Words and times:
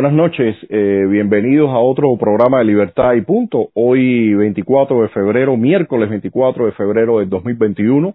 Buenas 0.00 0.16
noches. 0.16 0.56
Eh, 0.70 1.04
bienvenidos 1.10 1.68
a 1.68 1.78
otro 1.78 2.16
programa 2.16 2.60
de 2.60 2.64
Libertad 2.64 3.12
y 3.12 3.20
Punto. 3.20 3.68
Hoy 3.74 4.32
24 4.32 5.02
de 5.02 5.08
febrero, 5.08 5.58
miércoles 5.58 6.08
24 6.08 6.64
de 6.64 6.72
febrero 6.72 7.18
del 7.18 7.28
2021. 7.28 8.14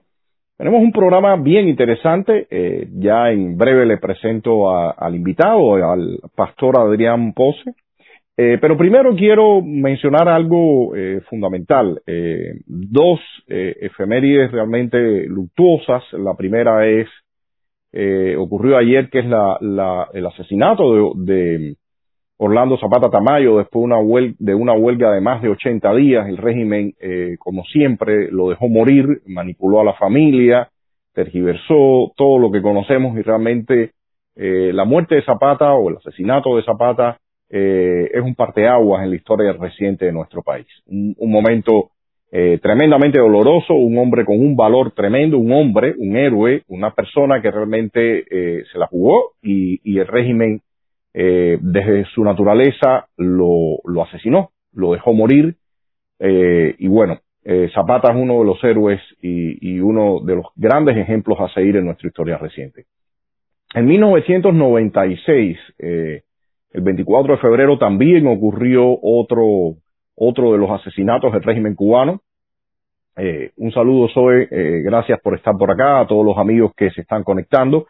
Tenemos 0.57 0.81
un 0.81 0.91
programa 0.91 1.35
bien 1.35 1.67
interesante. 1.67 2.47
Eh, 2.49 2.87
ya 2.91 3.29
en 3.29 3.55
breve 3.55 3.85
le 3.85 3.99
presento 3.99 4.71
al 4.75 5.13
invitado, 5.13 5.75
al 5.75 6.21
pastor 6.35 6.75
Adrián 6.79 7.33
Pose. 7.33 7.75
Eh, 8.35 8.57
pero 8.59 8.75
primero 8.75 9.15
quiero 9.15 9.61
mencionar 9.61 10.27
algo 10.27 10.91
fundamental. 11.29 12.01
dos 12.65 13.19
efemérides 13.47 14.51
realmente 14.51 15.27
luctuosas. 15.27 16.01
La 16.13 16.33
primera 16.33 16.87
es 16.87 17.07
eh, 17.97 18.35
ocurrió 18.35 18.77
ayer, 18.77 19.09
que 19.09 19.19
es 19.19 19.25
la, 19.25 19.57
la, 19.61 20.09
el 20.13 20.25
asesinato 20.25 21.13
de, 21.15 21.33
de, 21.33 21.75
Orlando 22.37 22.77
Zapata 22.77 23.09
Tamayo 23.09 23.59
después 23.59 23.83
de 23.83 23.85
una, 23.85 23.99
huelga, 23.99 24.35
de 24.39 24.53
una 24.53 24.73
huelga 24.73 25.13
de 25.13 25.21
más 25.21 25.41
de 25.41 25.47
80 25.47 25.93
días. 25.95 26.27
El 26.27 26.35
régimen, 26.35 26.93
eh, 26.99 27.37
como 27.39 27.63
siempre, 27.63 28.29
lo 28.29 28.49
dejó 28.49 28.67
morir, 28.67 29.21
manipuló 29.25 29.79
a 29.79 29.85
la 29.85 29.93
familia, 29.93 30.69
tergiversó 31.13 32.11
todo 32.17 32.37
lo 32.37 32.51
que 32.51 32.61
conocemos 32.61 33.17
y 33.17 33.21
realmente 33.21 33.91
eh, 34.35 34.73
la 34.73 34.83
muerte 34.83 35.15
de 35.15 35.23
Zapata 35.23 35.73
o 35.73 35.89
el 35.89 35.95
asesinato 35.95 36.57
de 36.57 36.63
Zapata 36.63 37.17
eh, 37.49 38.09
es 38.13 38.21
un 38.21 38.35
parteaguas 38.35 39.03
en 39.03 39.11
la 39.11 39.15
historia 39.15 39.53
reciente 39.53 40.03
de 40.03 40.11
nuestro 40.11 40.43
país. 40.43 40.67
Un, 40.87 41.15
un 41.17 41.31
momento 41.31 41.91
eh, 42.37 42.59
tremendamente 42.61 43.17
doloroso, 43.17 43.73
un 43.75 43.97
hombre 43.97 44.25
con 44.25 44.37
un 44.37 44.57
valor 44.57 44.91
tremendo, 44.91 45.37
un 45.37 45.53
hombre, 45.53 45.95
un 45.97 46.17
héroe, 46.17 46.63
una 46.67 46.93
persona 46.93 47.41
que 47.41 47.49
realmente 47.49 48.25
eh, 48.29 48.65
se 48.69 48.77
la 48.77 48.87
jugó 48.87 49.35
y, 49.41 49.97
el 49.97 50.05
régimen 50.05 50.59
eh, 51.13 51.57
desde 51.61 52.03
su 52.13 52.25
naturaleza 52.25 53.07
lo, 53.15 53.79
asesinó, 54.03 54.49
lo 54.73 54.91
dejó 54.91 55.13
morir 55.13 55.55
y 56.19 56.87
bueno, 56.89 57.19
Zapata 57.73 58.11
es 58.11 58.17
uno 58.17 58.39
de 58.39 58.45
los 58.45 58.61
héroes 58.65 58.99
y, 59.21 59.79
uno 59.79 60.19
de 60.19 60.35
los 60.35 60.47
grandes 60.57 60.97
ejemplos 60.97 61.39
a 61.39 61.47
seguir 61.53 61.77
en 61.77 61.85
nuestra 61.85 62.09
historia 62.09 62.37
reciente. 62.37 62.83
En 63.73 63.85
1996, 63.85 65.57
eh, 65.79 66.23
el 66.73 66.81
24 66.81 67.35
de 67.35 67.41
febrero, 67.41 67.77
también 67.77 68.27
ocurrió 68.27 68.83
otro 69.01 69.77
otro 70.15 70.53
de 70.53 70.57
los 70.57 70.69
asesinatos 70.71 71.31
del 71.33 71.43
régimen 71.43 71.75
cubano. 71.75 72.21
Eh, 73.17 73.51
un 73.57 73.71
saludo, 73.71 74.09
Zoe, 74.13 74.47
eh, 74.51 74.81
gracias 74.83 75.19
por 75.21 75.35
estar 75.35 75.55
por 75.57 75.71
acá, 75.71 76.01
a 76.01 76.07
todos 76.07 76.25
los 76.25 76.37
amigos 76.37 76.73
que 76.75 76.89
se 76.91 77.01
están 77.01 77.23
conectando. 77.23 77.87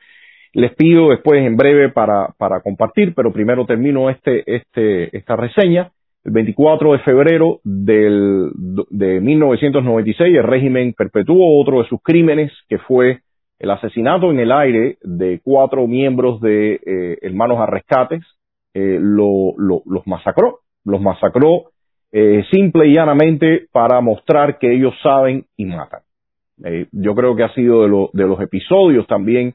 Les 0.54 0.74
pido 0.76 1.10
después 1.10 1.46
en 1.46 1.58
breve 1.58 1.90
para, 1.90 2.30
para 2.38 2.62
compartir, 2.62 3.14
pero 3.16 3.34
primero 3.34 3.66
termino 3.66 4.10
este, 4.10 4.44
este, 4.46 5.16
esta 5.16 5.36
reseña. 5.36 5.92
El 6.24 6.32
24 6.32 6.94
de 6.94 7.00
febrero 7.00 7.60
del, 7.64 8.52
de 8.90 9.20
1996, 9.20 10.38
el 10.38 10.44
régimen 10.44 10.94
perpetuó 10.94 11.62
otro 11.62 11.82
de 11.82 11.90
sus 11.90 12.02
crímenes, 12.02 12.52
que 12.68 12.78
fue 12.80 13.20
el 13.60 13.70
asesinato 13.70 14.32
en 14.32 14.40
el 14.40 14.52
aire 14.52 14.98
de 15.02 15.40
cuatro 15.44 15.88
miembros 15.88 16.42
de 16.42 16.80
eh, 16.86 17.18
Hermanos 17.22 17.60
a 17.60 17.66
Rescates. 17.66 18.24
Eh, 18.74 18.98
lo, 19.00 19.54
lo, 19.58 19.84
los 19.86 20.06
masacró, 20.08 20.60
los 20.84 21.00
masacró 21.00 21.72
eh, 22.18 22.46
simple 22.50 22.88
y 22.88 22.94
llanamente 22.94 23.68
para 23.74 24.00
mostrar 24.00 24.58
que 24.58 24.74
ellos 24.74 24.94
saben 25.04 25.44
y 25.58 25.66
matan. 25.66 26.00
Eh, 26.64 26.88
yo 26.94 27.14
creo 27.14 27.36
que 27.36 27.44
ha 27.44 27.54
sido 27.54 27.82
de, 27.82 28.08
de 28.14 28.26
los 28.26 28.40
episodios 28.40 29.06
también 29.06 29.54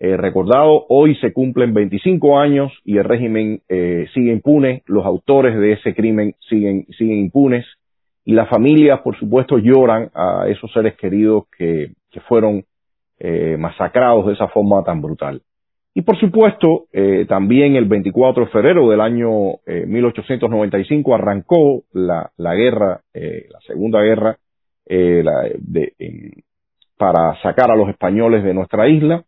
eh, 0.00 0.16
recordado. 0.16 0.86
Hoy 0.88 1.14
se 1.20 1.32
cumplen 1.32 1.72
25 1.72 2.40
años 2.40 2.72
y 2.84 2.96
el 2.96 3.04
régimen 3.04 3.60
eh, 3.68 4.08
sigue 4.12 4.32
impune. 4.32 4.82
Los 4.86 5.06
autores 5.06 5.56
de 5.56 5.74
ese 5.74 5.94
crimen 5.94 6.34
siguen, 6.48 6.84
siguen 6.98 7.18
impunes. 7.18 7.64
Y 8.24 8.32
las 8.32 8.48
familias, 8.48 9.00
por 9.02 9.16
supuesto, 9.16 9.58
lloran 9.58 10.10
a 10.12 10.48
esos 10.48 10.72
seres 10.72 10.96
queridos 10.96 11.44
que, 11.56 11.92
que 12.10 12.20
fueron 12.22 12.64
eh, 13.20 13.56
masacrados 13.56 14.26
de 14.26 14.32
esa 14.32 14.48
forma 14.48 14.82
tan 14.82 15.00
brutal. 15.00 15.42
Y 15.92 16.02
por 16.02 16.18
supuesto, 16.18 16.86
eh, 16.92 17.26
también 17.28 17.74
el 17.74 17.86
24 17.86 18.44
de 18.44 18.50
febrero 18.50 18.88
del 18.90 19.00
año 19.00 19.54
eh, 19.66 19.86
1895 19.86 21.14
arrancó 21.14 21.82
la, 21.92 22.30
la 22.36 22.54
guerra, 22.54 23.00
eh, 23.12 23.46
la 23.50 23.58
Segunda 23.66 24.00
Guerra, 24.00 24.36
eh, 24.86 25.22
la, 25.24 25.48
de, 25.58 25.92
para 26.96 27.34
sacar 27.42 27.72
a 27.72 27.76
los 27.76 27.88
españoles 27.88 28.44
de 28.44 28.54
nuestra 28.54 28.88
isla. 28.88 29.24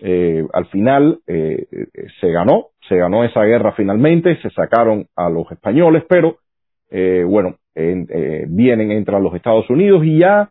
Eh, 0.00 0.44
al 0.52 0.66
final 0.66 1.20
se 1.26 2.30
ganó, 2.30 2.68
se 2.88 2.96
ganó 2.96 3.22
esa 3.22 3.44
guerra 3.44 3.72
finalmente, 3.72 4.36
se 4.40 4.50
sacaron 4.50 5.06
a 5.14 5.28
los 5.28 5.50
españoles, 5.52 6.04
pero 6.08 6.38
bueno, 7.28 7.56
vienen, 7.74 8.90
entran 8.90 9.22
los 9.22 9.34
Estados 9.34 9.68
Unidos 9.68 10.02
y 10.04 10.18
ya 10.20 10.48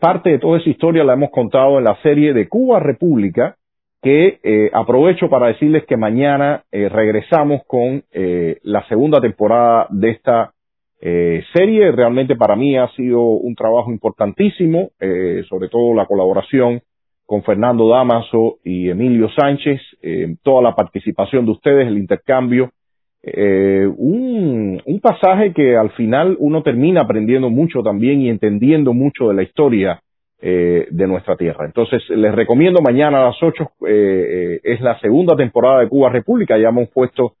parte 0.00 0.30
de 0.30 0.38
toda 0.38 0.58
esa 0.58 0.70
historia 0.70 1.04
la 1.04 1.12
hemos 1.12 1.30
contado 1.30 1.76
en 1.78 1.84
la 1.84 2.00
serie 2.02 2.32
de 2.32 2.48
Cuba 2.48 2.80
República, 2.80 3.57
que 4.02 4.38
eh, 4.42 4.70
aprovecho 4.72 5.28
para 5.28 5.48
decirles 5.48 5.84
que 5.86 5.96
mañana 5.96 6.62
eh, 6.70 6.88
regresamos 6.88 7.62
con 7.66 8.04
eh, 8.12 8.58
la 8.62 8.86
segunda 8.88 9.20
temporada 9.20 9.86
de 9.90 10.10
esta 10.10 10.52
eh, 11.00 11.42
serie. 11.52 11.90
Realmente 11.92 12.36
para 12.36 12.56
mí 12.56 12.76
ha 12.76 12.88
sido 12.90 13.20
un 13.20 13.54
trabajo 13.54 13.90
importantísimo, 13.90 14.90
eh, 15.00 15.42
sobre 15.48 15.68
todo 15.68 15.94
la 15.94 16.06
colaboración 16.06 16.80
con 17.26 17.42
Fernando 17.42 17.88
Damaso 17.88 18.58
y 18.64 18.88
Emilio 18.88 19.28
Sánchez, 19.30 19.80
eh, 20.00 20.36
toda 20.42 20.62
la 20.62 20.74
participación 20.74 21.44
de 21.44 21.52
ustedes, 21.52 21.86
el 21.86 21.98
intercambio. 21.98 22.70
Un, 23.20 24.80
un 24.86 25.00
pasaje 25.00 25.52
que 25.52 25.76
al 25.76 25.90
final 25.90 26.36
uno 26.38 26.62
termina 26.62 27.02
aprendiendo 27.02 27.50
mucho 27.50 27.82
también 27.82 28.22
y 28.22 28.30
entendiendo 28.30 28.94
mucho 28.94 29.28
de 29.28 29.34
la 29.34 29.42
historia 29.42 30.00
eh, 30.40 30.86
de 30.90 31.06
nuestra 31.08 31.36
tierra. 31.36 31.64
Entonces, 31.64 32.00
les 32.10 32.32
recomiendo 32.32 32.80
mañana 32.80 33.18
a 33.18 33.26
las 33.26 33.42
8, 33.42 33.72
eh, 33.88 33.88
eh, 33.88 34.60
es 34.62 34.80
la 34.80 34.96
segunda 35.00 35.34
temporada 35.34 35.80
de 35.80 35.88
Cuba 35.88 36.10
República, 36.10 36.56
ya 36.56 36.68
hemos 36.68 36.88
puesto 36.90 37.32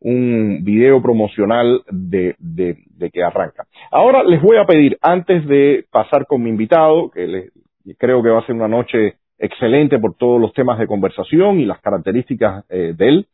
un 0.00 0.64
video 0.64 1.02
promocional 1.02 1.82
de, 1.90 2.34
de, 2.38 2.78
de, 2.96 3.10
que 3.10 3.22
arranca. 3.22 3.66
Ahora 3.90 4.22
les 4.22 4.40
voy 4.40 4.56
a 4.56 4.64
pedir, 4.64 4.96
antes 5.02 5.46
de 5.46 5.84
pasar 5.90 6.26
con 6.26 6.42
mi 6.42 6.48
invitado, 6.48 7.10
que 7.10 7.26
les, 7.26 7.52
creo 7.98 8.22
que 8.22 8.30
va 8.30 8.40
a 8.40 8.46
ser 8.46 8.54
una 8.54 8.68
noche 8.68 9.16
excelente 9.38 9.98
por 9.98 10.14
todos 10.14 10.40
los 10.40 10.54
temas 10.54 10.78
de 10.78 10.86
conversación 10.86 11.60
y 11.60 11.66
las 11.66 11.82
características 11.82 12.64
eh, 12.70 12.94
de 12.96 13.08
él, 13.08 13.26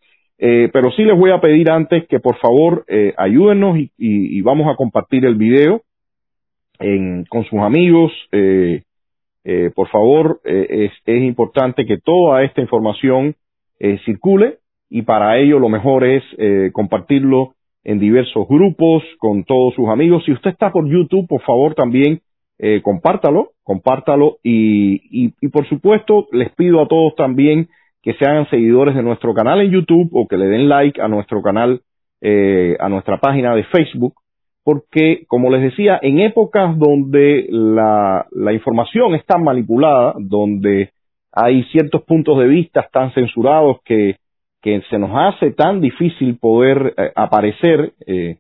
pero 0.73 0.91
sí 0.91 1.05
les 1.05 1.17
voy 1.17 1.31
a 1.31 1.41
pedir 1.41 1.71
antes 1.71 2.09
que 2.09 2.19
por 2.19 2.37
favor 2.39 2.85
ayúdenos 3.17 3.79
y, 3.97 4.43
vamos 4.43 4.67
a 4.69 4.75
compartir 4.75 5.25
el 5.25 5.37
video 5.37 5.83
en, 6.81 7.25
con 7.27 7.45
sus 7.45 7.61
amigos, 7.61 8.11
eh, 9.45 9.71
por 9.75 9.89
favor, 9.89 10.41
eh, 10.45 10.91
es, 11.07 11.23
importante 11.23 11.85
que 11.85 11.99
toda 11.99 12.45
esta 12.45 12.61
información 12.61 13.35
eh, 13.79 13.99
circule 14.05 14.59
y 14.89 15.03
para 15.03 15.39
ello 15.39 15.59
lo 15.59 15.69
mejor 15.69 16.05
es 16.05 16.23
eh, 16.39 16.71
compartirlo 16.73 17.55
en 17.85 17.99
diversos 17.99 18.47
grupos 18.49 19.03
con 19.19 19.45
todos 19.45 19.75
sus 19.75 19.89
amigos. 19.89 20.25
Si 20.25 20.33
usted 20.33 20.51
está 20.51 20.71
por 20.71 20.89
YouTube, 20.89 21.27
por 21.27 21.43
favor 21.43 21.75
también 21.75 22.21
eh, 22.59 22.81
compártalo, 22.83 23.53
compártalo 23.65 24.39
y, 24.43 24.95
y, 25.11 25.35
y, 25.41 25.49
por 25.49 25.69
supuesto 25.69 26.29
les 26.31 26.53
pido 26.55 26.81
a 26.81 26.87
todos 26.87 27.17
también 27.17 27.69
que 28.03 28.15
sean 28.15 28.49
seguidores 28.51 28.95
de 28.95 29.03
nuestro 29.03 29.35
canal 29.35 29.61
en 29.61 29.71
YouTube 29.71 30.11
o 30.13 30.29
que 30.29 30.37
le 30.37 30.47
den 30.47 30.69
like 30.69 31.01
a 31.01 31.09
nuestro 31.09 31.43
canal, 31.43 31.81
eh, 32.21 32.77
a 32.79 32.89
nuestra 32.89 33.19
página 33.19 33.55
de 33.57 33.65
Facebook 33.65 34.15
porque, 34.65 35.25
como 35.27 35.51
les 35.51 35.63
decía, 35.63 35.99
en 36.03 36.21
épocas 36.21 36.79
donde 36.79 37.47
la, 37.51 38.27
la 38.31 38.53
información 38.53 39.15
está 39.15 39.39
manipulada, 39.39 40.15
donde 40.19 40.91
hay 41.33 41.65
ciertos 41.65 42.03
puntos 42.03 42.39
de 42.39 42.47
vista 42.47 42.89
tan 42.93 43.13
censurados 43.13 43.79
que, 43.85 44.17
se 44.63 44.99
nos 44.99 45.11
hace 45.13 45.51
tan 45.51 45.81
difícil 45.81 46.39
poder 46.39 46.95
eh, 46.97 47.11
aparecer 47.17 47.95
eh, 48.07 48.37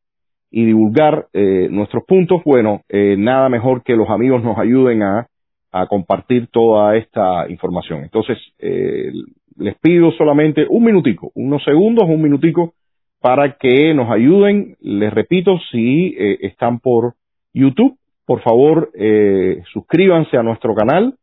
y 0.52 0.66
divulgar 0.66 1.26
eh, 1.32 1.66
nuestros 1.70 2.04
puntos, 2.04 2.42
bueno, 2.44 2.82
eh, 2.88 3.16
nada 3.18 3.48
mejor 3.48 3.82
que 3.82 3.96
los 3.96 4.08
amigos 4.08 4.44
nos 4.44 4.56
ayuden 4.58 5.02
a, 5.02 5.26
a 5.72 5.86
compartir 5.86 6.48
toda 6.48 6.94
esta 6.96 7.48
información. 7.48 8.02
Entonces, 8.02 8.38
eh, 8.58 9.10
les 9.56 9.74
pido 9.78 10.12
solamente 10.12 10.66
un 10.68 10.84
minutico, 10.84 11.32
unos 11.34 11.64
segundos, 11.64 12.04
un 12.06 12.20
minutico, 12.20 12.74
para 13.22 13.56
que 13.56 13.94
nos 13.94 14.10
ayuden. 14.10 14.76
Les 14.80 15.12
repito, 15.12 15.58
si 15.70 16.14
eh, 16.18 16.38
están 16.42 16.80
por 16.80 17.14
YouTube, 17.54 17.96
por 18.24 18.40
favor, 18.40 18.90
eh, 18.94 19.62
suscríbanse 19.72 20.36
a 20.36 20.42
nuestro 20.42 20.74
canal 20.74 21.14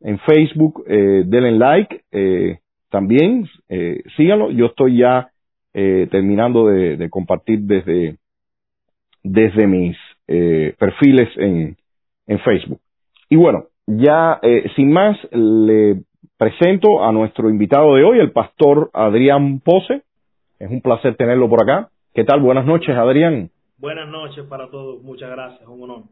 en 0.00 0.18
Facebook, 0.20 0.84
eh, 0.86 1.22
denle 1.26 1.52
like, 1.52 2.00
eh, 2.12 2.58
también 2.90 3.48
síganlo. 4.16 4.50
Yo 4.50 4.66
estoy 4.66 4.98
ya 4.98 5.28
terminando 5.72 6.68
de, 6.68 6.96
de, 6.96 7.10
compartir 7.10 7.58
desde, 7.62 8.16
desde 9.24 9.66
mis 9.66 9.96
perfiles 10.78 11.28
en, 11.36 11.76
en 12.28 12.38
Facebook. 12.38 12.78
Y 13.28 13.34
bueno, 13.34 13.64
ya 13.88 14.40
sin 14.76 14.92
más, 14.92 15.18
le 15.32 15.96
presento 16.38 17.02
a 17.02 17.10
nuestro 17.10 17.50
invitado 17.50 17.96
de 17.96 18.04
hoy, 18.04 18.20
el 18.20 18.30
pastor 18.30 18.90
Adrián 18.92 19.58
Pose 19.58 20.02
Es 20.64 20.70
un 20.70 20.80
placer 20.80 21.14
tenerlo 21.16 21.46
por 21.46 21.62
acá. 21.62 21.90
¿Qué 22.14 22.24
tal? 22.24 22.40
Buenas 22.40 22.64
noches, 22.64 22.96
Adrián. 22.96 23.50
Buenas 23.76 24.08
noches 24.08 24.46
para 24.46 24.70
todos. 24.70 25.02
Muchas 25.02 25.28
gracias. 25.28 25.68
Un 25.68 25.82
honor. 25.82 26.02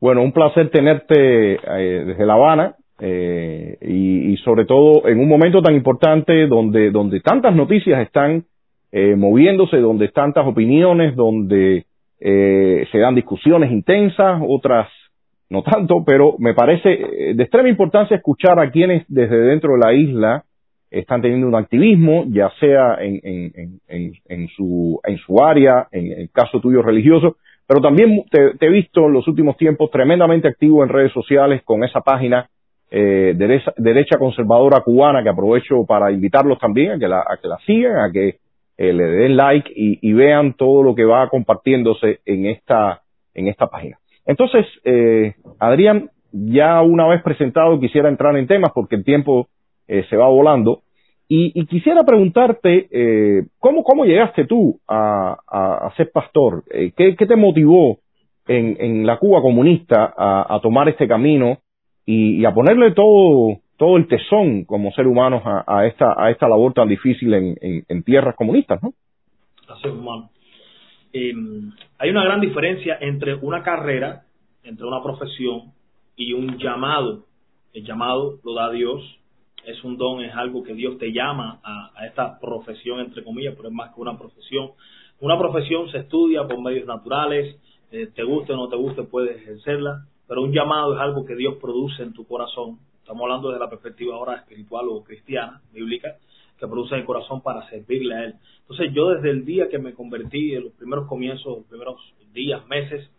Bueno, 0.00 0.22
un 0.22 0.32
placer 0.32 0.70
tenerte 0.70 1.56
eh, 1.56 2.04
desde 2.06 2.24
La 2.24 2.32
Habana 2.32 2.76
eh, 2.98 3.76
y, 3.82 4.32
y, 4.32 4.36
sobre 4.38 4.64
todo 4.64 5.06
en 5.06 5.20
un 5.20 5.28
momento 5.28 5.60
tan 5.60 5.74
importante 5.74 6.46
donde, 6.46 6.90
donde 6.90 7.20
tantas 7.20 7.54
noticias 7.54 8.00
están 8.00 8.46
eh, 8.92 9.14
moviéndose, 9.14 9.76
donde 9.76 10.08
tantas 10.08 10.46
opiniones, 10.46 11.14
donde 11.14 11.84
eh, 12.18 12.86
se 12.90 12.98
dan 12.98 13.14
discusiones 13.14 13.70
intensas, 13.70 14.40
otras 14.48 14.88
no 15.50 15.62
tanto, 15.62 16.02
pero 16.06 16.36
me 16.38 16.54
parece 16.54 16.92
eh, 16.92 17.34
de 17.34 17.42
extrema 17.42 17.68
importancia 17.68 18.16
escuchar 18.16 18.58
a 18.58 18.70
quienes 18.70 19.04
desde 19.08 19.36
dentro 19.36 19.74
de 19.74 19.80
la 19.80 19.92
isla 19.92 20.44
están 20.92 21.22
teniendo 21.22 21.48
un 21.48 21.54
activismo, 21.54 22.24
ya 22.28 22.50
sea 22.60 22.96
en, 23.00 23.20
en, 23.22 23.80
en, 23.88 24.12
en 24.28 24.48
su, 24.48 25.00
en 25.04 25.16
su 25.18 25.42
área, 25.42 25.88
en 25.90 26.12
el 26.12 26.30
caso 26.30 26.60
tuyo 26.60 26.82
religioso, 26.82 27.36
pero 27.66 27.80
también 27.80 28.24
te, 28.30 28.52
he 28.60 28.68
visto 28.68 29.06
en 29.06 29.14
los 29.14 29.26
últimos 29.26 29.56
tiempos 29.56 29.90
tremendamente 29.90 30.48
activo 30.48 30.82
en 30.82 30.90
redes 30.90 31.12
sociales 31.12 31.62
con 31.64 31.82
esa 31.84 32.00
página 32.00 32.48
eh, 32.90 33.34
derecha, 33.34 34.18
conservadora 34.18 34.80
cubana 34.80 35.22
que 35.22 35.30
aprovecho 35.30 35.86
para 35.86 36.12
invitarlos 36.12 36.58
también 36.58 36.92
a 36.92 36.98
que 36.98 37.08
la, 37.08 37.24
que 37.40 37.48
la 37.48 37.56
sigan, 37.64 37.96
a 37.96 38.12
que 38.12 38.36
eh, 38.76 38.92
le 38.92 39.04
den 39.04 39.36
like 39.36 39.72
y, 39.74 39.98
y, 40.02 40.12
vean 40.12 40.54
todo 40.54 40.82
lo 40.82 40.94
que 40.94 41.04
va 41.04 41.28
compartiéndose 41.30 42.20
en 42.26 42.46
esta, 42.46 43.00
en 43.32 43.48
esta 43.48 43.68
página. 43.68 43.96
Entonces, 44.26 44.66
eh, 44.84 45.34
Adrián, 45.58 46.10
ya 46.32 46.82
una 46.82 47.06
vez 47.06 47.22
presentado 47.22 47.80
quisiera 47.80 48.08
entrar 48.08 48.36
en 48.36 48.46
temas 48.46 48.72
porque 48.74 48.96
el 48.96 49.04
tiempo 49.04 49.48
eh, 49.92 50.06
se 50.08 50.16
va 50.16 50.28
volando. 50.28 50.82
Y, 51.28 51.64
quisiera 51.66 52.04
preguntarte, 52.04 52.88
eh, 52.90 53.46
¿cómo, 53.58 53.84
¿cómo 53.84 54.04
llegaste 54.04 54.44
tú 54.44 54.80
a, 54.86 55.38
a, 55.48 55.90
ser 55.96 56.10
pastor? 56.12 56.64
Eh, 56.70 56.92
¿qué, 56.94 57.16
¿qué, 57.16 57.26
te 57.26 57.36
motivó 57.36 58.00
en, 58.46 58.76
en 58.78 59.06
la 59.06 59.18
Cuba 59.18 59.40
comunista 59.40 60.12
a, 60.14 60.54
a 60.54 60.60
tomar 60.60 60.90
este 60.90 61.08
camino 61.08 61.58
y, 62.04 62.44
a 62.44 62.52
ponerle 62.52 62.90
todo, 62.92 63.60
todo 63.78 63.96
el 63.96 64.08
tesón 64.08 64.64
como 64.64 64.92
ser 64.92 65.06
humanos 65.06 65.42
a, 65.44 65.86
esta, 65.86 66.14
a 66.16 66.30
esta 66.30 66.48
labor 66.48 66.74
tan 66.74 66.88
difícil 66.88 67.32
en, 67.32 67.56
en, 67.88 68.02
tierras 68.02 68.34
comunistas? 68.36 68.82
¿no? 68.82 68.92
Así 69.68 69.88
es, 69.88 69.94
humano. 69.94 70.30
Eh, 71.14 71.32
hay 71.98 72.10
una 72.10 72.24
gran 72.24 72.40
diferencia 72.40 72.98
entre 73.00 73.34
una 73.36 73.62
carrera, 73.62 74.24
entre 74.64 74.86
una 74.86 75.02
profesión 75.02 75.72
y 76.14 76.34
un 76.34 76.58
llamado. 76.58 77.24
El 77.72 77.86
llamado 77.86 78.38
lo 78.44 78.54
da 78.54 78.70
Dios, 78.70 79.02
es 79.64 79.82
un 79.84 79.96
don, 79.96 80.22
es 80.22 80.34
algo 80.34 80.62
que 80.62 80.74
Dios 80.74 80.98
te 80.98 81.12
llama 81.12 81.60
a, 81.62 82.06
esta 82.06 82.38
profesión, 82.38 83.00
entre 83.00 83.22
comillas, 83.22 83.54
pero 83.56 83.68
es 83.68 83.74
más 83.74 83.94
que 83.94 84.00
una 84.00 84.18
profesión. 84.18 84.70
Una 85.20 85.38
profesión 85.38 85.90
se 85.90 85.98
estudia 85.98 86.46
por 86.46 86.60
medios 86.60 86.86
naturales, 86.86 87.56
eh, 87.90 88.08
te 88.14 88.24
guste 88.24 88.52
o 88.52 88.56
no 88.56 88.68
te 88.68 88.76
guste, 88.76 89.04
puedes 89.04 89.36
ejercerla, 89.36 90.06
pero 90.26 90.42
un 90.42 90.52
llamado 90.52 90.94
es 90.94 91.00
algo 91.00 91.24
que 91.24 91.36
Dios 91.36 91.56
produce 91.60 92.02
en 92.02 92.12
tu 92.12 92.26
corazón. 92.26 92.78
Estamos 92.98 93.22
hablando 93.22 93.48
desde 93.48 93.60
la 93.60 93.70
perspectiva 93.70 94.14
ahora 94.14 94.36
espiritual 94.36 94.86
o 94.88 95.04
cristiana, 95.04 95.60
bíblica, 95.72 96.16
que 96.58 96.66
produce 96.66 96.94
en 96.94 97.00
el 97.00 97.06
corazón 97.06 97.42
para 97.42 97.68
servirle 97.68 98.14
a 98.14 98.24
Él. 98.24 98.34
Entonces 98.60 98.92
yo 98.94 99.10
desde 99.10 99.30
el 99.30 99.44
día 99.44 99.68
que 99.68 99.78
me 99.78 99.92
convertí, 99.92 100.54
en 100.54 100.64
los 100.64 100.72
primeros 100.72 101.06
comienzos, 101.06 101.58
los 101.58 101.66
primeros 101.66 102.00
días, 102.32 102.66
meses, 102.66 103.10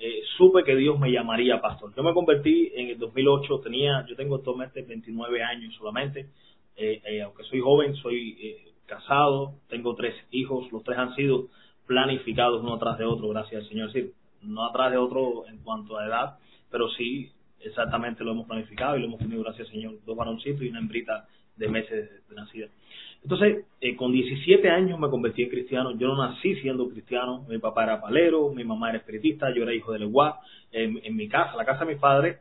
eh, 0.00 0.22
supe 0.38 0.64
que 0.64 0.74
Dios 0.74 0.98
me 0.98 1.12
llamaría 1.12 1.60
pastor. 1.60 1.94
Yo 1.94 2.02
me 2.02 2.14
convertí 2.14 2.72
en 2.74 2.88
el 2.88 2.98
2008, 2.98 3.60
tenía, 3.60 4.06
yo 4.08 4.16
tengo 4.16 4.36
actualmente 4.36 4.80
29 4.80 5.42
años 5.42 5.74
solamente, 5.74 6.30
eh, 6.76 7.02
eh, 7.04 7.22
aunque 7.22 7.44
soy 7.44 7.60
joven, 7.60 7.94
soy 7.96 8.38
eh, 8.40 8.72
casado, 8.86 9.56
tengo 9.68 9.94
tres 9.94 10.14
hijos, 10.30 10.72
los 10.72 10.82
tres 10.82 10.96
han 10.96 11.14
sido 11.14 11.48
planificados 11.86 12.62
uno 12.62 12.74
atrás 12.76 12.96
de 12.96 13.04
otro, 13.04 13.28
gracias 13.28 13.62
al 13.62 13.68
Señor, 13.68 13.88
es 13.88 13.94
decir, 13.94 14.12
no 14.40 14.64
atrás 14.64 14.90
de 14.90 14.96
otro 14.96 15.46
en 15.46 15.58
cuanto 15.58 15.98
a 15.98 16.06
edad, 16.06 16.38
pero 16.70 16.88
sí 16.90 17.30
exactamente 17.60 18.24
lo 18.24 18.30
hemos 18.30 18.46
planificado 18.46 18.96
y 18.96 19.00
lo 19.00 19.06
hemos 19.06 19.18
tenido, 19.18 19.42
gracias 19.42 19.68
al 19.68 19.74
Señor, 19.74 19.94
dos 20.06 20.16
varoncitos 20.16 20.62
y 20.62 20.68
una 20.68 20.78
hembrita 20.78 21.28
de 21.56 21.68
meses 21.68 22.26
de 22.26 22.34
nacida. 22.34 22.68
Entonces, 23.22 23.66
eh, 23.80 23.96
con 23.96 24.12
17 24.12 24.68
años 24.70 24.98
me 24.98 25.10
convertí 25.10 25.42
en 25.42 25.50
cristiano. 25.50 25.96
Yo 25.96 26.08
no 26.08 26.16
nací 26.16 26.54
siendo 26.56 26.88
cristiano. 26.88 27.44
Mi 27.48 27.58
papá 27.58 27.84
era 27.84 28.00
palero, 28.00 28.50
mi 28.52 28.64
mamá 28.64 28.90
era 28.90 28.98
espiritista, 28.98 29.54
yo 29.54 29.62
era 29.62 29.74
hijo 29.74 29.92
de 29.92 30.00
Leguá. 30.00 30.40
En, 30.72 31.16
mi 31.16 31.28
casa, 31.28 31.56
la 31.56 31.64
casa 31.64 31.84
de 31.84 31.94
mi 31.94 32.00
padre, 32.00 32.38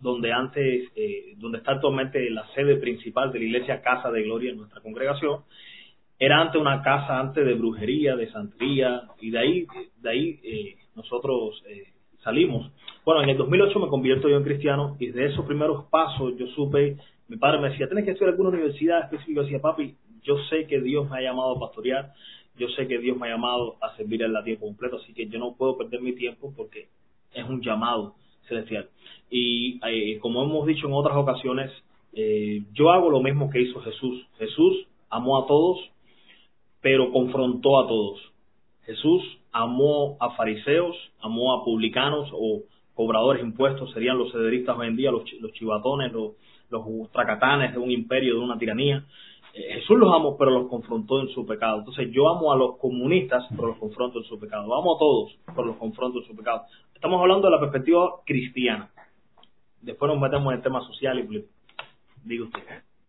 donde 0.00 0.32
antes, 0.32 0.90
eh, 0.96 1.34
donde 1.36 1.58
está 1.58 1.72
actualmente 1.72 2.30
la 2.30 2.46
sede 2.54 2.76
principal 2.76 3.30
de 3.30 3.38
la 3.40 3.44
iglesia 3.44 3.82
Casa 3.82 4.10
de 4.10 4.22
Gloria 4.22 4.50
en 4.50 4.56
nuestra 4.56 4.80
congregación, 4.80 5.42
era 6.18 6.40
antes 6.40 6.60
una 6.60 6.82
casa 6.82 7.20
antes 7.20 7.44
de 7.44 7.54
brujería, 7.54 8.16
de 8.16 8.30
santería, 8.30 9.02
y 9.20 9.30
de 9.30 9.38
ahí, 9.38 9.66
de 10.00 10.10
ahí 10.10 10.40
eh, 10.42 10.76
nosotros 10.96 11.62
eh, 11.68 11.92
salimos. 12.24 12.72
Bueno, 13.04 13.22
en 13.22 13.30
el 13.30 13.36
2008 13.36 13.78
me 13.78 13.88
convierto 13.88 14.28
yo 14.28 14.36
en 14.36 14.44
cristiano 14.44 14.96
y 14.98 15.08
de 15.08 15.26
esos 15.26 15.46
primeros 15.46 15.84
pasos 15.86 16.36
yo 16.36 16.46
supe, 16.48 16.96
mi 17.28 17.36
padre 17.36 17.60
me 17.60 17.70
decía, 17.70 17.86
tienes 17.86 18.04
que 18.04 18.12
estudiar 18.12 18.32
alguna 18.32 18.50
universidad 18.50 19.04
específica. 19.04 19.36
Yo 19.36 19.42
decía, 19.42 19.60
papi, 19.60 19.94
yo 20.28 20.36
sé 20.50 20.66
que 20.66 20.80
Dios 20.80 21.08
me 21.08 21.18
ha 21.18 21.22
llamado 21.22 21.56
a 21.56 21.58
pastorear, 21.58 22.12
yo 22.58 22.68
sé 22.68 22.86
que 22.86 22.98
Dios 22.98 23.16
me 23.16 23.28
ha 23.28 23.30
llamado 23.30 23.76
a 23.80 23.96
servir 23.96 24.22
en 24.22 24.32
la 24.34 24.44
tiempo 24.44 24.66
completo, 24.66 24.96
así 24.96 25.14
que 25.14 25.26
yo 25.26 25.38
no 25.38 25.54
puedo 25.56 25.78
perder 25.78 26.02
mi 26.02 26.14
tiempo 26.14 26.52
porque 26.54 26.88
es 27.32 27.48
un 27.48 27.62
llamado 27.62 28.14
celestial. 28.46 28.90
Y 29.30 29.80
eh, 29.86 30.18
como 30.18 30.42
hemos 30.42 30.66
dicho 30.66 30.86
en 30.86 30.92
otras 30.92 31.16
ocasiones, 31.16 31.70
eh, 32.12 32.62
yo 32.72 32.90
hago 32.90 33.10
lo 33.10 33.22
mismo 33.22 33.48
que 33.48 33.62
hizo 33.62 33.80
Jesús. 33.80 34.26
Jesús 34.38 34.86
amó 35.08 35.42
a 35.42 35.46
todos, 35.46 35.78
pero 36.82 37.10
confrontó 37.10 37.80
a 37.80 37.88
todos. 37.88 38.20
Jesús 38.84 39.22
amó 39.52 40.16
a 40.20 40.34
fariseos, 40.36 40.96
amó 41.20 41.54
a 41.54 41.64
publicanos 41.64 42.28
o 42.32 42.62
cobradores 42.94 43.42
impuestos, 43.42 43.92
serían 43.92 44.18
los 44.18 44.32
cederistas 44.32 44.76
hoy 44.76 44.88
en 44.88 44.96
día, 44.96 45.10
los, 45.10 45.22
los 45.40 45.52
chivatones, 45.52 46.12
los 46.12 47.12
tracatanes 47.12 47.72
de 47.72 47.78
un 47.78 47.90
imperio, 47.90 48.34
de 48.34 48.40
una 48.40 48.58
tiranía. 48.58 49.04
Jesús 49.52 49.98
los 49.98 50.12
amó, 50.14 50.36
pero 50.36 50.50
los 50.50 50.68
confrontó 50.68 51.20
en 51.20 51.28
su 51.28 51.46
pecado. 51.46 51.78
Entonces 51.78 52.08
yo 52.12 52.28
amo 52.28 52.52
a 52.52 52.56
los 52.56 52.78
comunistas, 52.78 53.44
pero 53.50 53.68
los 53.68 53.78
confronto 53.78 54.18
en 54.18 54.24
su 54.24 54.38
pecado. 54.38 54.74
amo 54.74 54.96
a 54.96 54.98
todos, 54.98 55.38
pero 55.46 55.68
los 55.68 55.76
confronto 55.76 56.18
en 56.20 56.24
su 56.26 56.36
pecado. 56.36 56.62
Estamos 56.94 57.20
hablando 57.20 57.48
de 57.48 57.54
la 57.54 57.60
perspectiva 57.60 58.10
cristiana. 58.24 58.90
Después 59.82 60.10
nos 60.10 60.20
metemos 60.20 60.52
en 60.52 60.58
el 60.58 60.62
tema 60.62 60.80
social 60.82 61.18
y 61.18 61.44
digo 62.24 62.46
usted. 62.46 62.60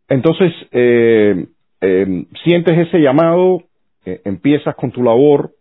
Entonces, 0.07 0.51
eh, 0.71 1.47
eh, 1.81 2.25
sientes 2.43 2.87
ese 2.87 2.99
llamado, 2.99 3.63
eh, 4.05 4.21
empiezas 4.25 4.75
con 4.75 4.91
tu 4.91 5.03
labor, 5.03 5.51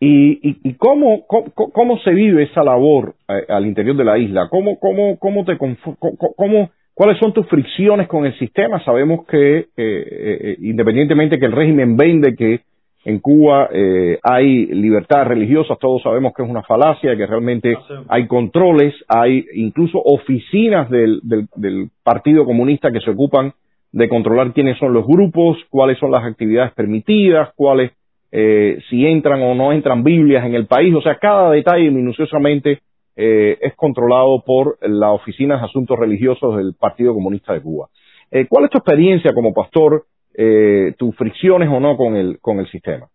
y, 0.00 0.48
y, 0.48 0.60
y 0.62 0.74
cómo, 0.74 1.26
cómo, 1.26 1.52
cómo, 1.52 1.98
se 2.00 2.12
vive 2.12 2.44
esa 2.44 2.62
labor 2.62 3.16
eh, 3.28 3.46
al 3.48 3.66
interior 3.66 3.96
de 3.96 4.04
la 4.04 4.16
isla, 4.16 4.48
cómo, 4.48 4.78
cómo, 4.78 5.18
cómo 5.18 5.44
te 5.44 5.58
cómo, 5.58 6.70
¿Cuáles 6.98 7.18
son 7.18 7.32
tus 7.32 7.46
fricciones 7.46 8.08
con 8.08 8.26
el 8.26 8.36
sistema? 8.40 8.82
Sabemos 8.84 9.24
que, 9.24 9.58
eh, 9.58 9.66
eh, 9.76 10.56
independientemente 10.62 11.38
que 11.38 11.46
el 11.46 11.52
régimen 11.52 11.96
vende 11.96 12.34
que 12.34 12.62
en 13.04 13.20
Cuba 13.20 13.68
eh, 13.72 14.18
hay 14.20 14.66
libertad 14.66 15.24
religiosa, 15.26 15.76
todos 15.76 16.02
sabemos 16.02 16.32
que 16.34 16.42
es 16.42 16.50
una 16.50 16.64
falacia, 16.64 17.16
que 17.16 17.24
realmente 17.24 17.78
hay 18.08 18.26
controles, 18.26 18.92
hay 19.06 19.46
incluso 19.54 20.02
oficinas 20.04 20.90
del, 20.90 21.20
del, 21.22 21.46
del 21.54 21.88
Partido 22.02 22.44
Comunista 22.44 22.90
que 22.90 23.00
se 23.00 23.12
ocupan 23.12 23.52
de 23.92 24.08
controlar 24.08 24.52
quiénes 24.52 24.76
son 24.78 24.92
los 24.92 25.06
grupos, 25.06 25.56
cuáles 25.70 25.98
son 25.98 26.10
las 26.10 26.24
actividades 26.24 26.72
permitidas, 26.72 27.50
cuáles, 27.54 27.92
eh, 28.32 28.80
si 28.90 29.06
entran 29.06 29.40
o 29.42 29.54
no 29.54 29.70
entran 29.70 30.02
Biblias 30.02 30.44
en 30.44 30.56
el 30.56 30.66
país, 30.66 30.92
o 30.96 31.00
sea, 31.00 31.14
cada 31.20 31.52
detalle 31.52 31.92
minuciosamente 31.92 32.80
eh, 33.20 33.58
es 33.60 33.74
controlado 33.74 34.44
por 34.46 34.78
la 34.80 35.10
Oficina 35.10 35.58
de 35.58 35.64
Asuntos 35.64 35.98
Religiosos 35.98 36.56
del 36.56 36.74
Partido 36.74 37.12
Comunista 37.12 37.52
de 37.52 37.60
Cuba. 37.60 37.88
Eh, 38.30 38.46
¿Cuál 38.48 38.66
es 38.66 38.70
tu 38.70 38.78
experiencia 38.78 39.32
como 39.34 39.52
pastor, 39.52 40.06
eh, 40.34 40.94
tus 40.96 41.16
fricciones 41.16 41.68
o 41.68 41.80
no 41.80 41.96
con 41.96 42.14
el, 42.14 42.38
con 42.38 42.60
el 42.60 42.70
sistema? 42.70 43.08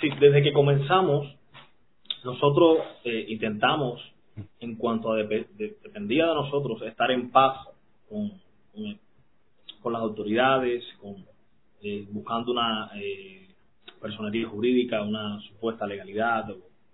Sí, 0.00 0.10
desde 0.20 0.44
que 0.44 0.52
comenzamos, 0.52 1.26
nosotros 2.22 2.78
eh, 3.02 3.26
intentamos, 3.30 4.00
en 4.60 4.76
cuanto 4.76 5.12
a 5.12 5.16
de, 5.16 5.24
de, 5.24 5.76
dependía 5.82 6.28
de 6.28 6.34
nosotros, 6.34 6.80
estar 6.82 7.10
en 7.10 7.32
paz 7.32 7.66
con, 8.08 8.30
con, 9.82 9.92
las 9.92 10.02
autoridades, 10.02 10.84
con, 11.00 11.16
eh, 11.82 12.06
buscando 12.12 12.52
una 12.52 12.92
eh, 12.94 13.48
personería 14.00 14.46
jurídica, 14.46 15.02
una 15.02 15.40
supuesta 15.40 15.84
legalidad 15.84 16.44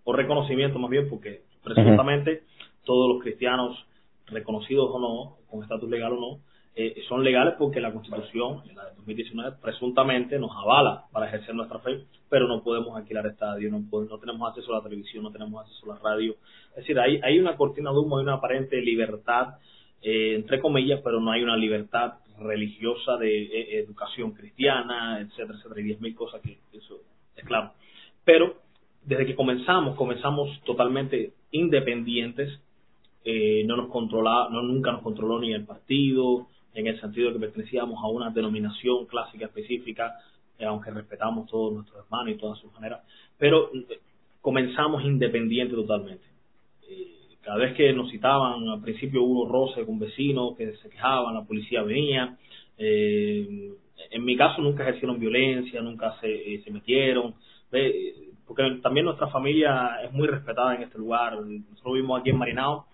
o 0.04 0.12
reconocimiento 0.14 0.78
más 0.78 0.90
bien, 0.90 1.10
porque 1.10 1.42
presuntamente 1.74 2.42
todos 2.84 3.14
los 3.14 3.22
cristianos 3.22 3.86
reconocidos 4.26 4.90
o 4.92 4.98
no, 4.98 5.36
con 5.50 5.62
estatus 5.62 5.88
legal 5.88 6.12
o 6.12 6.20
no, 6.20 6.38
eh, 6.80 7.02
son 7.08 7.24
legales 7.24 7.54
porque 7.58 7.80
la 7.80 7.92
Constitución, 7.92 8.62
la 8.74 8.84
de 8.84 8.94
2019, 8.96 9.56
presuntamente 9.60 10.38
nos 10.38 10.52
avala 10.52 11.06
para 11.10 11.26
ejercer 11.26 11.54
nuestra 11.54 11.80
fe, 11.80 12.04
pero 12.30 12.46
no 12.46 12.62
podemos 12.62 12.96
alquilar 12.96 13.26
estadios, 13.26 13.72
no, 13.72 13.80
no 13.80 14.18
tenemos 14.18 14.48
acceso 14.48 14.72
a 14.72 14.76
la 14.76 14.84
televisión, 14.84 15.24
no 15.24 15.32
tenemos 15.32 15.60
acceso 15.60 15.90
a 15.90 15.96
la 15.96 16.00
radio. 16.00 16.36
Es 16.70 16.76
decir, 16.76 16.98
hay, 17.00 17.20
hay 17.24 17.40
una 17.40 17.56
cortina 17.56 17.90
de 17.90 17.98
humo, 17.98 18.18
hay 18.18 18.22
una 18.22 18.34
aparente 18.34 18.80
libertad, 18.80 19.56
eh, 20.02 20.36
entre 20.36 20.60
comillas, 20.60 21.00
pero 21.02 21.20
no 21.20 21.32
hay 21.32 21.42
una 21.42 21.56
libertad 21.56 22.14
religiosa 22.38 23.16
de 23.16 23.42
eh, 23.42 23.78
educación 23.80 24.30
cristiana, 24.30 25.20
etcétera, 25.20 25.58
etcétera, 25.58 25.80
y 25.80 25.84
diez 25.84 26.00
mil 26.00 26.14
cosas 26.14 26.40
que 26.42 26.58
eso 26.72 27.00
es 27.34 27.44
claro. 27.44 27.72
Pero 28.24 28.54
desde 29.08 29.24
que 29.24 29.34
comenzamos, 29.34 29.96
comenzamos 29.96 30.60
totalmente 30.64 31.32
independientes, 31.50 32.60
eh, 33.24 33.64
no 33.64 33.76
nos 33.76 33.88
controlaba, 33.88 34.50
no 34.50 34.60
nunca 34.62 34.92
nos 34.92 35.00
controló 35.00 35.40
ni 35.40 35.54
el 35.54 35.64
partido, 35.64 36.46
en 36.74 36.86
el 36.86 37.00
sentido 37.00 37.28
de 37.28 37.34
que 37.34 37.40
pertenecíamos 37.40 37.98
a 38.04 38.08
una 38.08 38.30
denominación 38.30 39.06
clásica 39.06 39.46
específica, 39.46 40.12
eh, 40.58 40.66
aunque 40.66 40.90
respetamos 40.90 41.48
todos 41.48 41.72
nuestros 41.72 42.04
hermanos 42.04 42.34
y 42.34 42.38
todas 42.38 42.58
sus 42.58 42.70
maneras, 42.74 43.00
pero 43.38 43.70
eh, 43.72 43.98
comenzamos 44.42 45.02
independientes 45.02 45.74
totalmente. 45.74 46.26
cada 47.40 47.56
vez 47.56 47.74
que 47.74 47.90
nos 47.94 48.10
citaban, 48.10 48.68
al 48.68 48.82
principio 48.82 49.22
hubo 49.22 49.48
roce 49.48 49.86
con 49.86 49.98
vecinos 49.98 50.54
que 50.54 50.76
se 50.76 50.90
quejaban, 50.90 51.34
la 51.34 51.44
policía 51.44 51.82
venía, 51.82 52.36
en 52.76 54.24
mi 54.24 54.36
caso 54.36 54.60
nunca 54.60 54.82
ejercieron 54.82 55.18
violencia, 55.18 55.80
nunca 55.80 56.14
se, 56.20 56.60
se 56.62 56.70
metieron, 56.70 57.34
porque 58.48 58.64
también 58.82 59.06
nuestra 59.06 59.28
familia 59.28 60.00
es 60.02 60.12
muy 60.12 60.26
respetada 60.26 60.74
en 60.74 60.82
este 60.82 60.98
lugar. 60.98 61.34
Nosotros 61.34 61.94
vivimos 61.94 62.20
aquí 62.20 62.30
en 62.30 62.38
Marinao. 62.38 62.86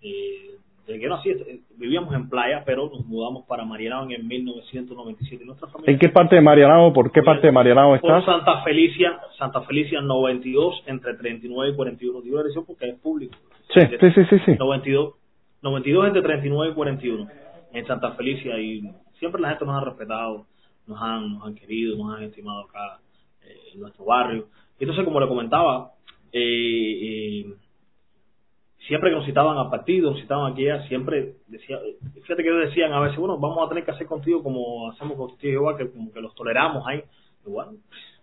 Eh, 0.00 0.50
desde 0.90 1.00
que 1.02 1.08
no 1.08 1.14
así, 1.16 1.32
vivíamos 1.76 2.12
en 2.14 2.28
playa, 2.28 2.62
pero 2.66 2.90
nos 2.90 3.06
mudamos 3.06 3.44
para 3.46 3.64
Marianao 3.64 4.10
en 4.10 4.26
1997. 4.26 5.44
Nuestra 5.44 5.68
familia, 5.68 5.92
¿En 5.92 5.98
qué 5.98 6.08
parte 6.08 6.34
de 6.34 6.42
Marianao? 6.42 6.92
¿Por 6.92 7.12
qué 7.12 7.22
parte 7.22 7.46
de 7.46 7.52
Marianao 7.52 7.94
estás? 7.94 8.24
Por 8.24 8.34
Santa 8.34 8.62
Felicia, 8.62 9.18
Santa 9.38 9.60
Felicia 9.62 10.00
92, 10.00 10.82
entre 10.86 11.14
39 11.14 11.72
y 11.72 11.76
41. 11.76 12.20
Digo 12.22 12.36
la 12.36 12.42
dirección 12.42 12.64
porque 12.66 12.88
es 12.88 12.98
público. 12.98 13.36
Sí, 13.72 13.80
sí, 14.00 14.24
sí, 14.28 14.38
sí, 14.44 14.56
92, 14.58 15.14
92 15.62 16.06
entre 16.08 16.22
39 16.22 16.72
y 16.72 16.74
41 16.74 17.28
en 17.72 17.86
Santa 17.86 18.12
Felicia 18.12 18.58
y 18.58 18.82
siempre 19.20 19.40
la 19.40 19.50
gente 19.50 19.66
nos 19.66 19.80
ha 19.80 19.84
respetado, 19.84 20.46
nos 20.88 21.00
han, 21.00 21.34
nos 21.34 21.46
han 21.46 21.54
querido, 21.54 21.96
nos 21.96 22.16
han 22.16 22.24
estimado 22.24 22.62
acá 22.62 22.98
eh, 23.42 23.74
en 23.74 23.80
nuestro 23.80 24.04
barrio. 24.06 24.48
Entonces, 24.80 25.04
como 25.04 25.20
le 25.20 25.28
comentaba, 25.28 25.92
eh, 26.32 26.40
eh, 26.40 27.54
siempre 28.88 29.10
que 29.10 29.16
nos 29.16 29.26
citaban 29.26 29.58
a 29.58 29.70
partidos, 29.70 30.12
nos 30.12 30.22
citaban 30.22 30.52
aquí, 30.52 30.64
siempre 30.88 31.34
decía, 31.48 31.78
fíjate 32.22 32.42
que 32.42 32.50
decían 32.50 32.92
a 32.94 33.00
veces, 33.00 33.18
bueno, 33.18 33.36
vamos 33.38 33.64
a 33.64 33.68
tener 33.68 33.84
que 33.84 33.90
hacer 33.90 34.06
contigo 34.06 34.42
como 34.42 34.90
hacemos 34.90 35.18
con 35.18 35.36
Jehová, 35.38 35.76
que 35.76 35.90
como 35.90 36.10
que 36.12 36.22
los 36.22 36.34
toleramos 36.34 36.82
ahí. 36.86 37.02
Igual, 37.46 37.76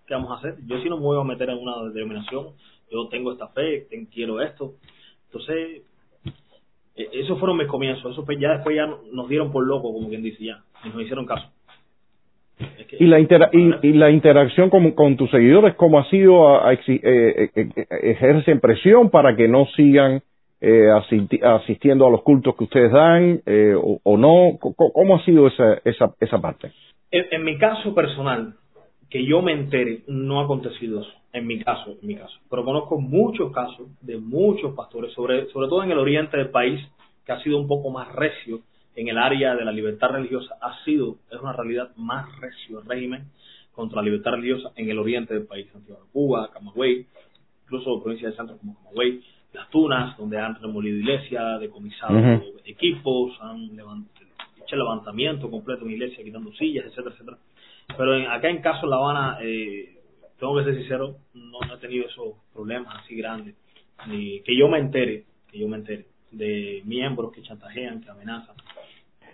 ¿qué 0.08 0.16
vamos 0.16 0.32
a 0.32 0.36
hacer? 0.36 0.56
Yo 0.66 0.82
sí 0.82 0.90
no 0.90 0.98
me 0.98 1.04
voy 1.04 1.22
a 1.22 1.24
meter 1.24 1.48
en 1.52 1.60
una 1.60 1.84
determinación, 1.84 2.48
yo 2.92 3.08
tengo 3.10 3.32
esta 3.34 3.50
fe, 3.50 3.88
quiero 4.12 4.42
esto. 4.42 4.74
Entonces, 5.28 5.84
e, 6.96 7.10
esos 7.14 7.38
fueron 7.38 7.58
mis 7.58 7.68
comienzos, 7.68 8.12
eso 8.12 8.26
ya 8.32 8.54
después 8.54 8.76
ya 8.76 8.88
nos 9.12 9.30
dieron 9.30 9.52
por 9.52 9.64
loco, 9.64 9.94
como 9.94 10.10
quien 10.10 10.24
dice 10.24 10.44
ya, 10.44 10.64
y 10.84 10.90
nos 10.90 11.02
hicieron 11.02 11.28
caso 11.28 11.52
y 12.92 13.06
la 13.06 13.20
y, 13.20 13.94
la 13.94 14.12
interacción 14.12 14.70
con, 14.70 14.92
con, 14.92 15.18
tus 15.18 15.30
seguidores 15.32 15.76
cómo 15.76 16.00
ha 16.00 16.10
sido 16.10 16.60
a, 16.60 16.74
eh, 16.74 16.80
eh, 16.86 17.50
eh, 17.56 17.88
ejercen 18.04 18.60
presión 18.60 19.10
para 19.10 19.36
que 19.36 19.48
no 19.48 19.66
sigan 19.76 20.22
asistiendo 21.44 22.08
a 22.08 22.10
los 22.10 22.24
cultos 22.24 22.56
que 22.56 22.64
ustedes 22.64 22.92
dan 22.92 23.42
o, 24.04 24.18
no 24.18 24.58
cómo 24.60 25.16
ha 25.16 25.24
sido 25.24 25.48
esa 25.48 25.80
esa 25.86 26.16
esa 26.20 26.42
parte 26.42 26.72
en, 27.12 27.44
mi 27.44 27.58
caso 27.58 27.94
personal 27.94 28.56
que 29.10 29.24
yo 29.24 29.42
me 29.42 29.54
entere 29.54 30.02
no 30.08 30.42
ha 30.42 30.46
acontecido 30.46 31.02
eso. 31.02 31.12
En 31.32 31.46
mi 31.46 31.60
caso 31.60 31.96
en 32.02 32.08
mi 32.08 32.16
caso. 32.16 32.40
Pero 32.50 32.66
conozco 32.66 33.00
muchos 33.00 33.52
casos 33.52 33.88
de 34.02 34.18
muchos 34.18 34.74
pastores 34.74 35.14
sobre 35.14 35.46
sobre 35.50 35.68
todo 35.68 35.84
en 35.84 35.92
el 35.92 36.00
oriente 36.00 36.38
del 36.38 36.50
país 36.50 36.82
que 37.24 37.34
ha 37.34 37.44
sido 37.44 37.60
un 37.60 37.68
poco 37.68 37.92
más 37.92 38.12
recio 38.16 38.62
en 38.98 39.08
el 39.10 39.18
área 39.20 39.56
de 39.56 39.64
la 39.64 39.72
libertad 39.72 40.10
religiosa 40.10 40.56
ha 40.60 40.84
sido, 40.84 41.18
es 41.32 41.40
una 41.40 41.54
realidad 41.54 41.96
más 41.98 42.28
recio 42.42 42.80
el 42.80 42.86
régimen 42.86 43.26
contra 43.72 43.98
la 43.98 44.06
libertad 44.06 44.32
religiosa 44.32 44.72
en 44.76 44.90
el 44.90 44.98
oriente 44.98 45.36
del 45.36 45.46
país, 45.46 45.68
Santiago 45.72 46.02
de 46.02 46.12
Cuba, 46.12 46.50
Camagüey, 46.52 47.06
incluso 47.66 48.02
provincias 48.02 48.32
de 48.32 48.38
Santos 48.38 48.58
como 48.60 48.76
Camagüey, 48.76 49.22
Las 49.54 49.70
Tunas, 49.70 50.18
donde 50.18 50.40
han 50.40 50.56
remolido 50.56 50.98
iglesias, 50.98 51.60
decomisado 51.60 52.18
equipos, 52.66 53.38
han 53.40 53.70
hecho 54.64 54.76
levantamiento 54.76 55.52
completo 55.52 55.86
en 55.86 55.92
iglesia, 55.92 56.24
quitando 56.24 56.52
sillas, 56.54 56.86
etcétera, 56.88 57.14
etcétera. 57.14 57.38
Pero 57.96 58.32
acá 58.32 58.50
en 58.50 58.62
caso 58.64 58.86
en 58.86 58.90
La 58.90 58.96
Habana, 58.96 59.38
eh, 59.44 59.96
tengo 60.40 60.58
que 60.58 60.64
ser 60.64 60.76
sincero, 60.76 61.18
no, 61.36 61.60
he 61.72 61.78
tenido 61.78 62.08
esos 62.08 62.34
problemas 62.52 63.04
así 63.04 63.16
grandes, 63.16 63.56
ni 64.08 64.42
que 64.42 64.58
yo 64.58 64.68
me 64.68 64.80
entere, 64.80 65.26
que 65.52 65.60
yo 65.60 65.68
me 65.68 65.78
entere 65.78 66.08
de 66.32 66.82
miembros 66.86 67.32
que 67.32 67.44
chantajean, 67.44 68.02
que 68.02 68.10
amenazan. 68.10 68.56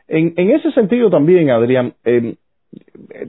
En, 0.07 0.33
en 0.37 0.51
ese 0.51 0.71
sentido 0.71 1.09
también, 1.09 1.49
Adrián, 1.49 1.93
eh, 2.03 2.35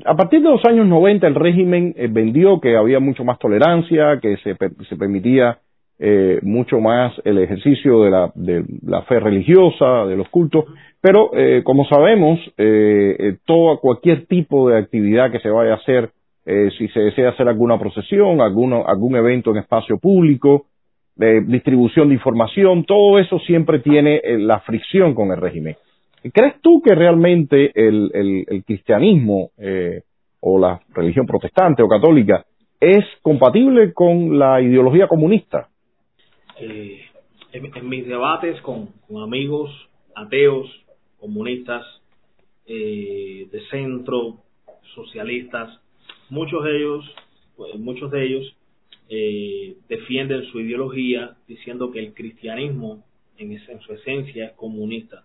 a 0.04 0.16
partir 0.16 0.42
de 0.42 0.50
los 0.50 0.64
años 0.64 0.86
90 0.86 1.26
el 1.26 1.34
régimen 1.34 1.94
eh, 1.96 2.08
vendió 2.10 2.60
que 2.60 2.76
había 2.76 3.00
mucho 3.00 3.24
más 3.24 3.38
tolerancia, 3.38 4.18
que 4.20 4.36
se, 4.38 4.54
permitía 4.96 5.58
eh, 5.98 6.40
mucho 6.42 6.80
más 6.80 7.12
el 7.24 7.38
ejercicio 7.38 8.02
de 8.02 8.10
la, 8.10 8.32
de 8.34 8.64
la 8.84 9.02
fe 9.02 9.20
religiosa, 9.20 10.06
de 10.06 10.16
los 10.16 10.28
cultos, 10.28 10.64
pero 11.00 11.30
eh, 11.34 11.62
como 11.64 11.84
sabemos, 11.86 12.40
eh, 12.58 13.36
todo, 13.46 13.78
cualquier 13.78 14.26
tipo 14.26 14.68
de 14.68 14.78
actividad 14.78 15.30
que 15.30 15.40
se 15.40 15.50
vaya 15.50 15.72
a 15.72 15.76
hacer, 15.76 16.10
si 16.76 16.88
se 16.88 17.00
desea 17.00 17.30
hacer 17.30 17.48
alguna 17.48 17.78
procesión, 17.78 18.42
alguno, 18.42 18.84
algún 18.86 19.16
evento 19.16 19.50
en 19.50 19.56
espacio 19.56 19.96
público, 19.96 20.66
distribución 21.16 22.08
de 22.08 22.14
información, 22.16 22.84
todo 22.84 23.18
eso 23.18 23.38
siempre 23.38 23.78
tiene 23.78 24.20
la 24.40 24.60
fricción 24.60 25.14
con 25.14 25.30
el 25.30 25.40
régimen. 25.40 25.76
¿Crees 26.32 26.60
tú 26.62 26.80
que 26.82 26.94
realmente 26.94 27.70
el, 27.74 28.62
cristianismo 28.66 29.50
eh, 29.58 30.02
o 30.40 30.58
la 30.58 30.80
religión 30.94 31.26
protestante 31.26 31.82
o 31.82 31.88
católica 31.88 32.46
es 32.80 33.04
compatible 33.20 33.92
con 33.92 34.38
la 34.38 34.62
ideología 34.62 35.06
comunista? 35.06 35.68
Eh, 36.58 37.02
en, 37.52 37.88
mis 37.88 38.06
debates 38.06 38.58
con, 38.62 38.88
amigos 39.22 39.70
ateos, 40.14 40.66
comunistas, 41.20 41.84
eh, 42.66 43.46
de 43.52 43.60
centro, 43.70 44.38
socialistas, 44.94 45.78
muchos 46.30 46.64
de 46.64 46.76
ellos, 46.78 47.14
pues, 47.56 47.74
muchos 47.78 48.10
de 48.10 48.24
ellos 48.24 48.56
defienden 49.88 50.44
su 50.46 50.60
ideología 50.60 51.36
diciendo 51.46 51.92
que 51.92 52.00
el 52.00 52.14
cristianismo 52.14 53.04
en, 53.36 53.52
en 53.52 53.80
su 53.80 53.92
esencia 53.92 54.46
es 54.46 54.52
comunista 54.52 55.24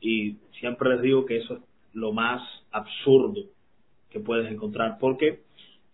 y 0.00 0.36
siempre 0.58 0.90
les 0.90 1.02
digo 1.02 1.26
que 1.26 1.38
eso 1.38 1.54
es 1.54 1.60
lo 1.92 2.12
más 2.12 2.42
absurdo 2.70 3.42
que 4.10 4.20
puedes 4.20 4.50
encontrar, 4.50 4.98
porque 4.98 5.40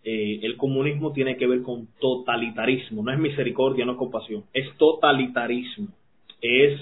eh, 0.03 0.39
el 0.43 0.57
comunismo 0.57 1.11
tiene 1.11 1.37
que 1.37 1.47
ver 1.47 1.61
con 1.63 1.87
totalitarismo, 1.99 3.03
no 3.03 3.11
es 3.11 3.19
misericordia, 3.19 3.85
no 3.85 3.93
es 3.93 3.97
compasión, 3.97 4.43
es 4.53 4.75
totalitarismo, 4.77 5.89
es 6.41 6.79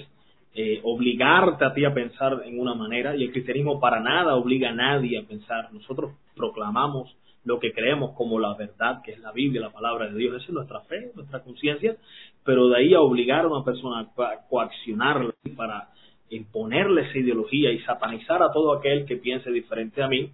eh, 0.54 0.80
obligarte 0.84 1.64
a 1.64 1.74
ti 1.74 1.84
a 1.84 1.92
pensar 1.92 2.42
en 2.46 2.58
una 2.58 2.74
manera 2.74 3.14
y 3.16 3.24
el 3.24 3.32
cristianismo 3.32 3.78
para 3.80 4.00
nada 4.00 4.36
obliga 4.36 4.70
a 4.70 4.74
nadie 4.74 5.18
a 5.18 5.24
pensar. 5.24 5.72
Nosotros 5.72 6.12
proclamamos 6.34 7.14
lo 7.44 7.60
que 7.60 7.72
creemos 7.72 8.12
como 8.12 8.40
la 8.40 8.54
verdad, 8.54 9.02
que 9.02 9.12
es 9.12 9.20
la 9.20 9.32
Biblia, 9.32 9.60
la 9.60 9.70
palabra 9.70 10.08
de 10.08 10.18
Dios, 10.18 10.36
esa 10.36 10.46
es 10.46 10.52
nuestra 10.52 10.80
fe, 10.82 11.12
nuestra 11.14 11.40
conciencia, 11.40 11.96
pero 12.44 12.68
de 12.68 12.78
ahí 12.78 12.94
a 12.94 13.00
obligar 13.00 13.44
a 13.44 13.48
una 13.48 13.64
persona 13.64 14.00
a 14.00 14.46
coaccionarla 14.48 15.34
para 15.56 15.88
imponerle 16.30 17.02
esa 17.02 17.18
ideología 17.18 17.70
y 17.72 17.80
satanizar 17.80 18.42
a 18.42 18.52
todo 18.52 18.72
aquel 18.72 19.06
que 19.06 19.16
piense 19.16 19.50
diferente 19.50 20.02
a 20.02 20.08
mí, 20.08 20.30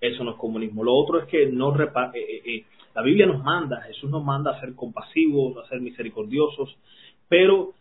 eso 0.00 0.24
no 0.24 0.32
es 0.32 0.36
comunismo. 0.36 0.84
Lo 0.84 0.94
otro 0.94 1.18
es 1.18 1.26
que 1.26 1.46
no 1.46 1.74
eh, 1.78 1.90
eh, 2.14 2.42
eh, 2.44 2.64
la 2.94 3.02
Biblia 3.02 3.26
nos 3.26 3.42
manda, 3.42 3.82
Jesús 3.82 4.10
nos 4.10 4.24
manda 4.24 4.52
a 4.52 4.60
ser 4.60 4.74
compasivos, 4.74 5.56
a 5.58 5.68
ser 5.68 5.80
misericordiosos, 5.80 6.76
pero 7.28 7.72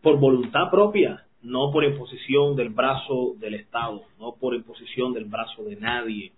por 0.00 0.18
voluntad 0.18 0.70
propia, 0.70 1.26
no 1.42 1.70
por 1.70 1.84
imposición 1.84 2.56
del 2.56 2.70
brazo 2.70 3.34
del 3.38 3.54
Estado, 3.54 4.02
no 4.18 4.36
por 4.40 4.54
imposición 4.54 5.12
del 5.12 5.26
brazo 5.26 5.64
de 5.64 5.76
nadie. 5.76 6.32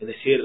Es 0.00 0.06
decir, 0.06 0.42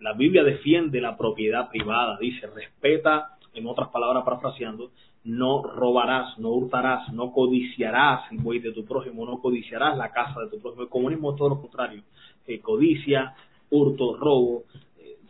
la 0.00 0.14
Biblia 0.14 0.42
defiende 0.42 1.00
la 1.00 1.18
propiedad 1.18 1.68
privada, 1.68 2.16
dice, 2.18 2.46
respeta, 2.46 3.36
en 3.54 3.66
otras 3.66 3.88
palabras 3.88 4.24
parafraseando, 4.24 4.90
no 5.24 5.62
robarás, 5.62 6.38
no 6.38 6.50
hurtarás, 6.50 7.12
no 7.12 7.32
codiciarás 7.32 8.30
el 8.32 8.38
buey 8.38 8.58
de 8.58 8.72
tu 8.72 8.84
prójimo, 8.84 9.26
no 9.26 9.40
codiciarás 9.40 9.96
la 9.96 10.10
casa 10.12 10.40
de 10.40 10.48
tu 10.48 10.60
prójimo. 10.60 10.82
El 10.82 10.88
comunismo 10.88 11.30
es 11.32 11.36
todo 11.36 11.50
lo 11.50 11.60
contrario, 11.60 12.02
eh, 12.46 12.60
codicia, 12.60 13.34
hurto, 13.70 14.16
robo, 14.16 14.64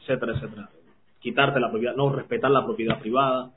etcétera, 0.00 0.32
etcétera. 0.34 0.70
Quitarte 1.20 1.60
la 1.60 1.70
propiedad, 1.70 1.96
no 1.96 2.10
respetar 2.10 2.50
la 2.50 2.64
propiedad 2.64 3.00
privada. 3.00 3.50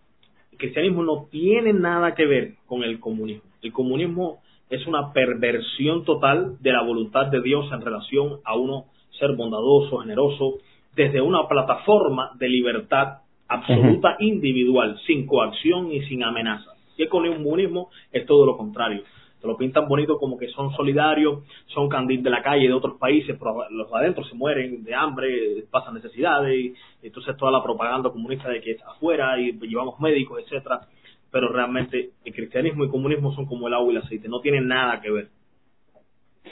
El 0.51 0.57
cristianismo 0.57 1.03
no 1.03 1.27
tiene 1.31 1.73
nada 1.73 2.13
que 2.13 2.25
ver 2.25 2.55
con 2.65 2.83
el 2.83 2.99
comunismo. 2.99 3.49
El 3.61 3.71
comunismo 3.71 4.39
es 4.69 4.85
una 4.87 5.13
perversión 5.13 6.03
total 6.03 6.57
de 6.59 6.71
la 6.71 6.83
voluntad 6.83 7.27
de 7.27 7.41
Dios 7.41 7.71
en 7.71 7.81
relación 7.81 8.39
a 8.43 8.55
uno 8.55 8.85
ser 9.19 9.35
bondadoso, 9.35 9.99
generoso, 9.99 10.55
desde 10.95 11.21
una 11.21 11.47
plataforma 11.47 12.31
de 12.35 12.49
libertad 12.49 13.22
absoluta 13.53 14.15
individual, 14.19 14.99
sin 15.05 15.25
coacción 15.25 15.91
y 15.91 16.01
sin 16.03 16.23
amenaza. 16.23 16.71
Y 16.97 17.03
el 17.03 17.09
comunismo 17.09 17.89
es 18.11 18.25
todo 18.25 18.45
lo 18.45 18.57
contrario. 18.57 19.03
te 19.41 19.47
lo 19.47 19.57
pintan 19.57 19.87
bonito 19.89 20.17
como 20.17 20.37
que 20.37 20.47
son 20.49 20.71
solidarios, 20.73 21.43
son 21.67 21.89
candil 21.89 22.23
de 22.23 22.29
la 22.29 22.41
calle 22.41 22.67
de 22.67 22.73
otros 22.73 22.97
países, 22.97 23.35
pero 23.37 23.69
los 23.69 23.91
de 23.91 23.97
adentro 23.97 24.23
se 24.23 24.35
mueren 24.35 24.83
de 24.83 24.95
hambre, 24.95 25.65
pasan 25.69 25.95
necesidades, 25.95 26.55
y 27.01 27.07
entonces 27.07 27.35
toda 27.35 27.51
la 27.51 27.61
propaganda 27.61 28.09
comunista 28.09 28.49
de 28.49 28.61
que 28.61 28.71
es 28.71 28.81
afuera 28.83 29.37
y 29.39 29.51
llevamos 29.67 29.99
médicos, 29.99 30.41
etcétera, 30.43 30.81
pero 31.29 31.51
realmente 31.51 32.11
el 32.23 32.33
cristianismo 32.33 32.83
y 32.83 32.85
el 32.85 32.91
comunismo 32.91 33.33
son 33.33 33.45
como 33.45 33.67
el 33.67 33.73
agua 33.73 33.91
y 33.91 33.97
el 33.97 34.03
aceite, 34.03 34.29
no 34.29 34.39
tienen 34.39 34.67
nada 34.67 35.01
que 35.01 35.11
ver. 35.11 35.27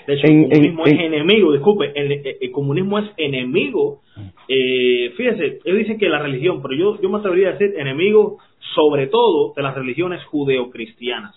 De 0.08 0.14
hecho, 0.16 0.28
el 0.28 0.50
comunismo 0.50 0.86
es 0.86 0.94
enemigo, 0.94 1.54
disculpe, 1.54 1.92
el, 1.96 2.52
comunismo 2.52 3.00
es 3.00 3.12
enemigo. 3.18 4.02
Eh, 4.48 5.14
fíjese, 5.16 5.60
ellos 5.64 5.80
dicen 5.80 5.98
que 5.98 6.10
la 6.10 6.20
religión, 6.20 6.62
pero 6.62 6.76
yo, 6.76 7.02
yo 7.02 7.10
me 7.10 7.20
atrevería 7.20 7.50
a 7.50 7.52
decir 7.54 7.74
enemigo 7.78 8.38
sobre 8.76 9.08
todo 9.08 9.54
de 9.56 9.64
las 9.64 9.76
religiones 9.76 10.24
judeocristianas, 10.26 11.36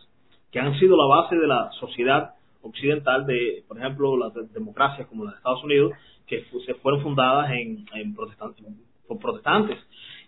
que 0.51 0.61
han 0.61 0.79
sido 0.79 0.97
la 0.97 1.07
base 1.07 1.37
de 1.37 1.47
la 1.47 1.71
sociedad 1.81 2.31
occidental, 2.63 3.27
de, 3.27 3.65
por 3.69 3.79
ejemplo, 3.79 4.17
las 4.17 4.33
democracias 4.53 5.07
como 5.09 5.25
las 5.25 5.35
de 5.35 5.39
Estados 5.39 5.65
Unidos, 5.65 5.93
que 6.27 6.45
se 6.65 6.75
fueron 6.75 7.03
fundadas 7.03 7.51
en, 7.53 7.85
en 7.95 8.15
protestantes, 8.15 8.65
por 9.07 9.19
protestantes. 9.19 9.79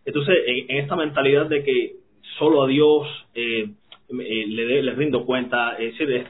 Entonces, 0.05 0.37
en, 0.47 0.79
esta 0.79 0.97
mentalidad 0.97 1.47
de 1.47 1.62
que 1.65 1.97
solo 2.38 2.65
a 2.65 2.69
Dios 2.69 3.07
eh, 3.35 3.71
eh, 4.09 4.47
le, 4.47 4.83
le, 4.83 4.95
rindo 4.95 5.25
cuenta, 5.25 5.76
es 5.79 5.99
decir, 5.99 6.26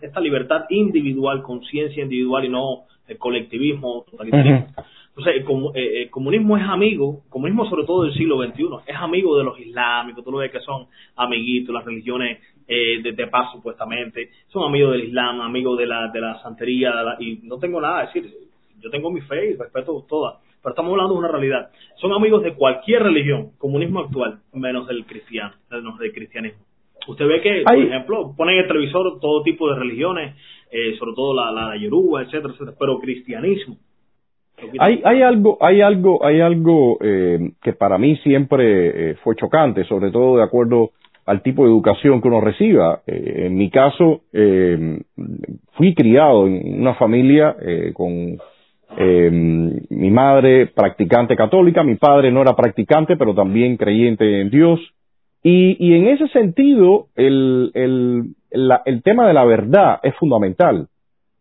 esta 0.00 0.20
libertad 0.20 0.64
individual, 0.70 1.42
conciencia 1.42 2.02
individual 2.02 2.44
y 2.44 2.48
no 2.48 2.84
el 3.06 3.18
colectivismo, 3.18 4.04
totalitarismo. 4.10 4.68
Entonces, 5.20 5.44
el, 5.74 6.08
comunismo 6.08 6.56
es 6.56 6.62
amigo, 6.62 7.20
comunismo 7.28 7.68
sobre 7.68 7.84
todo 7.84 8.04
del 8.04 8.14
siglo 8.14 8.42
XXI, 8.42 8.64
es 8.86 8.96
amigo 8.96 9.36
de 9.36 9.44
los 9.44 9.60
islámicos, 9.60 10.24
tú 10.24 10.32
lo 10.32 10.38
ves 10.38 10.50
que 10.50 10.60
son 10.60 10.86
amiguitos, 11.16 11.74
las 11.74 11.84
religiones 11.84 12.38
eh, 12.66 13.02
de, 13.02 13.26
paz 13.26 13.52
supuestamente, 13.52 14.30
son 14.48 14.64
amigos 14.64 14.92
del 14.92 15.04
islam, 15.04 15.42
amigos 15.42 15.76
de 15.78 15.86
la, 15.86 16.08
de 16.08 16.20
la 16.22 16.40
santería, 16.42 16.94
y 17.18 17.40
no 17.42 17.58
tengo 17.58 17.82
nada 17.82 17.98
a 17.98 18.06
decir, 18.06 18.32
yo 18.80 18.88
tengo 18.88 19.10
mi 19.10 19.20
fe 19.20 19.50
y 19.50 19.56
respeto 19.56 20.06
toda, 20.08 20.38
pero 20.62 20.70
estamos 20.70 20.92
hablando 20.92 21.14
de 21.14 21.18
una 21.18 21.28
realidad. 21.28 21.70
Son 22.00 22.12
amigos 22.12 22.42
de 22.42 22.54
cualquier 22.54 23.02
religión, 23.02 23.50
comunismo 23.58 24.00
actual, 24.00 24.38
menos 24.54 24.86
del 24.86 25.04
cristiano, 25.04 25.52
menos 25.70 25.98
del 25.98 26.12
cristianismo. 26.12 26.64
Usted 27.06 27.26
ve 27.26 27.42
que, 27.42 27.62
por 27.66 27.76
ejemplo, 27.76 28.34
ponen 28.36 28.54
en 28.54 28.60
el 28.62 28.68
televisor 28.68 29.20
todo 29.20 29.42
tipo 29.42 29.68
de 29.68 29.78
religiones, 29.78 30.34
eh, 30.70 30.96
sobre 30.98 31.12
todo 31.14 31.34
la, 31.34 31.50
la 31.50 31.76
yoruba, 31.76 32.22
etcétera, 32.22 32.54
etcétera, 32.54 32.76
pero 32.78 33.00
cristianismo 33.00 33.76
hay, 34.78 35.00
hay 35.04 35.22
algo, 35.22 35.58
hay 35.60 35.80
algo, 35.80 36.24
hay 36.24 36.40
algo 36.40 36.98
eh, 37.00 37.52
que 37.62 37.72
para 37.72 37.98
mí 37.98 38.16
siempre 38.16 39.10
eh, 39.10 39.14
fue 39.22 39.36
chocante, 39.36 39.84
sobre 39.84 40.10
todo 40.10 40.36
de 40.36 40.44
acuerdo 40.44 40.90
al 41.26 41.42
tipo 41.42 41.64
de 41.64 41.70
educación 41.70 42.20
que 42.20 42.28
uno 42.28 42.40
reciba. 42.40 43.02
Eh, 43.06 43.46
en 43.46 43.56
mi 43.56 43.70
caso, 43.70 44.22
fui 45.72 45.94
criado 45.94 46.46
en 46.46 46.80
una 46.80 46.94
familia 46.94 47.54
con 47.94 48.38
mi 48.98 50.10
madre 50.10 50.66
practicante 50.66 51.36
católica, 51.36 51.84
mi 51.84 51.94
padre 51.94 52.32
no 52.32 52.42
era 52.42 52.56
practicante, 52.56 53.16
pero 53.16 53.34
también 53.34 53.76
creyente 53.76 54.40
en 54.40 54.50
Dios. 54.50 54.80
Y, 55.42 55.76
y 55.78 55.94
en 55.94 56.08
ese 56.08 56.28
sentido, 56.28 57.06
el, 57.14 57.70
el, 57.74 58.34
el 58.50 59.02
tema 59.02 59.26
de 59.26 59.34
la 59.34 59.44
verdad 59.44 60.00
es 60.02 60.14
fundamental 60.16 60.88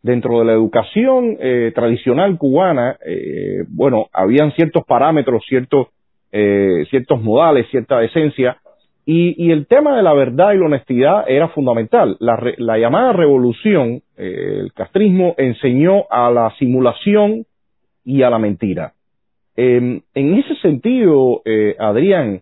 dentro 0.01 0.39
de 0.39 0.45
la 0.45 0.53
educación 0.53 1.37
eh, 1.39 1.71
tradicional 1.75 2.37
cubana, 2.37 2.97
eh, 3.05 3.65
bueno, 3.67 4.07
habían 4.13 4.51
ciertos 4.53 4.85
parámetros, 4.85 5.43
ciertos, 5.47 5.87
eh, 6.31 6.85
ciertos 6.89 7.21
modales, 7.21 7.67
cierta 7.69 8.03
esencia, 8.03 8.57
y, 9.05 9.43
y, 9.43 9.51
el 9.51 9.65
tema 9.65 9.97
de 9.97 10.03
la 10.03 10.13
verdad 10.13 10.53
y 10.53 10.59
la 10.59 10.67
honestidad 10.67 11.23
era 11.27 11.47
fundamental. 11.49 12.15
La, 12.19 12.39
la 12.57 12.77
llamada 12.77 13.11
revolución, 13.11 14.03
el 14.15 14.71
castrismo, 14.73 15.33
enseñó 15.37 16.03
a 16.11 16.29
la 16.29 16.53
simulación 16.59 17.45
y 18.05 18.21
a 18.21 18.29
la 18.29 18.37
mentira. 18.37 18.93
Em, 19.55 20.01
en 20.13 20.33
ese 20.35 20.53
sentido, 20.57 21.41
Adrián, 21.79 22.41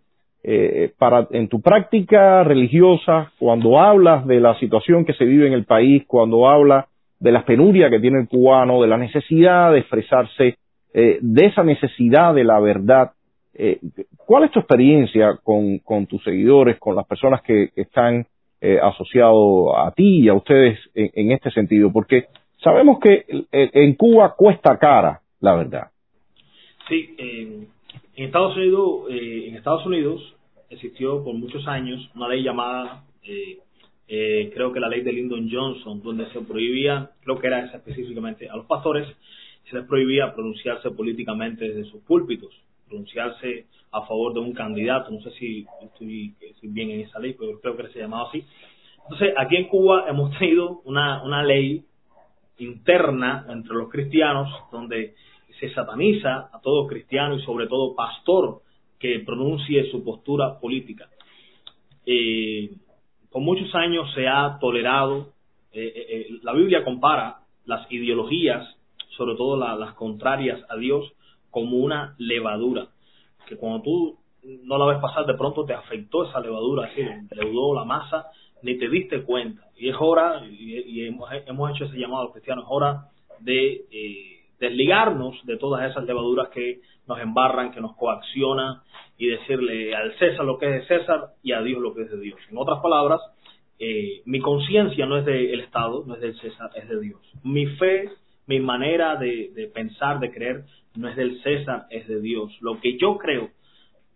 para, 0.98 1.28
en 1.32 1.48
tu 1.48 1.62
práctica 1.62 2.44
religiosa, 2.44 3.32
cuando 3.40 3.80
hablas 3.80 4.28
de 4.28 4.42
la 4.42 4.60
situación 4.60 5.06
que 5.06 5.14
se 5.14 5.24
vive 5.24 5.48
en 5.48 5.54
el 5.54 5.64
país, 5.64 6.04
cuando 6.06 6.50
hablas 6.50 6.88
de 7.20 7.32
las 7.32 7.44
penurias 7.44 7.90
que 7.90 8.00
tiene 8.00 8.20
el 8.20 8.28
cubano, 8.28 8.82
de 8.82 8.88
la 8.88 8.98
necesidad 8.98 9.72
de 9.72 9.80
expresarse, 9.80 10.58
eh, 10.94 11.18
de 11.22 11.46
esa 11.46 11.64
necesidad 11.64 12.34
de 12.34 12.44
la 12.44 12.60
verdad. 12.60 13.12
Eh, 13.54 13.80
¿Cuál 14.18 14.46
es 14.46 14.52
tu 14.52 14.60
experiencia 14.60 15.40
con, 15.44 16.08
tus 16.08 16.24
seguidores, 16.24 16.78
con 16.80 16.96
las 16.96 17.08
personas 17.08 17.42
que, 17.42 17.72
están 17.76 18.26
eh, 18.62 18.80
asociados 18.82 19.74
a 19.78 19.92
ti 19.92 20.22
y 20.24 20.30
a 20.30 20.34
ustedes 20.34 20.80
en, 20.94 21.32
este 21.32 21.52
sentido? 21.52 21.92
Porque 21.92 22.26
sabemos 22.64 23.00
que 23.00 23.26
en 23.52 23.96
Cuba 23.96 24.36
cuesta 24.36 24.78
cara 24.78 25.22
la 25.40 25.56
verdad. 25.56 25.88
Sí, 26.88 27.16
en 27.18 27.68
Estados 28.16 28.56
Unidos, 28.56 29.06
en 29.10 29.56
Estados 29.56 29.86
Unidos 29.86 30.38
existió 30.70 31.24
por 31.24 31.34
muchos 31.34 31.68
años 31.68 32.10
una 32.16 32.28
ley 32.28 32.44
llamada 32.44 33.04
eh, 33.24 33.60
creo 34.08 34.72
que 34.72 34.80
la 34.80 34.88
ley 34.90 35.02
de 35.02 35.12
Lyndon 35.12 35.50
Johnson, 35.52 36.02
donde 36.02 36.28
se 36.32 36.40
prohibía, 36.42 37.12
creo 37.24 37.40
que 37.40 37.48
era 37.48 37.66
esa 37.66 37.78
específicamente, 37.78 38.50
a 38.50 38.56
los 38.56 38.66
pastores 38.66 39.08
se 39.70 39.76
les 39.76 39.86
prohibía 39.86 40.34
pronunciarse 40.34 40.92
políticamente 40.92 41.68
desde 41.68 41.90
sus 41.92 42.02
púlpitos, 42.04 42.54
pronunciarse 42.88 43.66
a 43.92 44.02
favor 44.06 44.34
de 44.34 44.40
un 44.40 44.54
candidato, 44.54 45.12
no 45.12 45.22
sé 45.22 45.32
si 45.32 45.66
estoy, 45.84 46.34
bien 46.62 46.92
en 46.92 47.02
esa 47.02 47.20
ley, 47.20 47.36
pero 47.38 47.60
creo 47.60 47.76
que 47.76 47.88
se 47.90 48.00
llamaba 48.00 48.30
así. 48.30 48.44
Entonces, 49.04 49.34
aquí 49.38 49.56
en 49.58 49.68
Cuba 49.68 50.06
hemos 50.10 50.38
tenido 50.38 50.82
una, 50.86 51.24
una 51.24 51.44
ley 51.44 51.84
interna 52.60 53.46
entre 53.50 53.76
los 53.76 53.90
cristianos 53.90 54.50
donde 54.72 55.16
se 55.60 55.74
sataniza 55.74 56.50
a 56.52 56.62
todo 56.62 56.88
cristiano 56.88 57.36
y 57.36 57.42
sobre 57.42 57.68
todo 57.68 57.96
pastor 57.96 58.62
que 59.00 59.20
pronuncie 59.20 59.90
su 59.92 60.04
postura 60.04 60.60
política. 60.60 61.08
Eh, 62.06 62.72
por 63.32 63.42
muchos 63.42 63.74
años 63.76 64.12
se 64.14 64.28
ha 64.28 64.58
tolerado, 64.60 65.34
eh, 65.72 65.92
eh, 65.96 66.06
eh, 66.10 66.28
la 66.44 66.54
Biblia 66.54 66.84
compara 66.84 67.40
las 67.66 67.92
ideologías, 67.92 68.76
sobre 69.18 69.36
todo 69.36 69.58
las 69.58 69.94
contrarias 69.94 70.60
a 70.70 70.78
Dios, 70.78 71.12
como 71.50 71.78
una 71.78 72.16
levadura, 72.18 72.88
que 73.48 73.58
cuando 73.58 73.82
tú 73.82 74.18
no 74.64 74.78
la 74.78 74.86
ves 74.86 75.00
pasar, 75.00 75.26
de 75.26 75.34
pronto 75.34 75.66
te 75.66 75.74
afectó 75.74 76.30
esa 76.30 76.40
levadura, 76.40 76.88
así, 76.88 77.02
leudó 77.36 77.74
la 77.74 77.84
masa, 77.84 78.28
ni 78.62 78.78
te 78.78 78.90
diste 78.90 79.24
cuenta. 79.24 79.64
Y 79.78 79.90
es 79.90 79.96
hora, 80.00 80.46
y, 80.48 81.06
hemos, 81.06 81.30
hecho 81.72 81.86
ese 81.86 81.98
llamado 81.98 82.22
a 82.22 82.24
los 82.26 82.34
cristianos, 82.34 82.66
es 82.66 82.72
hora 82.72 83.10
de 83.40 84.37
desligarnos 84.60 85.36
de 85.46 85.58
todas 85.58 85.90
esas 85.90 86.06
levaduras 86.06 86.50
que 86.50 86.82
nos 87.08 87.20
embarran, 87.20 87.72
que 87.72 87.82
nos 87.82 87.96
coaccionan, 87.96 88.82
y 89.18 89.28
decirle 89.28 89.96
al 89.96 90.18
César 90.18 90.46
lo 90.46 90.58
que 90.58 90.68
es 90.68 90.74
de 90.74 91.00
César 91.00 91.30
y 91.42 91.52
a 91.52 91.62
Dios 91.62 91.82
lo 91.82 91.94
que 91.94 92.04
es 92.04 92.12
de 92.12 92.20
Dios. 92.20 92.40
En 92.50 92.58
otras 92.58 92.80
palabras, 92.82 93.20
eh, 93.80 94.22
mi 94.26 94.40
conciencia 94.40 95.06
no 95.06 95.18
es 95.18 95.26
del 95.26 95.60
Estado, 95.60 96.04
no 96.06 96.16
es 96.16 96.22
del 96.22 96.40
César, 96.40 96.70
es 96.76 96.88
de 96.88 97.00
Dios. 97.00 97.20
Mi 97.44 97.66
fe, 97.66 98.10
mi 98.46 98.60
manera 98.60 99.16
de, 99.16 99.72
pensar, 99.74 100.20
de 100.20 100.32
creer, 100.32 100.66
no 100.96 101.10
es 101.10 101.16
del 101.16 101.42
César, 101.42 101.86
es 101.90 102.08
de 102.08 102.22
Dios. 102.22 102.56
Lo 102.62 102.80
que 102.80 102.98
yo 102.98 103.18
creo 103.18 103.50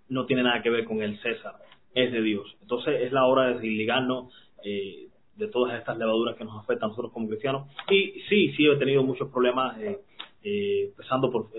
no 0.10 0.26
tiene 0.26 0.44
nada 0.44 0.62
que 0.62 0.70
ver 0.70 0.86
con 0.86 1.02
el 1.02 1.20
César, 1.20 1.56
es 1.96 2.12
de 2.12 2.22
Dios. 2.22 2.56
Entonces 2.62 3.02
es 3.02 3.12
la 3.12 3.26
hora 3.26 3.48
de 3.48 3.54
desligarnos 3.56 4.32
eh, 4.64 5.08
de 5.36 5.48
todas 5.48 5.80
estas 5.80 5.98
levaduras 5.98 6.36
que 6.36 6.44
nos 6.44 6.64
afectan 6.64 6.88
a 6.88 6.90
nosotros 6.90 7.12
como 7.12 7.28
cristianos. 7.28 7.68
Y 7.90 8.22
sí, 8.30 8.54
sí 8.56 8.68
he 8.68 8.76
tenido 8.78 9.04
muchos 9.04 9.30
problemas, 9.30 9.80
eh, 9.80 9.98
eh 10.44 10.90
empezando 10.90 11.32
por 11.32 11.50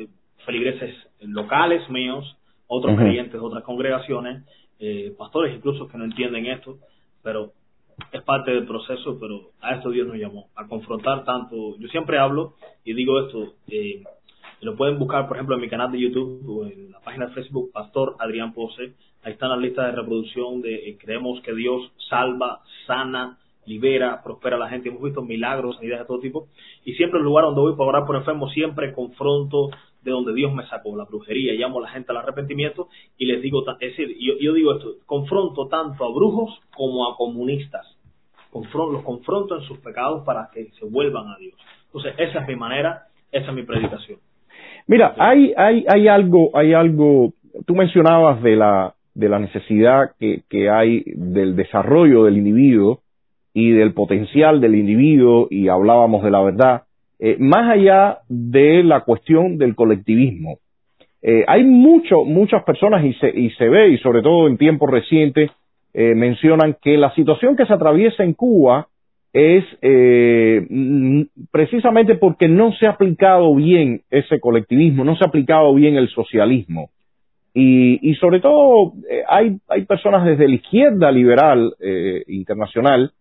feligreses 0.45 0.95
locales 1.21 1.89
míos, 1.91 2.37
otros 2.67 2.97
creyentes 2.97 3.41
otras 3.41 3.63
congregaciones, 3.65 4.45
eh, 4.79 5.15
pastores 5.17 5.55
incluso 5.55 5.89
que 5.89 5.99
no 5.99 6.05
entienden 6.05 6.47
esto, 6.47 6.79
pero 7.23 7.53
es 8.11 8.23
parte 8.23 8.51
del 8.51 8.67
proceso, 8.67 9.19
pero 9.21 9.51
a 9.61 9.77
esto 9.77 9.91
Dios 9.91 10.07
nos 10.07 10.17
llamó, 10.17 10.49
a 10.57 10.67
confrontar 10.67 11.25
tanto. 11.25 11.77
Yo 11.79 11.89
siempre 11.89 12.19
hablo 12.19 12.55
y 12.85 12.95
digo 12.95 13.21
esto, 13.21 13.55
eh, 13.69 14.03
lo 14.61 14.77
pueden 14.77 14.99
buscar, 14.99 15.27
por 15.29 15.37
ejemplo, 15.37 15.57
en 15.57 15.61
mi 15.61 15.69
canal 15.69 15.91
de 15.91 16.01
YouTube 16.01 16.49
o 16.49 16.67
en 16.67 16.91
la 16.93 17.01
página 17.01 17.27
de 17.27 17.35
Facebook, 17.35 17.71
Pastor 17.73 18.17
Adrián 18.19 18.53
Pose. 18.55 18.95
Ahí 19.23 19.33
están 19.33 19.51
las 19.51 19.59
listas 19.59 19.87
de 19.87 20.01
reproducción 20.01 20.63
de 20.63 20.89
eh, 20.89 20.99
creemos 20.99 21.41
que 21.43 21.55
Dios 21.55 21.93
salva, 22.09 22.63
sana, 22.87 23.39
libera, 23.67 24.23
prospera 24.23 24.57
la 24.57 24.69
gente. 24.69 24.89
Hemos 24.89 25.03
visto 25.03 25.23
milagros, 25.23 25.77
sanidades 25.77 26.03
de 26.03 26.07
todo 26.07 26.21
tipo. 26.21 26.49
Y 26.85 26.95
siempre 26.95 27.19
el 27.19 27.25
lugar 27.25 27.45
donde 27.45 27.61
voy 27.61 27.73
para 27.73 27.89
orar 27.89 28.07
por 28.07 28.17
enfermos, 28.17 28.53
siempre 28.53 28.93
confronto 28.93 29.71
de 30.03 30.11
donde 30.11 30.35
Dios 30.35 30.53
me 30.53 30.67
sacó, 30.67 30.97
la 30.97 31.05
brujería, 31.05 31.53
llamo 31.55 31.79
a 31.79 31.83
la 31.83 31.89
gente 31.89 32.11
al 32.11 32.19
arrepentimiento 32.19 32.89
y 33.19 33.27
les 33.27 33.41
digo, 33.41 33.65
es 33.79 33.79
decir, 33.79 34.17
yo, 34.19 34.35
yo 34.41 34.53
digo 34.53 34.75
esto, 34.75 34.95
confronto 35.07 35.69
tanto 35.69 36.05
a 36.05 36.13
brujos 36.13 36.61
como 36.75 37.09
a 37.09 37.17
comunistas, 37.17 37.87
confronto, 38.51 38.93
los 38.95 39.05
confronto 39.05 39.57
en 39.57 39.63
sus 39.63 39.79
pecados 39.79 40.25
para 40.25 40.51
que 40.53 40.71
se 40.79 40.85
vuelvan 40.87 41.29
a 41.29 41.37
Dios. 41.39 41.55
Entonces, 41.87 42.15
esa 42.19 42.41
es 42.41 42.49
mi 42.49 42.57
manera, 42.57 43.05
esa 43.31 43.51
es 43.51 43.55
mi 43.55 43.63
predicación. 43.63 44.19
Mira, 44.89 45.15
hay, 45.19 45.53
hay, 45.57 45.85
hay 45.89 46.09
algo, 46.09 46.51
hay 46.55 46.75
algo, 46.75 47.33
tú 47.65 47.75
mencionabas 47.77 48.43
de 48.43 48.57
la, 48.57 48.95
de 49.15 49.29
la 49.29 49.39
necesidad 49.39 50.11
que, 50.19 50.43
que 50.49 50.69
hay 50.69 51.05
del 51.07 51.55
desarrollo 51.55 52.25
del 52.25 52.39
individuo 52.39 53.02
y 53.55 53.71
del 53.73 53.93
potencial 53.93 54.61
del 54.61 54.75
individuo 54.75 55.49
y 55.51 55.69
hablábamos 55.69 56.23
de 56.23 56.31
la 56.31 56.43
verdad, 56.43 56.83
eh, 57.19 57.37
más 57.39 57.71
allá 57.71 58.19
de 58.29 58.83
la 58.83 59.03
cuestión 59.03 59.59
del 59.59 59.75
colectivismo. 59.75 60.59
Eh, 61.23 61.45
hay 61.47 61.63
mucho, 61.63 62.25
muchas 62.25 62.65
personas 62.65 63.05
y 63.05 63.13
se, 63.15 63.29
y 63.31 63.51
se 63.51 63.69
ve, 63.69 63.91
y 63.91 63.99
sobre 63.99 64.23
todo 64.23 64.49
en 64.49 64.57
tiempos 64.57 64.91
recientes, 64.91 65.51
eh, 65.95 66.15
mencionan 66.15 66.77
que 66.83 66.97
la 66.97 67.15
situación 67.15 67.55
que 67.55 67.67
se 67.67 67.75
atraviesa 67.75 68.25
en 68.25 68.33
Cuba 68.33 68.89
es 69.35 69.65
precisamente 71.51 72.17
porque 72.17 72.49
no 72.49 72.73
se 72.73 72.87
ha 72.87 72.91
aplicado 72.91 73.55
bien 73.55 74.03
ese 74.11 74.41
colectivismo, 74.41 75.05
no 75.05 75.17
se 75.17 75.25
ha 75.25 75.29
aplicado 75.29 75.73
bien 75.75 75.97
el 75.97 76.09
socialismo. 76.11 76.91
Y, 77.55 78.11
y 78.11 78.15
sobre 78.17 78.41
todo 78.41 78.93
hay, 79.29 79.57
hay 79.69 79.85
personas 79.87 80.27
desde 80.27 80.49
la 80.49 80.55
izquierda 80.57 81.11
liberal 81.11 81.73
internacional 82.27 83.13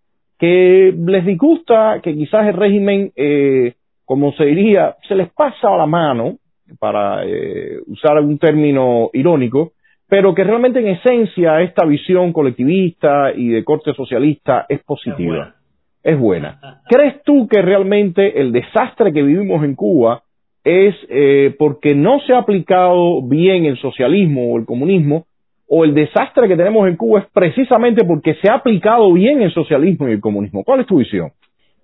que 0.41 0.91
les 0.97 1.23
disgusta 1.23 1.99
que 2.01 2.15
quizás 2.15 2.47
el 2.47 2.55
régimen, 2.55 3.11
eh, 3.15 3.75
como 4.05 4.33
se 4.33 4.45
diría, 4.45 4.95
se 5.07 5.13
les 5.13 5.31
pasa 5.31 5.69
a 5.71 5.77
la 5.77 5.85
mano, 5.85 6.39
para 6.79 7.23
eh, 7.25 7.77
usar 7.85 8.17
algún 8.17 8.39
término 8.39 9.11
irónico, 9.13 9.73
pero 10.07 10.33
que 10.33 10.43
realmente 10.43 10.79
en 10.79 10.87
esencia 10.87 11.61
esta 11.61 11.85
visión 11.85 12.33
colectivista 12.33 13.31
y 13.35 13.49
de 13.49 13.63
corte 13.63 13.93
socialista 13.93 14.65
es 14.67 14.81
positiva, 14.83 15.53
es 16.01 16.17
buena. 16.17 16.81
¿Crees 16.89 17.21
tú 17.23 17.47
que 17.47 17.61
realmente 17.61 18.41
el 18.41 18.51
desastre 18.51 19.13
que 19.13 19.21
vivimos 19.21 19.63
en 19.63 19.75
Cuba 19.75 20.23
es 20.63 20.95
eh, 21.09 21.55
porque 21.59 21.93
no 21.93 22.19
se 22.21 22.33
ha 22.33 22.39
aplicado 22.39 23.21
bien 23.21 23.65
el 23.65 23.77
socialismo 23.77 24.51
o 24.51 24.57
el 24.57 24.65
comunismo, 24.65 25.27
o 25.73 25.85
el 25.85 25.93
desastre 25.93 26.49
que 26.49 26.57
tenemos 26.57 26.85
en 26.85 26.97
Cuba 26.97 27.21
es 27.21 27.27
precisamente 27.31 28.03
porque 28.03 28.35
se 28.41 28.51
ha 28.51 28.55
aplicado 28.55 29.13
bien 29.13 29.41
el 29.41 29.53
socialismo 29.53 30.09
y 30.09 30.11
el 30.11 30.19
comunismo? 30.19 30.65
¿Cuál 30.65 30.81
es 30.81 30.85
tu 30.85 30.97
visión? 30.97 31.31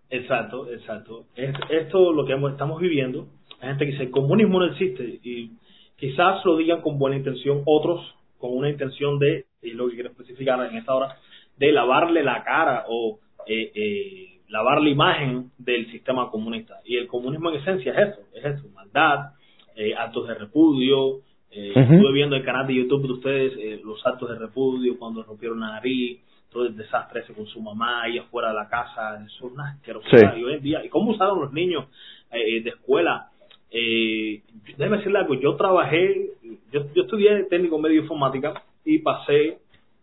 Exacto, 0.10 0.70
exacto. 0.70 1.24
Es, 1.38 1.56
esto 1.70 2.12
lo 2.12 2.26
que 2.26 2.34
estamos 2.34 2.82
viviendo. 2.82 3.28
Hay 3.62 3.70
gente 3.70 3.86
que 3.86 3.92
dice 3.92 4.04
el 4.04 4.12
comunismo 4.12 4.60
no 4.60 4.66
existe 4.66 5.22
y 5.24 5.52
quizás 5.96 6.44
lo 6.44 6.58
digan 6.58 6.82
con 6.82 7.00
buena 7.00 7.16
intención, 7.16 7.62
otros 7.66 8.14
con 8.38 8.58
una 8.58 8.70
intención 8.70 9.20
de, 9.20 9.46
y 9.62 9.72
lo 9.72 9.88
que 9.88 9.94
quiero 9.94 10.10
especificar 10.10 10.60
en 10.70 10.76
esta 10.76 10.94
hora, 10.94 11.16
de 11.56 11.72
lavarle 11.72 12.24
la 12.24 12.44
cara 12.44 12.84
o 12.90 13.20
eh, 13.48 13.72
eh, 13.74 14.42
lavar 14.50 14.82
la 14.82 14.90
imagen 14.90 15.52
del 15.58 15.90
sistema 15.94 16.30
comunista. 16.30 16.82
Y 16.84 16.98
el 16.98 17.08
comunismo 17.08 17.52
en 17.52 17.62
esencia 17.62 17.94
es 17.94 18.10
eso, 18.10 18.20
es 18.34 18.44
eso, 18.44 18.68
maldad, 18.74 19.32
eh, 19.78 19.96
actos 19.96 20.28
de 20.28 20.34
repudio. 20.34 21.22
Eh, 21.58 21.72
uh 21.72 21.80
-huh. 21.80 21.96
Estuve 21.96 22.14
viendo 22.14 22.36
el 22.36 22.44
canal 22.44 22.68
de 22.68 22.76
YouTube 22.76 23.08
de 23.08 23.14
ustedes, 23.14 23.54
eh, 23.58 23.82
los 23.84 24.06
actos 24.06 24.30
de 24.30 24.38
repudio 24.38 24.96
cuando 25.00 25.24
rompieron 25.24 25.60
la 25.60 25.72
nariz, 25.72 26.20
todo 26.52 26.68
el 26.68 26.78
desastre 26.78 27.22
ese 27.22 27.34
con 27.34 27.48
su 27.48 27.60
mamá, 27.60 28.08
y 28.10 28.20
afuera 28.20 28.50
de 28.50 28.54
la 28.54 28.70
casa, 28.70 29.16
eso 29.26 29.48
es 29.48 29.54
una 29.54 29.72
asquerosidad. 29.72 30.36
Sí. 30.36 30.40
Y 30.40 30.44
hoy 30.44 30.54
en 30.54 30.62
día, 30.62 30.86
¿y 30.86 30.90
cómo 30.90 31.12
usaron 31.12 31.42
los 31.42 31.52
niños 31.52 31.86
eh, 32.32 32.62
de 32.62 32.70
escuela? 32.70 33.30
Eh, 33.72 34.44
déjeme 34.78 34.98
decirle 34.98 35.18
algo, 35.18 35.34
yo 35.34 35.56
trabajé, 35.56 36.30
yo, 36.72 36.94
yo 36.94 37.02
estudié 37.02 37.46
técnico 37.46 37.80
medio 37.80 38.02
informática 38.02 38.62
y 38.86 39.00
pasé 39.00 39.58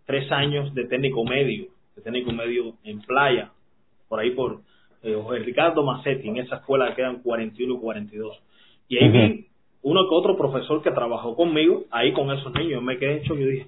tres 0.06 0.30
años 0.32 0.74
de 0.74 0.86
técnico 0.86 1.24
medio, 1.24 1.66
de 1.94 2.02
técnico 2.02 2.32
medio 2.32 2.74
en 2.82 3.00
playa, 3.02 3.52
por 4.08 4.18
ahí 4.18 4.32
por 4.32 4.60
eh, 5.04 5.16
Ricardo 5.44 5.84
Massetti, 5.84 6.28
en 6.28 6.38
esa 6.38 6.56
escuela 6.56 6.96
quedan 6.96 7.22
41 7.22 7.74
y 7.74 7.78
42. 7.78 8.42
Y 8.88 8.98
ahí 8.98 9.08
uh 9.08 9.12
-huh. 9.12 9.28
vi 9.28 9.46
uno 9.84 10.00
que 10.08 10.14
otro 10.14 10.36
profesor 10.36 10.82
que 10.82 10.90
trabajó 10.90 11.36
conmigo, 11.36 11.82
ahí 11.90 12.12
con 12.12 12.30
esos 12.32 12.52
niños, 12.54 12.82
me 12.82 12.98
quedé 12.98 13.18
hecho, 13.18 13.34
yo 13.36 13.46
dije, 13.46 13.66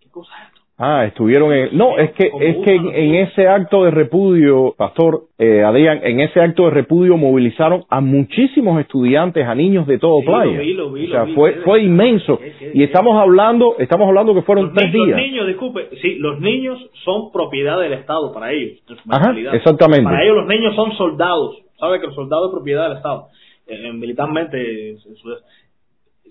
¿qué 0.00 0.10
cosa 0.10 0.30
es 0.42 0.48
esto? 0.48 0.60
Ah, 0.78 1.06
estuvieron 1.06 1.54
en... 1.54 1.70
No, 1.78 1.96
es 1.96 2.10
que 2.12 2.30
es 2.38 2.56
que 2.58 2.74
en, 2.74 2.88
en 2.94 3.14
ese 3.14 3.48
acto 3.48 3.84
de 3.84 3.90
repudio, 3.90 4.74
Pastor 4.76 5.22
eh, 5.38 5.62
Adrián, 5.62 6.00
en 6.02 6.20
ese 6.20 6.38
acto 6.38 6.64
de 6.66 6.70
repudio 6.70 7.16
movilizaron 7.16 7.84
a 7.88 8.02
muchísimos 8.02 8.78
estudiantes, 8.78 9.46
a 9.46 9.54
niños 9.54 9.86
de 9.86 9.98
todo 9.98 10.20
Sí, 10.20 10.26
playa. 10.26 10.52
lo 10.52 10.58
vi, 10.60 10.74
lo 10.74 10.92
vi, 10.92 11.06
o 11.06 11.10
sea, 11.10 11.20
lo 11.20 11.26
vi. 11.28 11.32
fue 11.34 11.54
¿Qué- 11.54 11.60
fue 11.60 11.82
inmenso. 11.82 12.38
qué- 12.38 12.52
qué- 12.58 12.72
Y 12.74 12.82
estamos 12.82 13.16
hablando, 13.18 13.76
estamos 13.78 14.06
hablando 14.06 14.34
que 14.34 14.42
fueron 14.42 14.66
Los, 14.66 14.74
tres 14.74 14.92
ni- 14.92 14.98
los 14.98 15.06
días. 15.06 15.18
niños, 15.18 15.46
disculpe, 15.46 15.88
sí, 16.02 16.16
los 16.18 16.40
niños 16.40 16.78
son 17.04 17.32
propiedad 17.32 17.80
del 17.80 17.94
Estado 17.94 18.30
para 18.34 18.52
ellos, 18.52 18.78
Ajá, 19.08 19.34
exactamente. 19.54 20.04
Para 20.04 20.22
ellos 20.24 20.36
los 20.36 20.46
niños 20.46 20.74
son 20.74 20.92
soldados, 20.98 21.56
sabe 21.78 22.00
que 22.00 22.06
los 22.08 22.14
soldados 22.14 22.50
es 22.50 22.52
propiedad 22.54 22.88
del 22.90 22.98
Estado, 22.98 23.28
Eh, 23.66 23.92
militarmente 23.92 24.96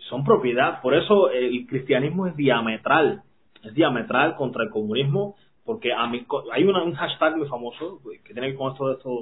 son 0.10 0.24
propiedad, 0.24 0.82
por 0.82 0.93
eso 0.93 1.30
el 1.30 1.65
cristianismo 1.67 2.28
es 2.28 2.36
diametral, 2.36 3.24
es 3.63 3.74
diametral 3.74 4.36
contra 4.36 4.63
el 4.63 4.69
comunismo, 4.69 5.36
porque 5.65 5.91
a 5.91 6.06
mí, 6.08 6.26
hay 6.52 6.63
una, 6.63 6.84
un 6.84 6.93
hashtag 6.93 7.38
muy 7.38 7.48
famoso 7.48 8.00
que 8.26 8.34
tiene 8.34 8.48
que 8.48 8.52
ver 8.52 8.56
con 8.56 8.71
esto 8.71 8.88
de 8.88 8.93
estos 8.95 9.13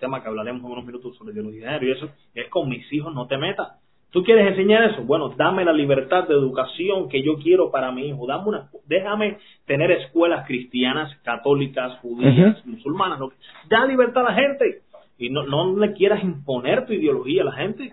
temas 0.00 0.22
que 0.22 0.28
hablaremos 0.28 0.62
en 0.64 0.72
unos 0.72 0.84
minutos 0.84 1.16
sobre 1.16 1.32
ideología 1.32 1.78
y 1.80 1.90
eso, 1.92 2.08
es 2.34 2.48
con 2.48 2.68
mis 2.68 2.92
hijos 2.92 3.14
no 3.14 3.26
te 3.26 3.36
metas. 3.38 3.78
¿Tú 4.10 4.22
quieres 4.24 4.46
enseñar 4.48 4.90
eso? 4.90 5.02
Bueno, 5.04 5.30
dame 5.30 5.64
la 5.64 5.72
libertad 5.72 6.28
de 6.28 6.34
educación 6.34 7.08
que 7.08 7.22
yo 7.22 7.36
quiero 7.38 7.70
para 7.70 7.90
mi 7.92 8.08
hijo. 8.08 8.26
Dame 8.26 8.46
una, 8.46 8.68
déjame 8.86 9.38
tener 9.64 9.90
escuelas 9.92 10.46
cristianas, 10.46 11.16
católicas, 11.22 11.98
judías, 12.00 12.62
musulmanas. 12.66 13.18
lo 13.20 13.30
que- 13.30 13.36
da 13.70 13.86
libertad 13.86 14.26
a 14.26 14.32
la 14.32 14.34
gente. 14.34 14.82
Y 15.22 15.30
no, 15.30 15.44
no 15.46 15.76
le 15.78 15.92
quieras 15.92 16.22
imponer 16.22 16.86
tu 16.86 16.92
ideología 16.92 17.42
a 17.42 17.46
la 17.46 17.52
gente. 17.52 17.92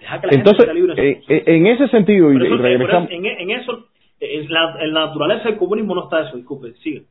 Deja 0.00 0.20
que 0.20 0.26
la 0.28 0.32
Entonces, 0.34 0.64
gente 0.64 0.64
sea 0.64 0.74
libre. 0.74 1.10
eh, 1.10 1.20
eh, 1.28 1.42
en 1.46 1.66
ese 1.66 1.88
sentido, 1.88 2.30
y, 2.32 2.34
Por 2.34 2.46
eso, 2.46 2.54
y 2.54 2.56
por 2.58 2.66
regresamos... 2.66 3.10
eso, 3.10 3.18
en, 3.18 3.26
en 3.26 3.50
eso, 3.50 3.86
en 4.20 4.52
la, 4.52 4.76
en 4.80 4.94
la 4.94 5.06
naturaleza 5.06 5.48
del 5.48 5.58
comunismo 5.58 5.94
no 5.94 6.04
está 6.04 6.26
eso. 6.28 6.36
Disculpe, 6.36 6.72
sigue. 6.82 7.02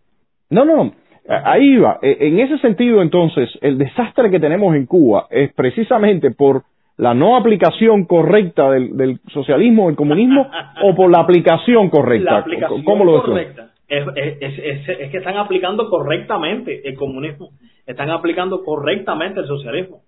No, 0.50 0.66
no, 0.66 0.94
ahí 1.28 1.78
va. 1.78 2.00
E- 2.02 2.18
En 2.28 2.40
ese 2.40 2.58
sentido, 2.60 3.02
entonces, 3.02 3.50
el 3.62 3.78
desastre 3.78 4.30
que 4.32 4.40
tenemos 4.40 4.76
en 4.76 4.86
Cuba 4.86 5.28
es 5.30 5.54
precisamente 5.54 6.32
por 6.32 6.64
la 6.98 7.14
no 7.14 7.36
aplicación 7.36 8.06
correcta 8.06 8.70
del, 8.72 8.96
del 8.96 9.20
socialismo, 9.30 9.88
del 9.88 9.96
comunismo, 9.96 10.50
o 10.84 10.96
por 10.96 11.10
la 11.12 11.20
aplicación 11.20 11.90
correcta. 11.90 12.32
La 12.32 12.38
aplicación 12.40 12.84
¿Cómo 12.84 13.04
lo 13.06 13.22
correcta. 13.24 13.68
Es, 13.88 14.06
es, 14.16 14.38
es, 14.42 14.60
es- 14.88 15.00
es 15.02 15.12
que 15.12 15.18
están 15.18 15.36
aplicando 15.38 15.90
correctamente 15.90 16.88
el 16.88 16.96
comunismo. 16.96 17.50
Están 17.92 18.10
aplicando 18.10 18.64
correctamente 18.64 19.40
el 19.42 19.48
socialismo. 19.48 20.02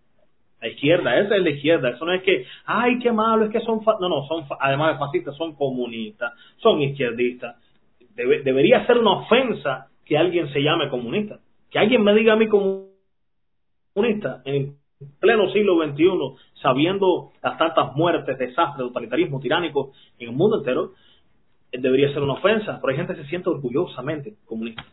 La 0.61 0.69
izquierda, 0.69 1.19
esa 1.19 1.35
es 1.35 1.43
la 1.43 1.49
izquierda. 1.49 1.89
Eso 1.89 2.05
no 2.05 2.13
es 2.13 2.23
que, 2.23 2.45
ay, 2.65 2.99
qué 2.99 3.11
malo, 3.11 3.45
es 3.45 3.51
que 3.51 3.59
son, 3.61 3.83
fa-". 3.83 3.97
no, 3.99 4.07
no, 4.09 4.25
son, 4.27 4.47
fa- 4.47 4.57
además 4.61 4.93
de 4.93 4.99
fascistas, 4.99 5.35
son 5.35 5.55
comunistas, 5.55 6.31
son 6.57 6.81
izquierdistas. 6.81 7.57
Debe- 8.15 8.43
debería 8.43 8.85
ser 8.85 8.97
una 8.99 9.11
ofensa 9.23 9.87
que 10.05 10.17
alguien 10.17 10.47
se 10.53 10.61
llame 10.61 10.89
comunista. 10.89 11.39
Que 11.69 11.79
alguien 11.79 12.03
me 12.03 12.13
diga 12.13 12.33
a 12.33 12.35
mí 12.37 12.47
comunista 12.47 14.41
en 14.45 14.77
pleno 15.19 15.51
siglo 15.51 15.83
XXI, 15.83 16.07
sabiendo 16.61 17.31
las 17.41 17.57
tantas 17.57 17.93
muertes, 17.95 18.37
desastres, 18.37 18.87
totalitarismo 18.87 19.39
tiránico 19.41 19.91
en 20.19 20.29
el 20.29 20.35
mundo 20.35 20.59
entero, 20.59 20.91
debería 21.71 22.13
ser 22.13 22.21
una 22.23 22.33
ofensa. 22.33 22.79
Pero 22.79 22.91
hay 22.91 22.95
gente 22.97 23.15
que 23.15 23.23
se 23.23 23.29
siente 23.29 23.49
orgullosamente 23.49 24.35
comunista. 24.45 24.83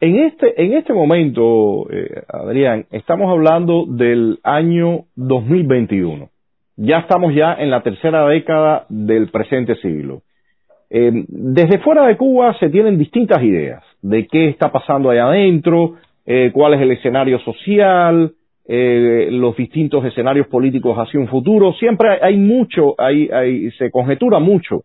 En 0.00 0.16
este, 0.20 0.62
en 0.62 0.74
este 0.74 0.92
momento, 0.92 1.90
eh, 1.90 2.22
Adrián, 2.28 2.86
estamos 2.92 3.30
hablando 3.32 3.84
del 3.88 4.38
año 4.44 5.06
2021. 5.16 6.28
Ya 6.76 6.98
estamos 6.98 7.34
ya 7.34 7.54
en 7.54 7.70
la 7.70 7.82
tercera 7.82 8.24
década 8.28 8.86
del 8.88 9.28
presente 9.30 9.74
siglo. 9.76 10.22
Eh, 10.88 11.24
desde 11.26 11.80
fuera 11.80 12.06
de 12.06 12.16
Cuba 12.16 12.56
se 12.60 12.70
tienen 12.70 12.96
distintas 12.96 13.42
ideas 13.42 13.82
de 14.00 14.28
qué 14.28 14.48
está 14.48 14.70
pasando 14.70 15.10
allá 15.10 15.26
adentro, 15.26 15.94
eh, 16.24 16.50
cuál 16.54 16.74
es 16.74 16.80
el 16.80 16.92
escenario 16.92 17.40
social, 17.40 18.32
eh, 18.68 19.28
los 19.32 19.56
distintos 19.56 20.04
escenarios 20.04 20.46
políticos 20.46 20.96
hacia 20.96 21.18
un 21.18 21.26
futuro. 21.26 21.72
Siempre 21.72 22.20
hay, 22.22 22.36
mucho, 22.36 22.94
hay, 22.98 23.28
hay, 23.32 23.70
se 23.72 23.90
conjetura 23.90 24.38
mucho. 24.38 24.84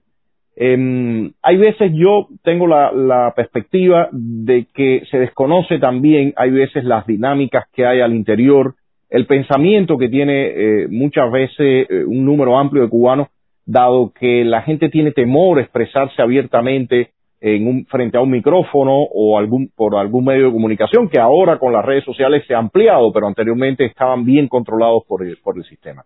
Eh, 0.55 1.31
hay 1.41 1.57
veces 1.57 1.91
yo 1.93 2.27
tengo 2.43 2.67
la, 2.67 2.91
la 2.91 3.33
perspectiva 3.35 4.09
de 4.11 4.67
que 4.73 5.03
se 5.09 5.17
desconoce 5.17 5.79
también, 5.79 6.33
hay 6.35 6.51
veces 6.51 6.83
las 6.83 7.07
dinámicas 7.07 7.65
que 7.73 7.85
hay 7.85 8.01
al 8.01 8.13
interior, 8.13 8.75
el 9.09 9.27
pensamiento 9.27 9.97
que 9.97 10.09
tiene 10.09 10.47
eh, 10.47 10.87
muchas 10.89 11.31
veces 11.31 11.87
eh, 11.89 12.03
un 12.05 12.25
número 12.25 12.57
amplio 12.57 12.83
de 12.83 12.89
cubanos, 12.89 13.27
dado 13.65 14.11
que 14.11 14.43
la 14.43 14.63
gente 14.63 14.89
tiene 14.89 15.11
temor 15.11 15.59
a 15.59 15.61
expresarse 15.61 16.21
abiertamente 16.21 17.11
en 17.39 17.67
un, 17.67 17.85
frente 17.85 18.17
a 18.17 18.21
un 18.21 18.31
micrófono 18.31 18.93
o 18.95 19.37
algún, 19.37 19.69
por 19.75 19.95
algún 19.95 20.25
medio 20.25 20.45
de 20.45 20.51
comunicación 20.51 21.09
que 21.09 21.19
ahora 21.19 21.59
con 21.59 21.73
las 21.73 21.85
redes 21.85 22.03
sociales 22.05 22.43
se 22.47 22.55
ha 22.55 22.57
ampliado, 22.57 23.11
pero 23.13 23.27
anteriormente 23.27 23.85
estaban 23.85 24.25
bien 24.25 24.47
controlados 24.47 25.03
por 25.07 25.23
el, 25.23 25.37
por 25.43 25.57
el 25.57 25.63
sistema. 25.65 26.03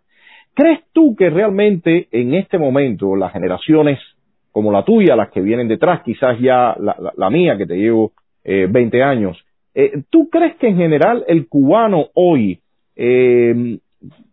¿Crees 0.54 0.82
tú 0.92 1.16
que 1.16 1.30
realmente 1.30 2.08
en 2.12 2.34
este 2.34 2.58
momento 2.58 3.16
las 3.16 3.32
generaciones 3.32 4.00
como 4.52 4.72
la 4.72 4.84
tuya, 4.84 5.16
las 5.16 5.30
que 5.30 5.42
vienen 5.42 5.68
detrás, 5.68 6.02
quizás 6.04 6.40
ya 6.40 6.76
la, 6.80 6.96
la, 7.00 7.14
la 7.16 7.30
mía, 7.30 7.58
que 7.58 7.66
te 7.66 7.76
llevo 7.76 8.14
eh, 8.44 8.68
20 8.70 9.04
años, 9.04 9.38
eh, 9.76 10.04
¿tú 10.10 10.30
crees 10.30 10.56
que 10.56 10.68
en 10.68 10.78
general 10.78 11.24
el 11.28 11.48
cubano 11.48 12.08
hoy 12.16 12.60
eh, 12.96 13.78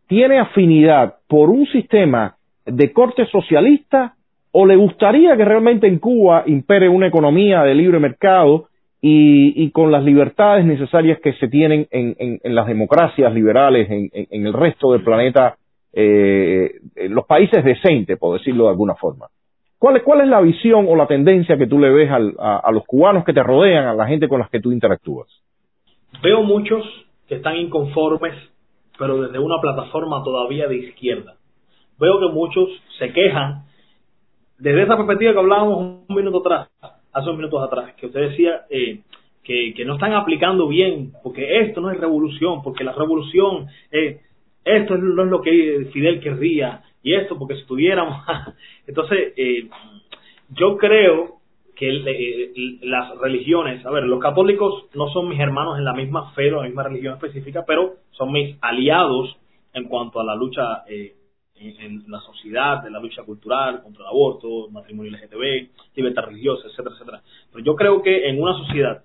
tiene 0.07 0.39
afinidad 0.39 1.17
por 1.29 1.51
un 1.51 1.67
sistema 1.67 2.37
de 2.65 2.93
corte 2.93 3.27
socialista 3.27 4.15
o 4.53 4.65
le 4.67 4.77
gustaría 4.77 5.37
que 5.37 5.45
realmente 5.45 5.87
en 5.87 5.99
Cuba 5.99 6.45
impere 6.47 6.89
una 6.89 7.09
economía 7.09 7.63
de 7.63 7.75
libre 7.75 7.99
mercado 7.99 8.69
y, 9.07 9.71
con 9.73 9.93
las 9.93 10.03
libertades 10.03 10.65
necesarias 10.65 11.19
que 11.21 11.35
se 11.35 11.49
tienen 11.49 11.87
en, 11.91 12.41
las 12.43 12.67
democracias 12.67 13.35
liberales 13.35 13.91
en, 13.91 14.09
en, 14.13 14.47
el 14.47 14.53
resto 14.55 14.93
del 14.93 15.03
planeta, 15.03 15.57
eh, 15.93 16.77
en 16.97 17.15
los 17.15 17.27
países 17.27 17.63
decentes, 17.63 18.17
por 18.17 18.39
decirlo 18.39 18.65
de 18.65 18.71
alguna 18.71 18.95
forma. 18.95 19.27
¿Cuál, 19.85 20.03
¿Cuál 20.03 20.23
es 20.23 20.29
la 20.29 20.41
visión 20.41 20.87
o 20.89 20.97
la 20.97 21.07
tendencia 21.07 21.59
que 21.59 21.67
tú 21.67 21.79
le 21.79 21.91
ves 21.91 22.11
a, 22.11 22.71
los 22.73 22.87
cubanos 22.87 23.23
que 23.23 23.35
te 23.35 23.43
rodean, 23.43 23.87
a 23.87 23.93
la 23.93 24.07
gente 24.07 24.29
con 24.29 24.41
las 24.41 24.49
que 24.49 24.59
tú 24.59 24.73
interactúas? 24.73 25.29
Veo 26.23 26.43
muchos 26.43 26.83
que 27.29 27.35
están 27.35 27.57
inconformes, 27.57 28.35
pero 28.99 29.21
desde 29.21 29.39
una 29.39 29.61
plataforma 29.61 30.25
todavía 30.25 30.69
de 30.69 30.77
izquierda. 30.77 31.35
Veo 31.99 32.19
que 32.19 32.33
muchos 32.33 32.71
se 32.99 33.13
quejan 33.13 33.65
desde 34.57 34.85
esa 34.85 34.97
perspectiva 34.97 35.35
que 35.35 35.39
hablábamos 35.41 35.77
un 36.09 36.17
minuto 36.17 36.39
atrás, 36.39 36.71
hace 37.13 37.27
unos 37.27 37.37
minutos 37.37 37.63
atrás, 37.63 37.93
que 37.99 38.07
usted 38.07 38.31
decía 38.31 38.63
eh, 38.71 39.03
que, 39.43 39.75
que, 39.77 39.85
no 39.85 39.97
están 39.97 40.15
aplicando 40.15 40.67
bien, 40.67 41.13
porque 41.23 41.61
esto 41.61 41.83
no 41.83 41.91
es 41.91 42.01
revolución, 42.01 42.63
porque 42.63 42.85
la 42.85 42.93
revolución, 42.93 43.67
eh, 43.93 44.23
esto 44.65 44.97
no 44.97 45.25
es 45.25 45.31
lo 45.31 45.43
que 45.43 45.91
Fidel 45.93 46.21
querría, 46.21 46.83
y 47.03 47.15
esto 47.15 47.39
porque 47.39 47.55
si 47.55 47.61
estuviéramos... 47.61 48.25
Entonces, 48.87 49.35
eh, 49.37 49.69
yo 50.51 50.77
creo 50.77 51.41
que 51.75 52.79
las 52.83 53.19
religiones, 53.19 53.85
a 53.85 53.91
ver, 53.91 54.05
los 54.05 54.21
católicos 54.21 54.87
no 54.95 55.09
son 55.09 55.29
mis 55.29 55.41
hermanos 55.41 55.79
en 55.79 55.85
la 55.85 55.93
misma 55.93 56.31
fe 56.33 56.53
o 56.53 56.63
la 56.63 56.69
misma 56.69 56.85
religión 56.85 57.15
específica, 57.15 57.65
pero 57.67 57.95
son 58.13 58.33
mis 58.33 58.57
aliados 58.61 59.37
en 59.73 59.85
cuanto 59.85 60.21
a 60.21 60.25
la 60.25 60.37
lucha 60.37 60.85
eh, 60.89 61.15
en, 61.57 62.05
la 62.09 62.21
sociedad, 62.21 62.83
de 62.83 62.91
la 62.91 63.01
lucha 63.01 63.23
cultural 63.25 63.83
contra 63.83 64.03
el 64.03 64.09
aborto, 64.09 64.69
matrimonio 64.71 65.13
LGTB, 65.13 65.97
libertad 65.97 66.27
religiosa, 66.27 66.69
etcétera, 66.69 66.95
etcétera. 66.95 67.23
Pero 67.53 67.65
yo 67.65 67.75
creo 67.75 68.03
que 68.03 68.29
en 68.29 68.41
una 68.41 68.55
sociedad 68.55 69.03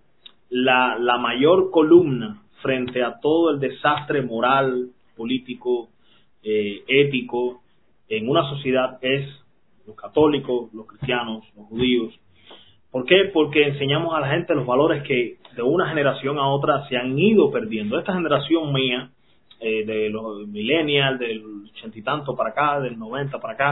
la, 0.49 0.97
la 0.99 1.17
mayor 1.17 1.71
columna 1.71 2.43
frente 2.61 3.03
a 3.03 3.19
todo 3.19 3.51
el 3.51 3.59
desastre 3.59 4.21
moral, 4.21 4.89
político, 5.19 5.89
eh, 6.43 6.83
ético, 6.87 7.61
en 8.07 8.29
una 8.33 8.43
sociedad 8.49 8.97
es 9.01 9.27
los 9.85 9.95
católicos, 9.95 10.73
los 10.73 10.85
cristianos, 10.87 11.43
los 11.57 11.65
judíos. 11.67 12.13
¿Por 12.91 13.03
qué? 13.05 13.17
Porque 13.33 13.67
enseñamos 13.71 14.13
a 14.15 14.21
la 14.21 14.29
gente 14.29 14.55
los 14.55 14.65
valores 14.65 15.03
que 15.03 15.37
de 15.55 15.61
una 15.61 15.89
generación 15.89 16.37
a 16.39 16.47
otra 16.47 16.87
se 16.87 16.95
han 16.95 17.19
ido 17.19 17.51
perdiendo. 17.51 17.99
Esta 17.99 18.13
generación 18.13 18.71
mía, 18.73 19.11
eh, 19.59 19.83
de 19.85 20.09
los 20.09 20.47
millennials, 20.47 21.19
del 21.19 21.43
ochenta 21.69 21.99
y 21.99 22.01
tanto 22.01 22.35
para 22.35 22.49
acá, 22.51 22.79
del 22.79 22.97
noventa 22.97 23.39
para 23.39 23.53
acá, 23.53 23.69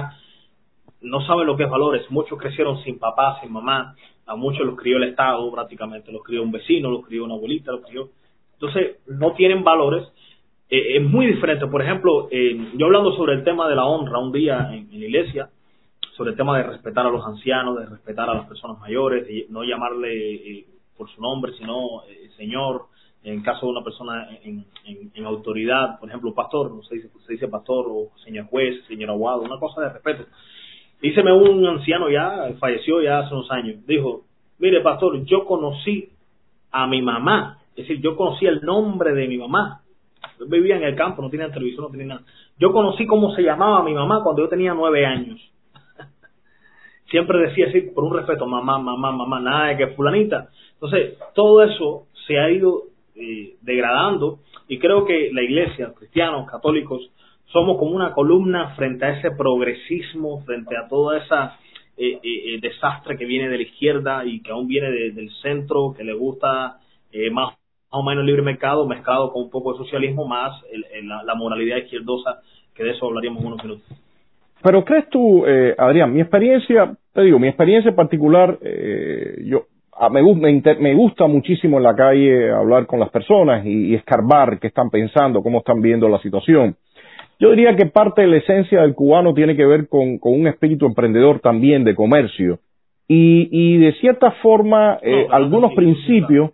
no 1.02 1.22
sabe 1.22 1.46
lo 1.46 1.56
que 1.56 1.64
es 1.64 1.70
valores. 1.70 2.04
Muchos 2.10 2.38
crecieron 2.38 2.84
sin 2.84 3.00
papá, 3.00 3.40
sin 3.42 3.52
mamá, 3.52 3.96
a 4.26 4.36
muchos 4.36 4.66
los 4.66 4.76
crió 4.76 4.98
el 4.98 5.10
Estado 5.12 5.50
prácticamente, 5.52 6.12
los 6.12 6.24
crió 6.24 6.44
un 6.44 6.52
vecino, 6.52 6.92
los 6.92 7.06
crió 7.06 7.24
una 7.24 7.36
abuelita, 7.36 7.72
los 7.72 7.86
crió. 7.86 8.10
Entonces, 8.54 8.98
no 9.08 9.34
tienen 9.34 9.64
valores. 9.64 10.04
Eh, 10.70 10.98
es 10.98 11.04
muy 11.04 11.28
diferente. 11.28 11.68
Por 11.68 11.82
ejemplo, 11.82 12.28
eh, 12.32 12.72
yo 12.76 12.86
hablando 12.88 13.16
sobre 13.16 13.34
el 13.34 13.44
tema 13.44 13.68
de 13.70 13.76
la 13.76 13.86
honra 13.86 14.20
un 14.20 14.32
día 14.32 14.70
en, 14.74 14.90
la 14.92 15.06
iglesia, 15.06 15.50
sobre 16.16 16.32
el 16.32 16.38
tema 16.38 16.58
de 16.58 16.64
respetar 16.64 17.06
a 17.06 17.10
los 17.10 17.26
ancianos, 17.26 17.80
de 17.80 17.86
respetar 17.86 18.30
a 18.30 18.34
las 18.34 18.48
personas 18.48 18.80
mayores, 18.80 19.28
de 19.28 19.46
no 19.50 19.64
llamarle 19.64 20.66
por 20.98 21.10
su 21.10 21.22
nombre, 21.22 21.54
sino 21.54 22.02
Señor, 22.36 22.88
en 23.24 23.42
caso 23.42 23.66
de 23.66 23.72
una 23.72 23.84
persona 23.84 24.30
en, 24.44 24.66
en, 25.14 25.26
autoridad, 25.26 26.00
por 26.00 26.10
ejemplo, 26.10 26.34
pastor, 26.34 26.72
no 26.74 26.82
se 26.84 26.96
dice, 26.96 27.10
se 27.26 27.34
dice 27.34 27.48
pastor 27.48 27.86
o 27.90 28.10
señor 28.24 28.46
juez, 28.46 28.86
señor 28.88 29.10
abogado, 29.10 29.42
una 29.42 29.60
cosa 29.60 29.82
de 29.82 29.90
respeto. 29.90 30.26
Díceme 31.02 31.34
un 31.34 31.66
anciano 31.66 32.10
ya, 32.10 32.54
falleció 32.60 33.02
ya 33.02 33.20
hace 33.20 33.34
unos 33.34 33.52
años, 33.52 33.86
dijo, 33.86 34.24
mire 34.60 34.82
pastor, 34.82 35.24
yo 35.26 35.46
conocí 35.46 36.10
a 36.72 36.88
mi 36.88 37.02
mamá, 37.02 37.60
es 37.72 37.88
decir, 37.88 38.02
yo 38.02 38.16
conocí 38.16 38.46
el 38.46 38.62
nombre 38.62 39.14
de 39.14 39.28
mi 39.28 39.38
mamá. 39.38 39.82
Yo 40.40 40.46
vivía 40.48 40.78
en 40.78 40.84
el 40.84 40.96
campo, 40.96 41.22
no 41.22 41.30
tenía 41.30 41.52
televisión, 41.52 41.86
no 41.86 41.92
tenía 41.92 42.08
nada. 42.08 42.22
Yo 42.60 42.72
conocí 42.72 43.06
cómo 43.06 43.34
se 43.36 43.42
llamaba 43.42 43.84
mi 43.84 43.94
mamá 43.94 44.22
cuando 44.24 44.44
yo 44.44 44.50
tenía 44.50 44.74
nueve 44.74 45.06
años. 45.06 45.40
Siempre 47.10 47.40
decía 47.40 47.68
así, 47.68 47.82
por 47.82 48.04
un 48.04 48.14
respeto, 48.14 48.46
mamá, 48.46 48.78
mamá, 48.78 49.12
mamá, 49.12 49.40
nada 49.40 49.68
de 49.68 49.78
que 49.78 49.88
fulanita. 49.88 50.50
Entonces, 50.74 51.18
todo 51.34 51.64
eso 51.64 52.08
se 52.28 52.38
ha 52.40 52.50
ido 52.52 52.84
eh, 53.16 53.56
degradando 53.62 54.40
y 54.68 54.78
creo 54.78 55.06
que 55.06 55.32
la 55.34 55.42
iglesia, 55.42 55.94
cristianos, 55.98 56.50
católicos, 56.50 57.10
somos 57.48 57.78
como 57.78 57.96
una 57.96 58.12
columna 58.12 58.76
frente 58.76 59.06
a 59.06 59.18
ese 59.18 59.32
progresismo, 59.32 60.44
frente 60.44 60.76
a 60.78 60.88
toda 60.88 61.18
esa 61.18 61.58
eh, 61.98 62.20
eh, 62.22 62.60
desastre 62.62 63.18
que 63.18 63.26
viene 63.26 63.50
de 63.50 63.58
la 63.58 63.64
izquierda 63.64 64.26
y 64.26 64.42
que 64.42 64.52
aún 64.52 64.68
viene 64.68 64.92
del 64.92 65.32
centro, 65.42 65.96
que 65.98 66.04
le 66.04 66.14
gusta 66.14 66.80
más, 67.32 67.56
o 67.90 68.04
menos 68.04 68.26
libre 68.26 68.42
mercado 68.42 68.86
mezclado 68.88 69.32
con 69.32 69.44
un 69.44 69.50
poco 69.50 69.74
de 69.74 69.80
socialismo, 69.80 70.28
más 70.28 70.62
la, 71.26 71.36
moralidad 71.36 71.78
izquierdosa, 71.78 72.42
que 72.76 72.84
de 72.84 72.92
eso 72.92 73.06
hablaríamos 73.06 73.44
unos 73.44 73.64
minutos. 73.64 73.86
Pero 74.62 74.84
crees 74.84 75.10
tú, 75.10 75.46
Adrián, 75.78 76.14
mi 76.14 76.22
experiencia, 76.22 76.96
te 77.14 77.22
digo, 77.22 77.40
mi 77.40 77.48
experiencia 77.48 77.90
en 77.90 77.96
particular, 77.96 78.60
yo 79.44 79.66
Ah, 80.00 80.10
me, 80.10 80.22
me, 80.22 80.94
gusta 80.94 81.26
muchísimo 81.26 81.78
en 81.78 81.84
la 81.84 81.96
calle 81.96 82.52
hablar 82.52 82.86
con 82.86 83.00
las 83.00 83.10
personas 83.10 83.66
y, 83.66 83.96
escarbar 83.96 84.60
qué 84.60 84.68
están 84.68 84.92
pensando, 84.92 85.42
cómo 85.42 85.60
están 85.60 85.82
viendo 85.82 86.08
la 86.08 86.20
situación. 86.20 86.76
Yo 87.40 87.50
diría 87.50 87.76
que 87.76 87.88
parte 87.88 88.22
de 88.22 88.28
la 88.28 88.38
esencia 88.38 88.82
del 88.82 88.94
cubano 88.94 89.34
tiene 89.34 89.56
que 89.56 89.66
ver 89.66 89.88
con, 89.88 90.20
un 90.22 90.48
espíritu 90.48 90.86
emprendedor 90.86 91.40
también 91.40 91.84
de 91.84 91.96
comercio 91.96 92.60
y, 93.08 93.50
y 93.52 93.78
de 93.78 93.94
cierta 93.94 94.32
forma 94.44 95.00
eh, 95.02 95.28
algunos 95.32 95.74
principios 95.74 96.52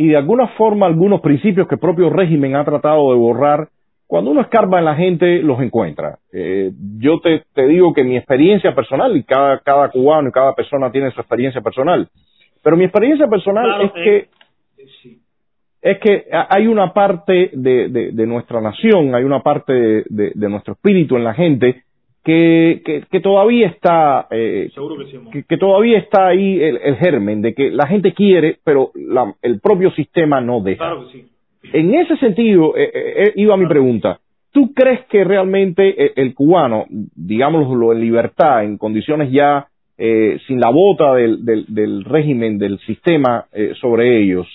y 0.00 0.08
de 0.08 0.16
alguna 0.16 0.46
forma 0.56 0.86
algunos 0.86 1.20
principios 1.20 1.68
que 1.68 1.74
el 1.74 1.78
propio 1.78 2.08
régimen 2.08 2.56
ha 2.56 2.64
tratado 2.64 3.12
de 3.12 3.18
borrar, 3.18 3.68
cuando 4.06 4.30
uno 4.30 4.40
escarba 4.40 4.78
en 4.78 4.86
la 4.86 4.94
gente 4.94 5.42
los 5.42 5.60
encuentra. 5.60 6.16
Eh, 6.32 6.72
yo 6.98 7.20
te, 7.20 7.42
te, 7.52 7.66
digo 7.66 7.92
que 7.92 8.02
mi 8.02 8.16
experiencia 8.16 8.74
personal, 8.74 9.14
y 9.14 9.24
cada, 9.24 9.58
cada 9.58 9.90
cubano 9.90 10.30
y 10.30 10.32
cada 10.32 10.54
persona 10.54 10.90
tiene 10.90 11.10
su 11.10 11.20
experiencia 11.20 11.60
personal, 11.60 12.08
pero 12.62 12.78
mi 12.78 12.84
experiencia 12.84 13.26
personal 13.26 13.82
es 13.82 13.92
que 13.92 14.28
es 15.82 15.98
que 15.98 16.24
hay 16.48 16.66
una 16.66 16.94
parte 16.94 17.50
de, 17.52 17.88
de, 17.88 18.26
nuestra 18.26 18.62
nación, 18.62 19.14
hay 19.14 19.24
una 19.24 19.40
parte 19.40 19.72
de, 19.72 20.32
de, 20.34 20.48
nuestro 20.48 20.74
espíritu 20.74 21.16
en 21.16 21.24
la 21.24 21.34
gente 21.34 21.82
que, 22.22 22.82
que, 23.10 23.20
todavía 23.20 23.68
está 23.68 24.26
eh, 24.30 24.70
que, 25.48 25.56
todavía 25.56 25.98
está 25.98 26.28
ahí 26.28 26.60
el, 26.62 26.96
germen 26.96 27.40
de 27.40 27.54
que 27.54 27.70
la 27.70 27.86
gente 27.86 28.12
quiere, 28.12 28.58
pero 28.62 28.92
el 29.42 29.60
propio 29.60 29.90
sistema 29.92 30.40
no 30.40 30.60
deja. 30.60 30.96
En 31.72 31.94
ese 31.94 32.16
sentido 32.18 32.76
eh, 32.76 32.90
eh, 32.94 33.32
iba 33.36 33.56
mi 33.56 33.66
pregunta. 33.66 34.20
¿Tú 34.52 34.74
crees 34.74 35.06
que 35.06 35.22
realmente 35.22 36.20
el 36.20 36.34
cubano, 36.34 36.86
digámoslo 36.88 37.92
en 37.92 38.00
libertad, 38.00 38.64
en 38.64 38.78
condiciones 38.78 39.30
ya 39.30 39.68
eh, 40.02 40.38
sin 40.46 40.58
la 40.58 40.70
bota 40.70 41.12
del, 41.12 41.44
del, 41.44 42.04
régimen, 42.06 42.56
del 42.56 42.78
sistema 42.86 43.44
eh, 43.52 43.74
sobre 43.78 44.22
ellos, 44.22 44.46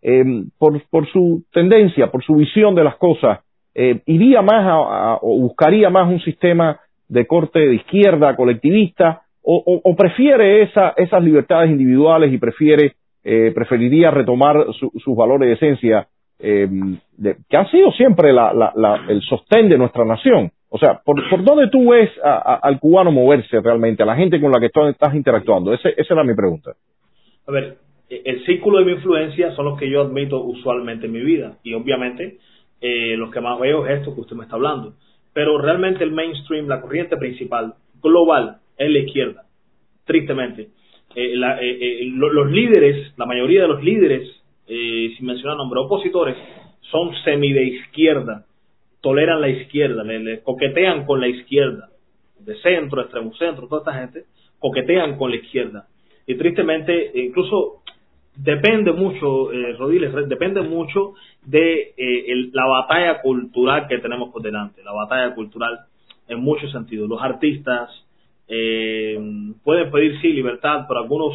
em, 0.00 0.48
por, 0.58 0.82
por, 0.88 1.06
su 1.08 1.44
tendencia, 1.52 2.10
por 2.10 2.24
su 2.24 2.36
visión 2.36 2.74
de 2.74 2.84
las 2.84 2.96
cosas, 2.96 3.40
eh, 3.74 4.00
iría 4.06 4.40
más 4.40 5.18
o 5.20 5.40
buscaría 5.40 5.90
más 5.90 6.08
un 6.08 6.20
sistema 6.20 6.80
de 7.14 7.26
corte 7.26 7.60
de 7.60 7.76
izquierda, 7.76 8.36
colectivista, 8.36 9.22
o, 9.46 9.94
prefiere 9.96 10.62
esa, 10.62 10.94
esas 10.96 11.22
libertades 11.22 11.70
individuales 11.70 12.32
y 12.32 12.38
prefiere, 12.38 12.94
preferiría 13.22 14.10
retomar 14.10 14.56
sus 14.72 15.16
valores 15.16 15.48
de 15.48 15.54
esencia, 15.54 16.08
em, 16.38 16.96
que 17.50 17.56
han 17.56 17.70
sido 17.70 17.92
siempre 17.92 18.30
el 18.30 19.20
sostén 19.20 19.68
de 19.68 19.76
nuestra 19.76 20.06
nación. 20.06 20.50
O 20.70 20.78
sea, 20.78 21.00
¿por, 21.04 21.16
por 21.28 21.44
dónde 21.44 21.68
tú 21.68 21.90
ves 21.90 22.10
al 22.22 22.80
cubano 22.80 23.12
moverse 23.12 23.60
realmente, 23.60 24.02
a 24.02 24.06
la 24.06 24.16
gente 24.16 24.40
con 24.40 24.50
la 24.50 24.58
que 24.58 24.70
tú 24.70 24.86
estás 24.86 25.14
interactuando? 25.14 25.74
esa 25.74 26.14
era 26.14 26.24
mi 26.24 26.34
pregunta. 26.34 26.72
A 27.46 27.52
ver, 27.52 27.76
e, 28.08 28.22
el 28.24 28.44
círculo 28.44 28.78
de 28.78 28.86
mi 28.86 28.92
influencia 28.92 29.52
son 29.52 29.66
los 29.66 29.78
que 29.78 29.88
yo 29.88 30.02
admito 30.02 30.42
usualmente 30.42 31.06
en 31.06 31.12
mi 31.12 31.20
vida. 31.20 31.58
Y 31.62 31.74
obviamente, 31.74 32.38
eh, 32.80 33.16
los 33.16 33.30
que 33.30 33.40
más 33.40 33.58
veo 33.60 33.86
es 33.86 33.98
esto 33.98 34.14
que 34.14 34.22
usted 34.22 34.36
me 34.36 34.44
está 34.44 34.56
hablando. 34.56 34.94
Pero 35.34 35.58
realmente 35.58 36.02
el 36.04 36.12
mainstream, 36.12 36.68
la 36.68 36.80
corriente 36.80 37.16
principal, 37.18 37.74
global, 38.02 38.58
es 38.78 38.90
la 38.90 38.98
izquierda. 39.00 39.42
Tristemente. 40.06 40.68
Eh, 41.14 41.34
eh, 41.34 42.10
los 42.14 42.50
líderes, 42.50 43.12
la 43.18 43.26
mayoría 43.26 43.62
de 43.62 43.68
los 43.68 43.82
líderes, 43.82 44.30
sin 44.66 45.26
mencionar 45.26 45.58
nombres 45.58 45.84
opositores, 45.84 46.36
son 46.90 47.14
semi 47.24 47.52
de 47.52 47.64
izquierda 47.64 48.46
toleran 49.04 49.42
la 49.42 49.50
izquierda, 49.50 50.02
le, 50.02 50.40
coquetean 50.40 51.04
con 51.04 51.20
la 51.20 51.28
izquierda, 51.28 51.90
de 52.38 52.56
centro, 52.62 53.02
extremo 53.02 53.34
centro, 53.34 53.68
toda 53.68 53.80
esta 53.80 54.00
gente, 54.00 54.24
coquetean 54.58 55.18
con 55.18 55.30
la 55.30 55.36
izquierda. 55.36 55.86
Y 56.26 56.36
tristemente, 56.36 57.12
incluso 57.14 57.82
depende 58.36 58.92
mucho, 58.92 59.52
eh, 59.52 59.76
depende 60.26 60.62
mucho 60.62 61.14
de 61.44 61.94
eh, 61.96 62.50
la 62.52 62.66
batalla 62.66 63.20
cultural 63.20 63.86
que 63.88 63.98
tenemos 63.98 64.30
por 64.30 64.42
delante, 64.42 64.82
la 64.82 64.92
batalla 64.92 65.34
cultural 65.34 65.80
en 66.28 66.40
muchos 66.40 66.72
sentidos. 66.72 67.08
Los 67.08 67.22
artistas 67.22 67.90
eh, 68.48 69.18
pueden 69.62 69.90
pedir 69.90 70.20
sí 70.20 70.32
libertad, 70.32 70.84
pero 70.88 71.00
algunos 71.00 71.34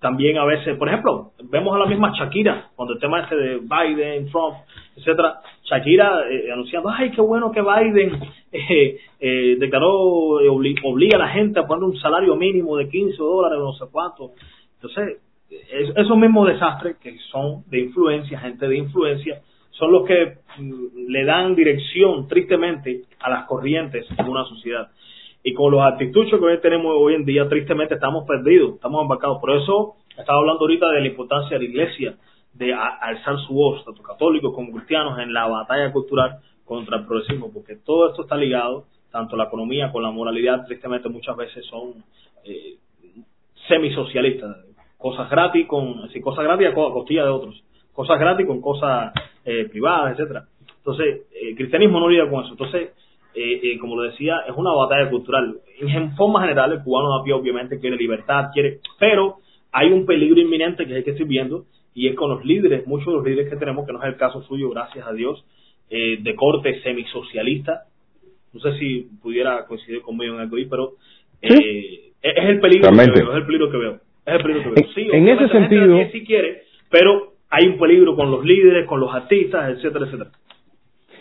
también 0.00 0.38
a 0.38 0.44
veces, 0.44 0.76
por 0.76 0.88
ejemplo, 0.88 1.32
vemos 1.44 1.74
a 1.74 1.78
la 1.78 1.86
misma 1.86 2.12
Shakira, 2.16 2.70
cuando 2.76 2.94
el 2.94 3.00
tema 3.00 3.20
este 3.20 3.34
de 3.34 3.58
Biden, 3.58 4.30
Trump, 4.30 4.54
etcétera, 4.96 5.40
Shakira 5.64 6.20
eh, 6.30 6.52
anunciando, 6.52 6.88
ay, 6.88 7.10
qué 7.10 7.20
bueno 7.20 7.50
que 7.50 7.60
Biden 7.60 8.20
eh, 8.52 9.00
eh, 9.18 9.56
declaró, 9.58 9.90
obliga 9.92 11.16
a 11.16 11.18
la 11.18 11.28
gente 11.28 11.58
a 11.58 11.66
poner 11.66 11.84
un 11.84 11.98
salario 11.98 12.36
mínimo 12.36 12.76
de 12.76 12.88
15 12.88 13.16
dólares, 13.16 13.58
no 13.58 13.72
sé 13.72 13.86
cuánto. 13.90 14.32
Entonces, 14.76 15.20
esos 15.50 16.16
mismos 16.16 16.48
desastres 16.48 16.96
que 16.98 17.16
son 17.30 17.64
de 17.68 17.80
influencia, 17.80 18.38
gente 18.40 18.68
de 18.68 18.76
influencia, 18.76 19.42
son 19.70 19.92
los 19.92 20.06
que 20.06 20.38
mm, 20.58 21.08
le 21.08 21.24
dan 21.24 21.54
dirección, 21.54 22.26
tristemente, 22.28 23.02
a 23.20 23.30
las 23.30 23.46
corrientes 23.46 24.06
en 24.16 24.28
una 24.28 24.44
sociedad. 24.44 24.88
Y 25.42 25.54
con 25.54 25.70
los 25.72 25.80
actituchos 25.82 26.38
que 26.38 26.44
hoy 26.44 26.60
tenemos 26.60 26.92
hoy 26.96 27.14
en 27.14 27.24
día, 27.24 27.48
tristemente 27.48 27.94
estamos 27.94 28.26
perdidos, 28.26 28.74
estamos 28.74 29.02
embarcados. 29.02 29.38
Por 29.40 29.52
eso 29.52 29.94
estaba 30.16 30.40
hablando 30.40 30.62
ahorita 30.62 30.88
de 30.90 31.00
la 31.00 31.06
importancia 31.06 31.58
de 31.58 31.64
la 31.64 31.70
iglesia, 31.70 32.16
de 32.52 32.74
alzar 32.74 33.38
su 33.46 33.54
voz, 33.54 33.84
tanto 33.84 34.02
católicos 34.02 34.52
como 34.54 34.72
cristianos, 34.72 35.18
en 35.20 35.32
la 35.32 35.46
batalla 35.46 35.92
cultural 35.92 36.40
contra 36.64 36.98
el 36.98 37.06
progresismo, 37.06 37.52
porque 37.52 37.76
todo 37.76 38.10
esto 38.10 38.22
está 38.22 38.36
ligado, 38.36 38.86
tanto 39.10 39.36
la 39.36 39.44
economía 39.44 39.90
con 39.92 40.02
la 40.02 40.10
moralidad, 40.10 40.66
tristemente 40.66 41.08
muchas 41.08 41.36
veces 41.36 41.64
son 41.66 42.04
eh, 42.44 42.76
semisocialistas, 43.68 44.67
cosas 44.98 45.30
gratis 45.30 45.66
con, 45.66 46.08
sí, 46.10 46.20
cosas 46.20 46.44
gratis 46.44 46.68
a 46.68 46.74
costilla 46.74 47.24
de 47.24 47.30
otros, 47.30 47.64
cosas 47.92 48.18
gratis 48.18 48.46
con 48.46 48.60
cosas 48.60 49.12
eh, 49.44 49.66
privadas, 49.70 50.12
etcétera. 50.12 50.44
Entonces, 50.78 51.26
el 51.40 51.54
cristianismo 51.54 52.00
no 52.00 52.08
lidia 52.08 52.28
con 52.28 52.44
eso. 52.44 52.52
Entonces, 52.52 52.90
eh, 53.34 53.60
eh, 53.62 53.78
como 53.78 53.96
lo 53.96 54.02
decía, 54.02 54.40
es 54.48 54.56
una 54.56 54.72
batalla 54.72 55.08
cultural. 55.10 55.58
En 55.80 56.16
forma 56.16 56.40
general, 56.40 56.72
el 56.72 56.82
cubano 56.82 57.14
a 57.14 57.22
pie 57.22 57.34
obviamente 57.34 57.78
quiere 57.78 57.96
libertad, 57.96 58.50
quiere, 58.52 58.80
pero 58.98 59.36
hay 59.70 59.92
un 59.92 60.06
peligro 60.06 60.40
inminente 60.40 60.86
que 60.86 60.92
es 60.92 60.98
el 60.98 61.04
que 61.04 61.10
estoy 61.12 61.26
viendo 61.26 61.66
y 61.94 62.08
es 62.08 62.16
con 62.16 62.30
los 62.30 62.44
líderes, 62.44 62.86
muchos 62.86 63.06
de 63.06 63.12
los 63.12 63.24
líderes 63.24 63.50
que 63.50 63.56
tenemos, 63.56 63.86
que 63.86 63.92
no 63.92 64.02
es 64.02 64.08
el 64.08 64.16
caso 64.16 64.42
suyo, 64.42 64.70
gracias 64.70 65.06
a 65.06 65.12
Dios, 65.12 65.44
eh, 65.90 66.18
de 66.20 66.34
corte 66.34 66.80
semisocialista. 66.82 67.84
No 68.52 68.60
sé 68.60 68.78
si 68.78 69.08
pudiera 69.22 69.66
coincidir 69.66 70.00
conmigo 70.02 70.34
en 70.34 70.40
algo 70.40 70.56
ahí, 70.56 70.66
pero 70.66 70.94
eh, 71.42 72.12
es 72.22 72.48
el 72.48 72.60
peligro 72.60 72.90
que 72.90 72.96
veo, 72.96 73.30
es 73.30 73.36
el 73.36 73.46
peligro 73.46 73.70
que 73.70 73.76
veo. 73.76 74.00
Es 74.28 74.34
el 74.34 74.42
peligro 74.42 74.62
que 74.62 74.80
veo. 74.80 74.90
Sí, 74.94 75.08
en 75.10 75.28
ese 75.28 75.48
sentido, 75.48 75.98
sí 76.12 76.24
quiere, 76.24 76.62
pero 76.90 77.32
hay 77.48 77.66
un 77.66 77.78
peligro 77.78 78.14
con 78.14 78.30
los 78.30 78.44
líderes, 78.44 78.86
con 78.86 79.00
los 79.00 79.14
artistas, 79.14 79.70
etcétera, 79.70 80.04
etcétera. 80.04 80.30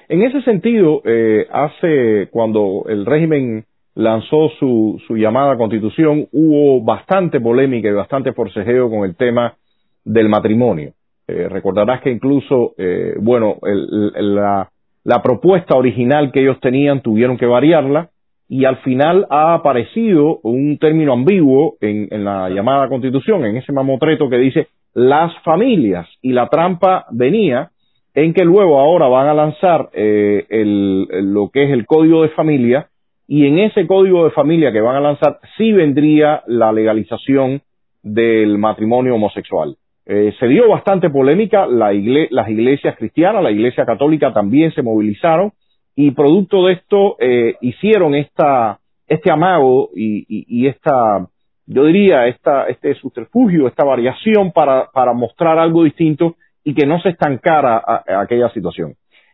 En 0.09 0.23
ese 0.23 0.41
sentido, 0.41 1.01
eh, 1.05 1.47
hace 1.51 2.27
cuando 2.31 2.83
el 2.87 3.05
régimen 3.05 3.65
lanzó 3.95 4.49
su, 4.59 5.01
su 5.07 5.17
llamada 5.17 5.57
constitución, 5.57 6.27
hubo 6.31 6.83
bastante 6.83 7.39
polémica 7.39 7.89
y 7.89 7.93
bastante 7.93 8.33
forcejeo 8.33 8.89
con 8.89 9.05
el 9.05 9.15
tema 9.15 9.55
del 10.03 10.29
matrimonio. 10.29 10.91
Eh, 11.27 11.47
recordarás 11.49 12.01
que 12.01 12.11
incluso, 12.11 12.73
eh, 12.77 13.15
bueno, 13.19 13.57
la, 13.61 14.69
la 15.03 15.21
propuesta 15.21 15.75
original 15.75 16.31
que 16.31 16.41
ellos 16.41 16.59
tenían 16.59 17.01
tuvieron 17.01 17.37
que 17.37 17.45
variarla 17.45 18.09
y 18.49 18.65
al 18.65 18.77
final 18.77 19.27
ha 19.29 19.53
aparecido 19.53 20.39
un 20.43 20.77
término 20.77 21.13
ambiguo 21.13 21.75
en, 21.81 22.07
en 22.11 22.23
la 22.23 22.49
llamada 22.49 22.87
constitución, 22.87 23.45
en 23.45 23.57
ese 23.57 23.71
mamotreto 23.71 24.29
que 24.29 24.37
dice 24.37 24.67
las 24.93 25.31
familias 25.43 26.07
y 26.21 26.31
la 26.31 26.47
trampa 26.47 27.05
venía 27.11 27.71
en 28.15 28.33
que 28.33 28.43
luego 28.43 28.79
ahora 28.79 29.07
van 29.07 29.27
a 29.27 29.33
lanzar 29.35 29.89
eh, 29.93 30.45
el, 30.49 31.03
lo 31.31 31.49
que 31.49 31.65
es 31.65 31.71
el 31.71 31.85
código 31.85 32.23
de 32.23 32.29
familia 32.29 32.87
y 33.27 33.45
en 33.45 33.59
ese 33.59 33.85
código 33.85 34.23
de 34.23 34.31
familia 34.31 34.71
que 34.71 34.81
van 34.81 34.95
a 34.95 35.01
lanzar 35.01 35.39
sí 35.55 35.71
vendría 35.71 36.41
la 36.47 36.71
legalización 36.71 37.61
del 38.01 38.57
matrimonio 38.57 39.13
homosexual. 39.13 39.75
Eh, 40.07 40.33
se 40.39 40.47
dio 40.47 40.67
bastante 40.67 41.11
polémica, 41.11 41.67
la 41.67 41.91
las 42.31 42.49
iglesias 42.49 42.95
cristianas, 42.97 43.43
la 43.43 43.51
iglesia 43.51 43.85
católica 43.85 44.33
también 44.33 44.71
se 44.71 44.81
movilizaron 44.81 45.51
y 45.99 46.11
producto 46.11 46.67
de 46.67 46.73
esto 46.73 47.17
eh, 47.19 47.55
hicieron 47.59 48.13
esta, 48.13 48.77
este 49.07 49.31
amago 49.31 49.89
y, 49.95 50.67
esta, 50.67 51.27
yo 51.65 51.85
diría, 51.85 52.27
esta, 52.27 52.67
este 52.67 52.93
subterfugio, 52.93 53.67
esta 53.67 53.83
variación 53.83 54.51
para, 54.51 54.91
para 54.93 55.13
mostrar 55.13 55.57
algo 55.57 55.83
distinto 55.83 56.35
y 56.63 56.75
que 56.75 56.85
no 56.85 57.01
se 57.01 57.09
estancara 57.09 57.77
a, 57.77 58.21
aquella 58.21 58.47
situación. 58.49 58.93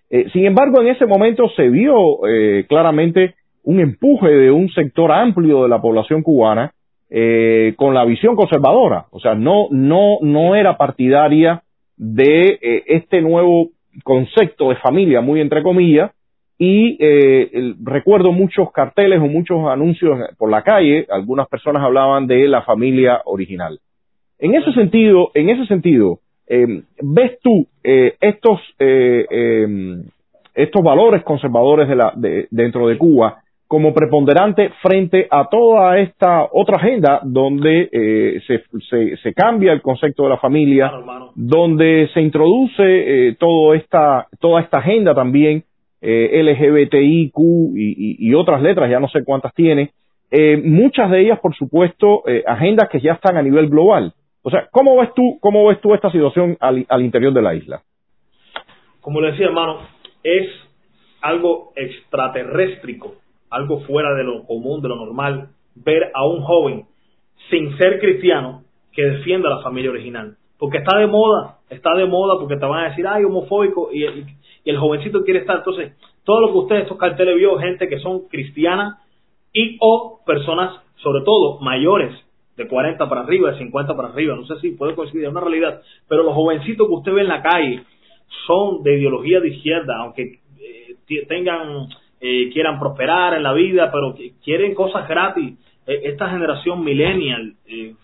Eh, 0.10 0.30
sin 0.32 0.46
embargo, 0.46 0.80
en 0.82 0.88
ese 0.88 1.06
momento 1.06 1.50
se 1.50 1.68
vio 1.68 2.26
eh, 2.30 2.66
claramente 2.70 3.36
un 3.66 3.82
empuje 3.82 4.30
de 4.30 4.50
un 4.50 4.70
sector 4.70 5.12
amplio 5.12 5.64
de 5.64 5.70
la 5.70 5.82
población 5.82 6.24
cubana 6.24 6.72
eh, 7.10 7.74
con 7.76 7.94
la 7.94 8.06
visión 8.06 8.38
conservadora, 8.38 9.08
o 9.12 9.20
sea, 9.20 9.36
no, 9.36 9.68
no, 9.70 10.20
no 10.22 10.56
era 10.56 10.78
partidaria 10.78 11.62
de 11.98 12.58
este 12.88 13.22
nuevo 13.22 13.72
concepto 14.06 14.70
de 14.70 14.78
familia, 14.78 15.20
muy 15.20 15.42
entre 15.42 15.62
comillas, 15.62 16.12
y 16.64 17.76
recuerdo 17.84 18.32
muchos 18.32 18.72
carteles 18.72 19.20
o 19.20 19.28
muchos 19.28 19.68
anuncios 19.68 20.18
por 20.38 20.50
la 20.50 20.62
calle, 20.62 21.06
algunas 21.10 21.48
personas 21.48 21.84
hablaban 21.84 22.28
de 22.28 22.48
la 22.48 22.62
familia 22.62 23.22
original. 23.26 23.80
En 24.40 24.56
ese 24.56 24.72
sentido, 24.74 25.32
en 25.34 25.50
ese 25.50 25.66
sentido, 25.66 26.20
eh, 26.48 26.84
¿Ves 27.02 27.40
tú 27.42 27.66
eh, 27.84 28.16
estos, 28.20 28.60
eh, 28.80 29.26
em, 29.30 30.04
estos 30.54 30.84
valores 30.84 31.24
conservadores 31.24 31.88
de 31.88 31.96
la, 31.96 32.14
dentro 32.52 32.88
de 32.88 32.98
Cuba 32.98 33.40
como 33.68 33.94
preponderante 33.94 34.70
frente 34.82 35.28
a 35.32 35.48
toda 35.50 35.98
esta 35.98 36.48
otra 36.52 36.78
agenda 36.78 37.22
donde 37.24 37.90
se, 38.46 39.18
se, 39.18 39.34
cambia 39.34 39.74
el 39.74 39.82
concepto 39.82 40.24
de 40.24 40.30
la 40.30 40.38
familia, 40.38 40.92
donde 41.34 42.08
se 42.14 42.22
introduce 42.22 43.36
todo 43.40 43.74
esta, 43.74 44.28
toda 44.40 44.62
esta 44.62 44.78
agenda 44.78 45.16
también 45.16 45.64
LGBTIQ 46.04 47.38
y, 47.76 48.34
otras 48.34 48.62
letras, 48.62 48.90
ya 48.90 49.00
no 49.00 49.08
sé 49.08 49.24
cuántas 49.24 49.54
tiene, 49.54 49.92
muchas 50.64 51.10
de 51.10 51.22
ellas, 51.22 51.40
por 51.40 51.56
supuesto, 51.56 52.24
agendas 52.46 52.90
que 52.90 53.00
ya 53.00 53.14
están 53.14 53.38
a 53.38 53.42
nivel 53.42 53.70
global. 53.70 54.14
O 54.42 54.50
sea, 54.50 54.68
¿cómo 54.72 54.98
ves 54.98 55.14
tú, 55.16 55.40
cómo 55.40 55.66
ves 55.68 55.80
tú 55.80 55.94
esta 55.94 56.12
situación 56.12 56.58
al, 56.60 56.86
al 56.90 57.02
interior 57.02 57.34
de 57.34 57.42
la 57.42 57.56
isla? 57.56 57.82
Como 59.00 59.22
le 59.22 59.32
decía, 59.32 59.46
hermano, 59.46 59.80
es 60.24 60.50
algo 61.22 61.72
extraterréstrico, 61.76 63.16
algo 63.50 63.82
fuera 63.82 64.14
de 64.14 64.24
lo 64.24 64.46
común, 64.46 64.82
de 64.82 64.90
lo 64.90 64.98
normal, 64.98 65.50
ver 65.76 66.12
a 66.14 66.26
un 66.26 66.42
joven 66.42 66.86
sin 67.50 67.78
ser 67.78 68.00
cristiano 68.00 68.64
que 68.92 69.04
defienda 69.04 69.50
a 69.50 69.58
la 69.58 69.64
familia 69.64 69.92
original. 69.92 70.36
Porque 70.58 70.78
está 70.78 70.98
de 70.98 71.08
moda, 71.08 71.60
está 71.70 71.94
de 71.96 72.06
moda 72.06 72.40
porque 72.40 72.58
te 72.58 72.66
van 72.66 72.86
a 72.86 72.90
decir, 72.90 73.06
ay, 73.08 73.24
homofóbico, 73.24 73.90
y, 73.92 74.06
el 74.66 74.78
jovencito 74.78 75.24
quiere 75.24 75.42
estar. 75.42 75.58
Entonces, 75.58 75.94
todo 76.24 76.42
lo 76.42 76.52
que 76.52 76.58
ustedes, 76.60 76.84
estos 76.84 76.98
carteles 76.98 77.36
vio, 77.36 77.58
gente 77.58 77.90
que 77.90 78.00
son 78.00 78.28
cristianas 78.30 79.00
y 79.52 79.78
o 79.82 80.22
personas, 80.26 80.82
sobre 80.98 81.24
todo, 81.24 81.60
mayores, 81.60 82.14
de 82.56 82.68
40 82.68 83.10
para 83.10 83.22
arriba, 83.22 83.52
de 83.52 83.58
50 83.58 83.96
para 83.96 84.10
arriba, 84.10 84.36
no 84.36 84.46
sé 84.46 84.60
si 84.60 84.72
puede 84.72 84.96
coincidir, 84.96 85.26
es 85.26 85.32
una 85.32 85.42
realidad, 85.42 85.82
pero 86.08 86.24
los 86.24 86.36
jovencitos 86.36 86.88
que 86.88 86.94
usted 86.94 87.14
ve 87.14 87.22
en 87.22 87.28
la 87.28 87.42
calle 87.42 87.84
son 88.46 88.84
de 88.84 88.98
ideología 88.98 89.40
de 89.40 89.50
izquierda, 89.50 89.98
aunque 89.98 90.40
eh, 90.60 91.26
tengan, 91.28 91.88
eh, 92.22 92.50
quieran 92.52 92.80
prosperar 92.80 93.34
en 93.34 93.44
la 93.44 93.54
vida, 93.54 93.92
pero 93.92 94.16
quieren 94.44 94.76
cosas 94.76 95.08
gratis. 95.08 95.58
Eh, 95.86 96.02
esta 96.04 96.30
generación 96.30 96.84
millennial 96.84 97.56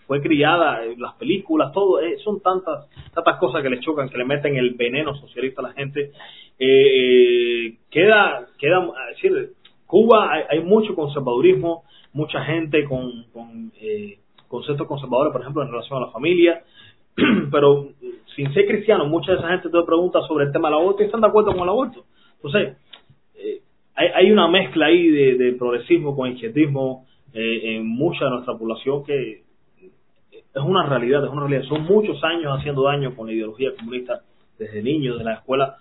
fue 0.06 0.20
criada, 0.20 0.84
en 0.84 1.00
las 1.00 1.14
películas, 1.14 1.72
todo, 1.72 2.00
son 2.24 2.40
tantas, 2.40 2.88
tantas 3.14 3.38
cosas 3.38 3.62
que 3.62 3.70
le 3.70 3.80
chocan, 3.80 4.08
que 4.08 4.18
le 4.18 4.24
meten 4.24 4.56
el 4.56 4.74
veneno 4.74 5.14
socialista 5.14 5.62
a 5.62 5.68
la 5.68 5.72
gente. 5.72 6.12
queda, 6.58 8.46
queda, 8.58 8.88
decir, 9.14 9.52
Cuba 9.86 10.32
hay, 10.32 10.42
hay, 10.50 10.60
mucho 10.60 10.94
conservadurismo, 10.94 11.84
mucha 12.12 12.44
gente 12.44 12.84
con, 12.84 13.24
con 13.32 13.72
conceptos 14.50 14.86
conservadores, 14.86 15.32
por 15.32 15.40
ejemplo, 15.40 15.62
en 15.62 15.70
relación 15.70 16.02
a 16.02 16.06
la 16.06 16.12
familia, 16.12 16.62
pero 17.52 17.88
sin 18.34 18.52
ser 18.52 18.66
cristiano, 18.66 19.06
mucha 19.06 19.32
de 19.32 19.38
esa 19.38 19.48
gente 19.48 19.68
te 19.70 19.82
pregunta 19.84 20.20
sobre 20.26 20.46
el 20.46 20.52
tema 20.52 20.68
del 20.68 20.78
aborto 20.78 21.02
y 21.02 21.06
están 21.06 21.20
de 21.20 21.28
acuerdo 21.28 21.52
con 21.52 21.62
el 21.62 21.68
aborto. 21.68 22.04
Entonces, 22.36 22.76
eh, 23.36 23.60
hay, 23.94 24.08
hay, 24.14 24.32
una 24.32 24.48
mezcla 24.48 24.86
ahí 24.86 25.08
de, 25.08 25.52
progresismo 25.52 26.16
con 26.16 26.32
izquierdismo 26.32 27.06
eh, 27.32 27.76
en 27.76 27.86
mucha 27.86 28.24
de 28.24 28.30
nuestra 28.30 28.56
población 28.56 29.04
que 29.04 29.42
es 30.32 30.62
una 30.62 30.86
realidad, 30.86 31.24
es 31.24 31.30
una 31.30 31.46
realidad. 31.46 31.68
Son 31.68 31.84
muchos 31.84 32.22
años 32.24 32.52
haciendo 32.58 32.82
daño 32.82 33.14
con 33.14 33.26
la 33.26 33.32
ideología 33.32 33.74
comunista 33.76 34.22
desde 34.58 34.82
niños, 34.82 35.18
de 35.18 35.24
la 35.24 35.34
escuela, 35.34 35.76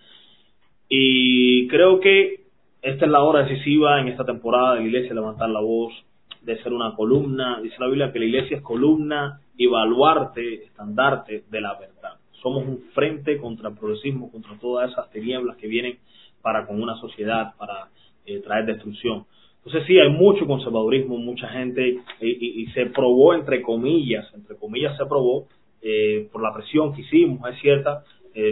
y 0.87 1.67
creo 1.67 1.99
que 1.99 2.45
esta 2.81 3.05
es 3.05 3.11
la 3.11 3.21
hora 3.21 3.43
decisiva 3.43 3.99
en 3.99 4.07
esta 4.07 4.25
temporada 4.25 4.73
de 4.73 4.81
la 4.81 4.85
iglesia 4.87 5.13
levantar 5.13 5.49
la 5.49 5.59
voz, 5.59 5.93
de 6.41 6.57
ser 6.63 6.71
una 6.71 6.95
columna, 6.95 7.59
dice 7.61 7.75
la 7.79 7.87
Biblia 7.87 8.11
que 8.13 8.19
la 8.19 8.25
iglesia 8.25 8.57
es 8.57 8.63
columna 8.63 9.41
y 9.57 9.67
baluarte, 9.67 10.63
estandarte 10.63 11.43
de 11.49 11.61
la 11.61 11.77
verdad. 11.77 12.13
Somos 12.41 12.65
un 12.65 12.83
frente 12.93 13.37
contra 13.37 13.69
el 13.69 13.75
progresismo, 13.75 14.31
contra 14.31 14.57
todas 14.57 14.91
esas 14.91 15.11
tinieblas 15.11 15.57
que 15.57 15.67
vienen 15.67 15.99
para 16.41 16.65
con 16.65 16.81
una 16.81 16.95
sociedad, 16.95 17.53
para 17.57 17.89
eh, 18.25 18.39
traer 18.39 18.65
destrucción. 18.65 19.25
Entonces 19.69 19.87
sí, 19.87 19.99
hay 19.99 20.09
mucho 20.09 20.47
conservadurismo, 20.47 21.15
mucha 21.19 21.47
gente, 21.49 21.99
y, 22.21 22.65
se 22.73 22.87
probó, 22.87 23.35
entre 23.35 23.61
comillas, 23.61 24.25
entre 24.33 24.55
comillas 24.55 24.97
se 24.97 25.05
probó, 25.05 25.45
eh, 25.83 26.27
por 26.31 26.41
la 26.41 26.51
presión 26.55 26.91
que 26.91 27.01
hicimos, 27.01 27.47
es 27.51 27.61
cierta, 27.61 28.03
eh, 28.33 28.51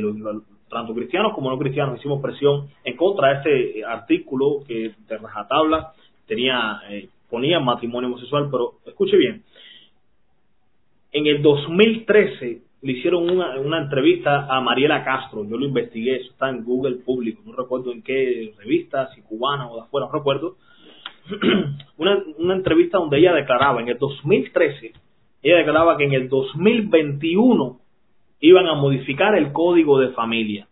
tanto 0.70 0.94
cristianos 0.94 1.34
como 1.34 1.50
no 1.50 1.58
cristianos 1.58 1.98
hicimos 1.98 2.22
presión 2.22 2.68
en 2.84 2.96
contra 2.96 3.30
de 3.30 3.36
este 3.38 3.84
artículo 3.84 4.60
que 4.68 4.92
de 5.10 5.18
rajatabla 5.18 5.94
tenía, 6.28 6.82
eh, 6.92 7.10
ponía 7.32 7.60
matrimonio 7.60 8.10
homosexual, 8.10 8.50
pero 8.52 8.74
escuche 8.86 9.18
bien, 9.18 9.42
en 11.14 11.26
el 11.26 11.42
2013 11.42 12.62
le 12.84 12.92
hicieron 12.92 13.28
una, 13.28 13.60
una 13.60 13.82
entrevista 13.82 14.46
a 14.56 14.62
Mariela 14.62 15.04
Castro, 15.04 15.44
yo 15.50 15.58
lo 15.58 15.66
investigué, 15.66 16.18
eso 16.18 16.30
está 16.30 16.50
en 16.50 16.64
Google 16.64 16.98
público, 16.98 17.42
no 17.44 17.54
recuerdo 17.54 17.92
en 17.92 18.04
qué 18.04 18.54
revista, 18.60 19.10
si 19.16 19.22
cubana 19.22 19.68
o 19.68 19.78
de 19.78 19.82
afuera, 19.82 20.06
no 20.06 20.14
recuerdo, 20.14 20.58
una, 21.98 22.24
una 22.38 22.56
entrevista 22.56 22.98
donde 22.98 23.18
ella 23.18 23.34
declaraba 23.34 23.82
en 23.82 23.90
el 23.90 23.98
2013, 23.98 24.94
ella 25.44 25.58
declaraba 25.58 25.98
que 25.98 26.06
en 26.06 26.14
el 26.14 26.30
2021 26.30 27.80
iban 28.40 28.68
a 28.68 28.76
modificar 28.76 29.36
el 29.36 29.52
código 29.52 30.00
de 30.00 30.10
familia. 30.10 30.68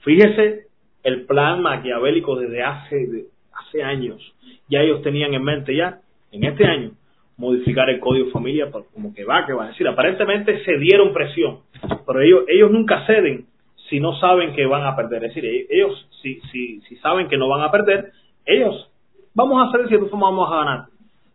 Fíjese 0.00 0.66
el 1.02 1.26
plan 1.26 1.62
maquiavélico 1.62 2.36
desde 2.36 2.62
hace, 2.62 3.26
hace 3.52 3.82
años. 3.82 4.20
Ya 4.68 4.80
ellos 4.80 5.02
tenían 5.02 5.34
en 5.34 5.42
mente 5.42 5.74
ya, 5.76 6.00
en 6.30 6.44
este 6.44 6.64
año, 6.64 6.92
modificar 7.36 7.90
el 7.90 8.00
código 8.00 8.26
de 8.26 8.32
familia, 8.32 8.70
como 8.70 9.14
que 9.14 9.24
va, 9.24 9.46
que 9.46 9.52
va 9.52 9.64
a 9.64 9.68
decir. 9.68 9.86
Aparentemente 9.88 10.64
se 10.64 10.78
dieron 10.78 11.12
presión, 11.12 11.60
pero 12.06 12.20
ellos, 12.20 12.44
ellos 12.48 12.70
nunca 12.70 13.04
ceden 13.06 13.46
si 13.88 14.00
no 14.00 14.18
saben 14.20 14.54
que 14.54 14.64
van 14.66 14.84
a 14.84 14.96
perder. 14.96 15.24
Es 15.24 15.34
decir, 15.34 15.66
ellos, 15.68 16.08
si, 16.22 16.40
si, 16.52 16.80
si 16.82 16.96
saben 16.96 17.28
que 17.28 17.36
no 17.36 17.48
van 17.48 17.62
a 17.62 17.70
perder, 17.70 18.12
ellos 18.46 18.90
vamos 19.34 19.62
a 19.62 19.68
hacer 19.68 19.88
si 19.88 19.94
nosotros 19.94 20.20
vamos 20.20 20.50
a 20.50 20.56
ganar. 20.56 20.86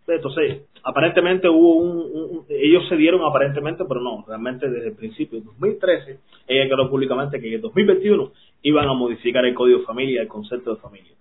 Entonces, 0.07 0.63
aparentemente 0.83 1.49
hubo 1.49 1.75
un, 1.77 2.45
ellos 2.49 2.87
se 2.87 2.95
dieron 2.95 3.21
aparentemente, 3.23 3.83
pero 3.87 3.99
no, 3.99 4.23
realmente 4.25 4.69
desde 4.69 4.89
el 4.89 4.95
principio, 4.95 5.39
de 5.39 5.45
2013, 5.45 6.19
ella 6.47 6.61
declaró 6.61 6.89
públicamente 6.89 7.39
que 7.41 7.47
en 7.47 7.53
el 7.55 7.61
2021 7.61 8.31
iban 8.61 8.87
a 8.87 8.93
modificar 8.93 9.45
el 9.45 9.53
código 9.53 9.79
de 9.79 9.85
familia, 9.85 10.21
el 10.21 10.27
concepto 10.27 10.75
de 10.75 10.81
familia. 10.81 11.11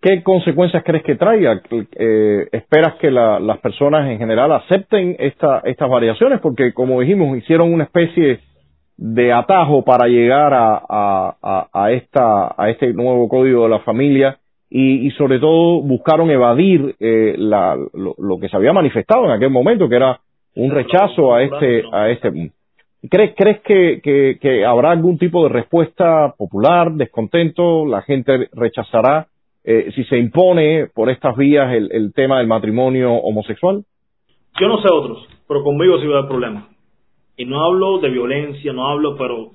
¿Qué 0.00 0.22
consecuencias 0.22 0.84
crees 0.84 1.02
que 1.02 1.16
traiga? 1.16 1.60
Eh, 1.70 2.48
¿Esperas 2.52 2.94
que 3.00 3.10
las 3.10 3.58
personas 3.58 4.08
en 4.08 4.18
general 4.18 4.52
acepten 4.52 5.16
esta, 5.18 5.60
estas 5.64 5.90
variaciones? 5.90 6.38
Porque, 6.40 6.72
como 6.72 7.00
dijimos, 7.00 7.36
hicieron 7.36 7.72
una 7.72 7.84
especie 7.84 8.38
de 8.96 9.32
atajo 9.32 9.84
para 9.84 10.06
llegar 10.06 10.52
a, 10.54 11.68
a, 11.72 11.92
esta, 11.92 12.54
a 12.56 12.70
este 12.70 12.92
nuevo 12.92 13.28
código 13.28 13.64
de 13.64 13.70
la 13.70 13.80
familia 13.80 14.38
y, 14.70 15.10
sobre 15.12 15.38
todo 15.38 15.80
buscaron 15.80 16.30
evadir 16.30 16.94
eh, 17.00 17.34
la, 17.38 17.76
lo, 17.76 18.38
que 18.38 18.48
se 18.48 18.56
había 18.56 18.72
manifestado 18.72 19.24
en 19.24 19.30
aquel 19.30 19.50
momento, 19.50 19.88
que 19.88 19.96
era 19.96 20.20
un 20.56 20.70
rechazo 20.70 21.34
a 21.34 21.42
este, 21.42 21.84
a 21.90 22.10
este. 22.10 22.52
¿Crees, 23.08 23.34
crees 23.36 23.60
que, 23.60 24.38
que, 24.40 24.64
habrá 24.66 24.90
algún 24.90 25.18
tipo 25.18 25.44
de 25.44 25.50
respuesta 25.50 26.34
popular, 26.36 26.92
descontento? 26.92 27.86
¿La 27.86 28.02
gente 28.02 28.48
rechazará 28.52 29.28
eh, 29.64 29.90
si 29.94 30.04
se 30.04 30.18
impone 30.18 30.88
por 30.92 31.08
estas 31.08 31.36
vías 31.36 31.72
el, 31.72 31.90
el 31.92 32.12
tema 32.12 32.38
del 32.38 32.48
matrimonio 32.48 33.14
homosexual? 33.14 33.84
Yo 34.60 34.68
no 34.68 34.82
sé 34.82 34.88
otros, 34.92 35.26
pero 35.46 35.62
conmigo 35.62 35.98
sí 36.00 36.06
va 36.06 36.16
a 36.16 36.18
haber 36.18 36.28
problema. 36.28 36.68
Y 37.36 37.46
no 37.46 37.64
hablo 37.64 38.00
de 38.00 38.10
violencia, 38.10 38.72
no 38.72 38.88
hablo, 38.88 39.16
pero 39.16 39.52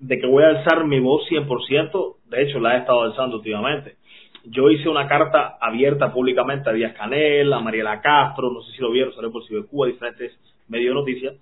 de 0.00 0.18
que 0.18 0.26
voy 0.26 0.42
a 0.42 0.48
alzar 0.48 0.84
mi 0.84 0.98
voz 0.98 1.22
100%, 1.30 2.16
de 2.28 2.42
hecho 2.42 2.58
la 2.58 2.74
he 2.74 2.80
estado 2.80 3.02
alzando 3.02 3.36
últimamente 3.36 3.94
yo 4.48 4.70
hice 4.70 4.88
una 4.88 5.08
carta 5.08 5.58
abierta 5.60 6.12
públicamente 6.12 6.70
a 6.70 6.72
Díaz 6.72 6.94
Canel, 6.94 7.52
a 7.52 7.60
Mariela 7.60 8.00
Castro, 8.00 8.50
no 8.50 8.62
sé 8.62 8.72
si 8.72 8.78
lo 8.80 8.90
vieron, 8.90 9.14
salió 9.14 9.32
por 9.32 9.46
de 9.46 9.64
Cuba, 9.64 9.86
diferentes 9.86 10.38
medios 10.68 10.90
de 10.90 11.00
noticias, 11.00 11.34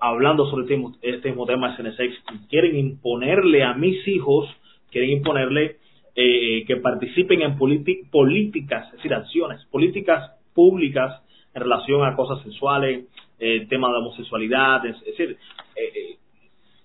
hablando 0.00 0.48
sobre 0.50 0.64
este, 0.64 0.98
este 1.02 1.28
mismo 1.28 1.46
tema 1.46 1.76
de 1.76 1.90
SNSX. 1.90 2.48
Quieren 2.48 2.76
imponerle 2.76 3.64
a 3.64 3.74
mis 3.74 4.06
hijos, 4.06 4.48
quieren 4.90 5.10
imponerle 5.10 5.76
eh, 6.14 6.64
que 6.66 6.76
participen 6.76 7.42
en 7.42 7.56
políticas, 7.56 8.86
es 8.88 8.92
decir, 8.94 9.14
acciones, 9.14 9.64
políticas 9.66 10.32
públicas 10.54 11.22
en 11.54 11.62
relación 11.62 12.04
a 12.04 12.14
cosas 12.14 12.42
sexuales, 12.44 13.06
eh, 13.38 13.66
tema 13.68 13.90
de 13.90 13.98
homosexualidad, 13.98 14.84
es, 14.86 15.00
decir, 15.04 15.36
eh, 15.76 16.16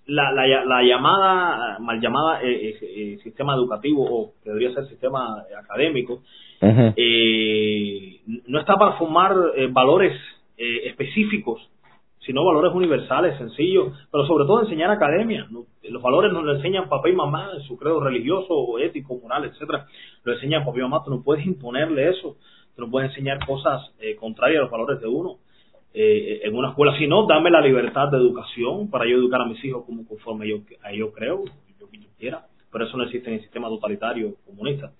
la, 0.08 0.32
la, 0.32 0.66
la 0.66 0.84
llamada, 0.84 1.80
mal 1.80 2.00
llamada 2.00 2.42
eh, 2.42 2.70
eh, 2.70 2.78
eh, 2.82 3.20
sistema 3.24 3.54
educativo, 3.56 4.06
o 4.10 4.34
que 4.42 4.50
debería 4.50 4.74
ser 4.74 4.88
sistema 4.88 5.44
académico, 5.58 6.22
no 6.62 8.60
está 8.60 8.76
para 8.78 8.94
formar 8.94 9.36
valores 9.70 10.20
específicos, 10.58 11.62
sino 12.22 12.44
valores 12.44 12.74
universales, 12.74 13.38
sencillos, 13.38 13.94
pero 14.12 14.26
sobre 14.26 14.46
todo 14.46 14.64
enseñar 14.64 14.90
academia. 14.90 15.48
Los 15.84 16.02
valores 16.02 16.34
nos 16.34 16.44
lo 16.44 16.56
enseñan 16.56 16.90
papá 16.90 17.10
y 17.10 17.14
mamá 17.14 17.52
en 17.56 17.62
su 17.62 17.78
credo 17.78 18.00
religioso, 18.00 18.80
ético, 18.80 19.20
moral, 19.22 19.46
etcétera. 19.46 19.86
Lo 20.24 20.34
enseñan 20.34 20.66
papá 20.66 20.80
y 20.80 20.82
mamá, 20.82 21.04
tú 21.06 21.12
no 21.12 21.22
puedes 21.22 21.46
imponerle 21.46 22.10
eso, 22.10 22.38
tú 22.76 22.82
no 22.82 22.90
puedes 22.90 23.12
enseñar 23.12 23.46
cosas 23.46 23.94
contrarias 24.20 24.60
a 24.60 24.64
los 24.64 24.72
valores 24.72 25.00
de 25.00 25.08
uno 25.08 25.38
eh, 25.94 26.42
en 26.44 26.56
una 26.56 26.70
escuela, 26.70 26.98
si 26.98 27.08
no, 27.08 27.26
dame 27.26 27.50
la 27.50 27.62
libertad 27.62 28.10
de 28.12 28.18
educación 28.18 28.90
para 28.90 29.06
yo 29.06 29.18
educar 29.18 29.42
a 29.42 29.46
mis 29.46 29.64
hijos 29.64 29.86
como 29.86 30.08
conforme 30.08 30.48
yo, 30.48 30.58
a 30.84 30.94
yo 30.94 31.12
creo, 31.12 31.44
yo, 31.80 31.88
yo 31.92 32.08
quiera, 32.18 32.46
pero 32.72 32.86
eso 32.86 32.98
no 32.98 33.04
existe 33.04 33.30
en 33.30 33.36
el 33.36 33.42
sistema 33.42 33.68
totalitario 33.68 34.36
comunista. 34.46 34.92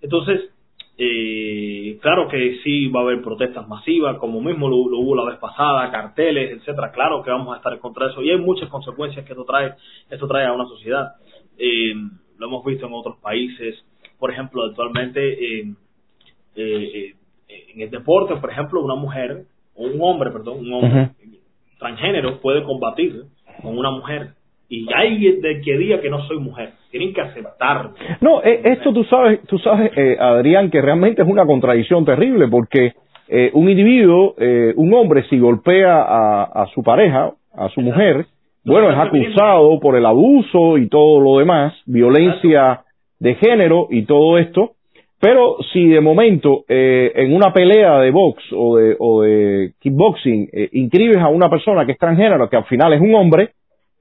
Entonces, 0.00 0.50
eh, 0.96 1.98
claro 2.00 2.28
que 2.28 2.60
sí 2.62 2.88
va 2.88 3.00
a 3.00 3.02
haber 3.04 3.22
protestas 3.22 3.66
masivas, 3.66 4.18
como 4.18 4.40
mismo 4.40 4.68
lo, 4.68 4.76
hubo 4.76 5.16
la 5.16 5.24
vez 5.24 5.38
pasada, 5.38 5.90
carteles, 5.90 6.58
etcétera. 6.58 6.92
Claro 6.92 7.22
que 7.22 7.30
vamos 7.30 7.54
a 7.54 7.56
estar 7.56 7.78
contra 7.80 8.10
eso 8.10 8.22
y 8.22 8.30
hay 8.30 8.38
muchas 8.38 8.68
consecuencias 8.68 9.24
que 9.24 9.32
esto 9.32 9.44
trae, 9.44 9.74
esto 10.10 10.28
trae 10.28 10.46
a 10.46 10.52
una 10.52 10.66
sociedad. 10.66 11.14
Eh, 11.58 11.94
lo 12.38 12.46
hemos 12.46 12.64
visto 12.64 12.86
en 12.86 12.92
otros 12.92 13.16
países, 13.18 13.84
por 14.18 14.30
ejemplo, 14.30 14.64
actualmente 14.64 15.20
eh, 15.32 15.74
eh, 16.56 17.14
en 17.48 17.80
el 17.80 17.90
deporte, 17.90 18.36
por 18.36 18.50
ejemplo, 18.50 18.80
una 18.82 18.94
mujer 18.94 19.46
un 19.76 20.00
hombre, 20.00 20.30
perdón, 20.30 20.60
un 20.60 20.72
hombre 20.72 21.10
transgénero 21.78 22.40
puede 22.40 22.62
combatir 22.62 23.24
con 23.62 23.76
una 23.76 23.90
mujer. 23.90 24.28
Y 24.68 24.86
hay 24.94 25.40
de 25.40 25.60
que 25.60 25.76
diga 25.76 26.00
que 26.00 26.08
no 26.08 26.26
soy 26.26 26.38
mujer. 26.38 26.70
Tienen 26.90 27.12
que 27.12 27.20
aceptarlo. 27.20 27.92
No, 28.20 28.42
eh, 28.42 28.60
esto 28.64 28.92
tú 28.92 29.04
sabes, 29.04 29.40
tú 29.46 29.58
sabes, 29.58 29.92
eh, 29.96 30.16
Adrián, 30.18 30.70
que 30.70 30.80
realmente 30.80 31.22
es 31.22 31.28
una 31.28 31.44
contradicción 31.44 32.04
terrible 32.04 32.48
porque 32.48 32.94
eh, 33.28 33.50
un 33.52 33.68
individuo, 33.68 34.34
un 34.76 34.94
hombre, 34.94 35.24
si 35.28 35.38
golpea 35.38 36.02
a, 36.02 36.66
su 36.74 36.82
pareja, 36.82 37.32
a 37.54 37.68
su 37.70 37.80
mujer, 37.80 38.26
bueno, 38.64 38.90
es 38.90 38.96
acusado 38.96 39.78
por 39.80 39.96
el 39.96 40.06
abuso 40.06 40.78
y 40.78 40.88
todo 40.88 41.20
lo 41.20 41.38
demás, 41.38 41.74
violencia 41.84 42.80
de 43.18 43.34
género 43.34 43.88
y 43.90 44.06
todo 44.06 44.38
esto, 44.38 44.72
pero 45.24 45.56
si 45.72 45.88
de 45.88 46.02
momento 46.02 46.64
eh, 46.68 47.10
en 47.14 47.34
una 47.34 47.50
pelea 47.50 47.98
de 48.00 48.10
box 48.10 48.42
o 48.52 48.76
de, 48.76 48.94
o 48.98 49.22
de 49.22 49.72
kickboxing 49.80 50.50
eh, 50.52 50.68
inscribes 50.72 51.16
a 51.16 51.28
una 51.28 51.48
persona 51.48 51.86
que 51.86 51.92
es 51.92 51.98
transgénero, 51.98 52.50
que 52.50 52.58
al 52.58 52.66
final 52.66 52.92
es 52.92 53.00
un 53.00 53.14
hombre, 53.14 53.52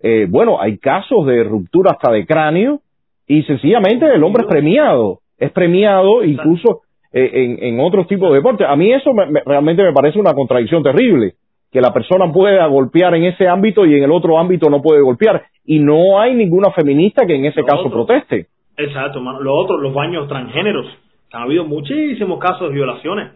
eh, 0.01 0.27
bueno, 0.29 0.59
hay 0.59 0.79
casos 0.79 1.25
de 1.25 1.45
ruptura 1.45 1.91
hasta 1.91 2.11
de 2.11 2.25
cráneo 2.25 2.81
y 3.25 3.41
sencillamente 3.43 4.05
el 4.13 4.21
hombre 4.21 4.41
es 4.41 4.49
premiado, 4.49 5.19
es 5.37 5.49
premiado 5.53 6.25
incluso 6.25 6.81
eh, 7.13 7.29
en, 7.31 7.73
en 7.73 7.79
otros 7.79 8.05
tipos 8.07 8.29
de 8.31 8.39
deportes. 8.39 8.67
A 8.67 8.75
mí 8.75 8.91
eso 8.91 9.13
realmente 9.45 9.81
me 9.81 9.93
parece 9.93 10.19
una 10.19 10.33
contradicción 10.33 10.83
terrible, 10.83 11.35
que 11.71 11.79
la 11.79 11.93
persona 11.93 12.29
pueda 12.33 12.67
golpear 12.67 13.15
en 13.15 13.23
ese 13.23 13.47
ámbito 13.47 13.85
y 13.85 13.95
en 13.95 14.03
el 14.03 14.11
otro 14.11 14.37
ámbito 14.37 14.69
no 14.69 14.81
puede 14.81 14.99
golpear. 14.99 15.43
Y 15.63 15.79
no 15.79 16.19
hay 16.19 16.35
ninguna 16.35 16.71
feminista 16.71 17.25
que 17.25 17.35
en 17.35 17.45
ese 17.45 17.63
caso 17.63 17.89
proteste. 17.89 18.47
Exacto, 18.75 19.21
Lo 19.21 19.55
otro, 19.55 19.77
los 19.77 19.93
baños 19.93 20.27
transgéneros 20.27 20.85
ha 21.33 21.43
habido 21.43 21.65
muchísimos 21.65 22.39
casos 22.39 22.69
de 22.69 22.75
violaciones. 22.75 23.31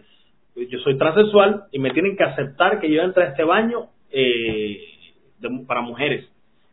Yo 0.54 0.78
soy 0.80 0.96
transexual 0.96 1.64
y 1.72 1.78
me 1.78 1.90
tienen 1.90 2.16
que 2.16 2.24
aceptar 2.24 2.80
que 2.80 2.90
yo 2.90 3.02
entre 3.02 3.24
a 3.24 3.26
este 3.28 3.44
baño 3.44 3.86
eh, 4.10 4.78
para 5.66 5.82
mujeres. 5.82 6.26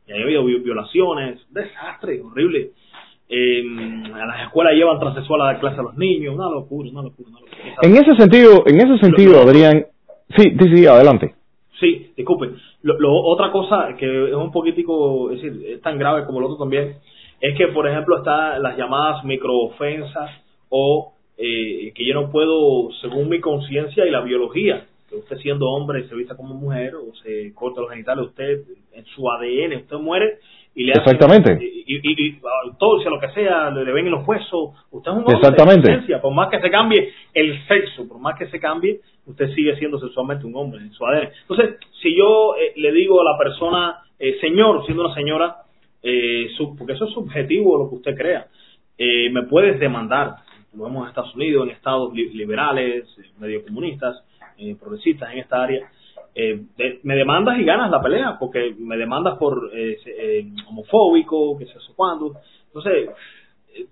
Y 0.07 0.11
ha 0.13 0.23
habido 0.23 0.43
violaciones, 0.43 1.41
desastre, 1.49 2.21
horrible. 2.21 2.71
Eh, 3.27 3.63
a 4.13 4.25
las 4.25 4.43
escuelas 4.43 4.73
llevan 4.73 4.99
transexual 4.99 5.41
a 5.41 5.45
dar 5.45 5.59
clase 5.59 5.79
a 5.79 5.83
los 5.83 5.97
niños, 5.97 6.35
una 6.35 6.47
locura, 6.47 6.89
una 6.91 7.01
locura, 7.01 7.29
una 7.29 7.39
locura. 7.39 7.75
En 7.81 7.95
ese 7.95 8.15
sentido, 8.15 8.63
en 8.67 8.79
ese 8.79 8.97
sentido, 8.99 9.41
Adrián, 9.41 9.85
sí, 10.37 10.43
sí, 10.59 10.75
sí, 10.75 10.85
adelante. 10.85 11.33
Sí, 11.79 12.11
disculpe. 12.15 12.51
Lo, 12.83 13.13
otra 13.23 13.51
cosa 13.51 13.95
que 13.97 14.29
es 14.29 14.35
un 14.35 14.51
poquitico, 14.51 15.31
es 15.31 15.41
decir, 15.41 15.65
es 15.69 15.81
tan 15.81 15.97
grave 15.97 16.25
como 16.25 16.39
lo 16.39 16.47
otro 16.47 16.59
también, 16.59 16.97
es 17.41 17.57
que, 17.57 17.67
por 17.69 17.87
ejemplo, 17.87 18.17
está 18.19 18.59
las 18.59 18.77
llamadas 18.77 19.23
microofensas 19.25 20.29
o 20.69 21.14
eh, 21.37 21.91
que 21.93 22.05
yo 22.05 22.13
no 22.13 22.31
puedo, 22.31 22.91
según 23.01 23.29
mi 23.29 23.39
conciencia 23.39 24.05
y 24.05 24.11
la 24.11 24.21
biología, 24.21 24.85
que 25.09 25.15
usted 25.15 25.37
siendo 25.37 25.67
hombre 25.69 26.07
se 26.07 26.15
vista 26.15 26.35
como 26.35 26.55
mujer 26.55 26.95
o 26.95 27.13
se 27.23 27.53
corta 27.53 27.81
los 27.81 27.89
genitales, 27.89 28.27
usted 28.27 28.61
en 28.93 29.05
su 29.05 29.29
ADN, 29.29 29.77
usted 29.81 29.97
muere 29.97 30.39
y 30.75 30.83
le 30.83 30.91
Exactamente. 30.91 31.57
y, 31.61 31.95
y, 31.95 32.01
y, 32.03 32.39
todo, 32.77 32.99
sea 32.99 33.09
lo 33.09 33.19
que 33.19 33.29
sea, 33.29 33.69
le, 33.69 33.91
ven 33.93 34.07
en 34.07 34.11
los 34.11 34.27
huesos, 34.27 34.71
usted 34.91 35.09
es 35.09 35.17
un 35.17 35.23
hombre. 35.23 35.37
Exactamente. 35.37 36.19
Por 36.21 36.33
más 36.33 36.49
que 36.49 36.59
se 36.59 36.69
cambie 36.69 37.13
el 37.33 37.65
sexo, 37.65 38.05
por 38.07 38.19
más 38.19 38.37
que 38.37 38.47
se 38.47 38.59
cambie, 38.59 38.99
usted 39.25 39.53
sigue 39.53 39.77
siendo 39.77 39.97
sexualmente 39.99 40.45
un 40.45 40.55
hombre 40.55 40.81
en 40.81 40.91
su 40.91 41.05
ADN. 41.05 41.29
Entonces, 41.47 41.77
si 42.01 42.13
yo 42.17 42.55
eh, 42.57 42.73
le 42.75 42.91
digo 42.91 43.21
a 43.21 43.23
la 43.23 43.37
persona, 43.37 43.99
eh, 44.19 44.37
señor, 44.41 44.85
siendo 44.85 45.05
una 45.05 45.15
señora, 45.15 45.55
eh, 46.03 46.49
porque 46.77 46.93
eso 46.93 47.05
es 47.05 47.13
subjetivo 47.13 47.77
lo 47.77 47.89
que 47.89 47.95
usted 47.95 48.15
crea, 48.15 48.47
me 48.97 49.43
puedes 49.43 49.79
demandar. 49.79 50.35
Lo 50.75 50.85
vemos 50.85 51.03
en 51.03 51.09
Estados 51.09 51.35
Unidos, 51.35 51.67
en 51.67 51.71
estados 51.75 52.13
liberales, 52.13 53.05
medio 53.39 53.63
comunistas, 53.63 54.23
progresistas 54.79 55.31
en 55.33 55.39
esta 55.39 55.63
área. 55.63 55.89
me 57.03 57.15
demandas 57.15 57.59
y 57.59 57.63
ganas 57.63 57.89
la 57.89 58.01
pelea, 58.01 58.37
porque 58.39 58.75
me 58.77 58.97
demandas 58.97 59.37
por 59.37 59.71
homofóbico, 60.67 61.57
que 61.57 61.65
sé 61.65 61.73
yo 61.73 61.93
cuándo. 61.95 62.33
Entonces, 62.67 63.09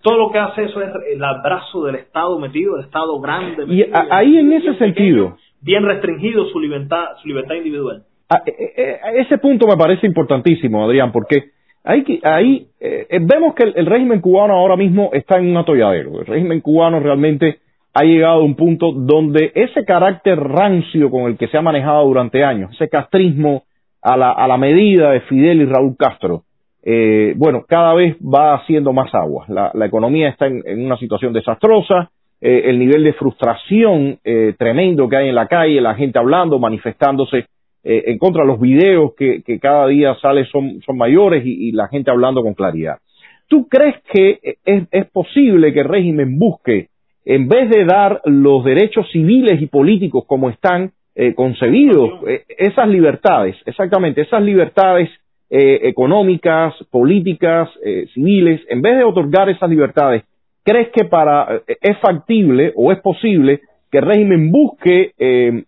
todo 0.01 0.17
lo 0.17 0.31
que 0.31 0.39
hace 0.39 0.65
eso 0.65 0.81
es 0.81 0.89
el 1.11 1.23
abrazo 1.23 1.83
del 1.85 1.95
Estado 1.95 2.39
metido, 2.39 2.77
el 2.77 2.85
Estado 2.85 3.19
grande. 3.19 3.65
y 3.67 3.85
ahí 4.09 4.37
en 4.37 4.53
ese 4.53 4.75
sentido. 4.75 5.37
bien 5.61 5.85
restringido 5.85 6.45
su 6.49 6.59
libertad, 6.59 7.15
su 7.21 7.27
libertad 7.27 7.55
individual. 7.55 8.03
A, 8.29 8.41
e, 8.45 8.51
e, 8.75 9.21
ese 9.21 9.37
punto 9.37 9.67
me 9.67 9.77
parece 9.77 10.07
importantísimo, 10.07 10.85
Adrián, 10.85 11.11
porque 11.11 11.52
ahí, 11.83 12.19
ahí 12.23 12.67
eh, 12.79 13.19
vemos 13.21 13.55
que 13.55 13.63
el, 13.63 13.85
régimen 13.85 14.21
cubano 14.21 14.53
ahora 14.53 14.75
mismo 14.75 15.09
está 15.13 15.37
en 15.37 15.49
un 15.49 15.57
atolladero. 15.57 16.19
El 16.19 16.25
régimen 16.25 16.61
cubano 16.61 16.99
realmente 16.99 17.59
ha 17.93 18.03
llegado 18.03 18.41
a 18.41 18.43
un 18.43 18.55
punto 18.55 18.91
donde 18.91 19.51
ese 19.53 19.85
carácter 19.85 20.39
rancio 20.39 21.09
con 21.11 21.23
el 21.23 21.37
que 21.37 21.47
se 21.47 21.57
ha 21.57 21.61
manejado 21.61 22.05
durante 22.05 22.43
años, 22.43 22.71
ese 22.73 22.89
castrismo 22.89 23.63
a 24.01 24.17
la, 24.17 24.31
a 24.31 24.47
la 24.47 24.57
medida 24.57 25.11
de 25.11 25.21
Fidel 25.21 25.61
y 25.61 25.65
Raúl 25.65 25.95
Castro, 25.97 26.43
eh, 26.85 27.33
bueno, 27.37 27.63
cada 27.67 27.93
vez 27.93 28.17
va 28.17 28.55
haciendo 28.55 28.91
más 28.91 29.13
agua. 29.15 29.45
La, 29.47 29.85
economía 29.85 30.29
está 30.29 30.47
en, 30.47 30.85
una 30.85 30.97
situación 30.97 31.31
desastrosa, 31.31 32.11
eh, 32.41 32.63
el 32.65 32.77
nivel 32.77 33.05
de 33.05 33.13
frustración 33.13 34.19
eh, 34.23 34.53
tremendo 34.57 35.07
que 35.07 35.15
hay 35.15 35.29
en 35.29 35.35
la 35.35 35.47
calle, 35.47 35.79
la 35.79 35.95
gente 35.95 36.19
hablando, 36.19 36.59
manifestándose 36.59 37.45
en 37.83 38.17
contra 38.17 38.43
de 38.43 38.47
los 38.47 38.61
videos 38.61 39.13
que, 39.15 39.43
cada 39.61 39.87
día 39.87 40.15
sale 40.21 40.45
son, 40.45 40.81
son 40.85 40.97
mayores 40.97 41.43
y, 41.45 41.71
la 41.73 41.87
gente 41.89 42.11
hablando 42.11 42.41
con 42.41 42.53
claridad. 42.53 42.99
¿Tú 43.47 43.67
crees 43.67 43.95
que 44.11 44.39
es, 44.63 44.83
es 44.89 45.05
posible 45.11 45.73
que 45.73 45.81
el 45.81 45.89
régimen 45.89 46.39
busque, 46.39 46.87
en 47.25 47.47
vez 47.47 47.69
de 47.69 47.83
dar 47.85 48.21
los 48.25 48.63
derechos 48.63 49.05
civiles 49.11 49.61
y 49.61 49.67
políticos 49.67 50.23
como 50.27 50.49
están 50.49 50.91
concebidos, 51.35 52.21
esas 52.57 52.87
libertades, 52.87 53.55
exactamente, 53.65 54.21
esas 54.21 54.41
libertades 54.41 55.09
eh, 55.55 55.87
económicas, 55.87 56.73
políticas, 56.89 57.69
eh, 57.85 58.07
civiles, 58.15 58.59
en 58.69 58.81
vez 58.81 58.97
de 58.97 59.03
otorgar 59.03 59.49
esas 59.49 59.69
libertades, 59.69 60.23
¿crees 60.63 60.89
que 60.89 61.05
para 61.05 61.57
eh, 61.67 61.77
es 61.79 61.95
factible 61.99 62.73
o 62.75 62.91
es 62.91 62.99
posible 63.01 63.61
que 63.93 63.99
el 63.99 64.05
régimen 64.05 64.51
busque 64.51 65.13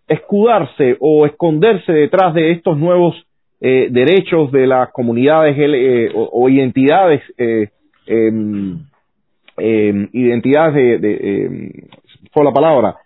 escudarse 0.08 0.96
o 0.98 1.26
esconderse 1.26 1.92
detrás 1.92 2.34
de 2.34 2.50
estos 2.50 2.76
nuevos 2.76 3.14
derechos 3.60 4.50
de 4.50 4.66
las 4.66 4.90
comunidades 4.90 5.56
o, 6.12 6.48
identidades 6.48 7.22
em, 7.38 8.78
em, 9.56 10.08
identidades 10.12 10.74
de, 10.74 10.98
de 10.98 11.44
em, 11.44 11.70
fue 12.32 12.44
la 12.44 12.52
palabra 12.52 12.96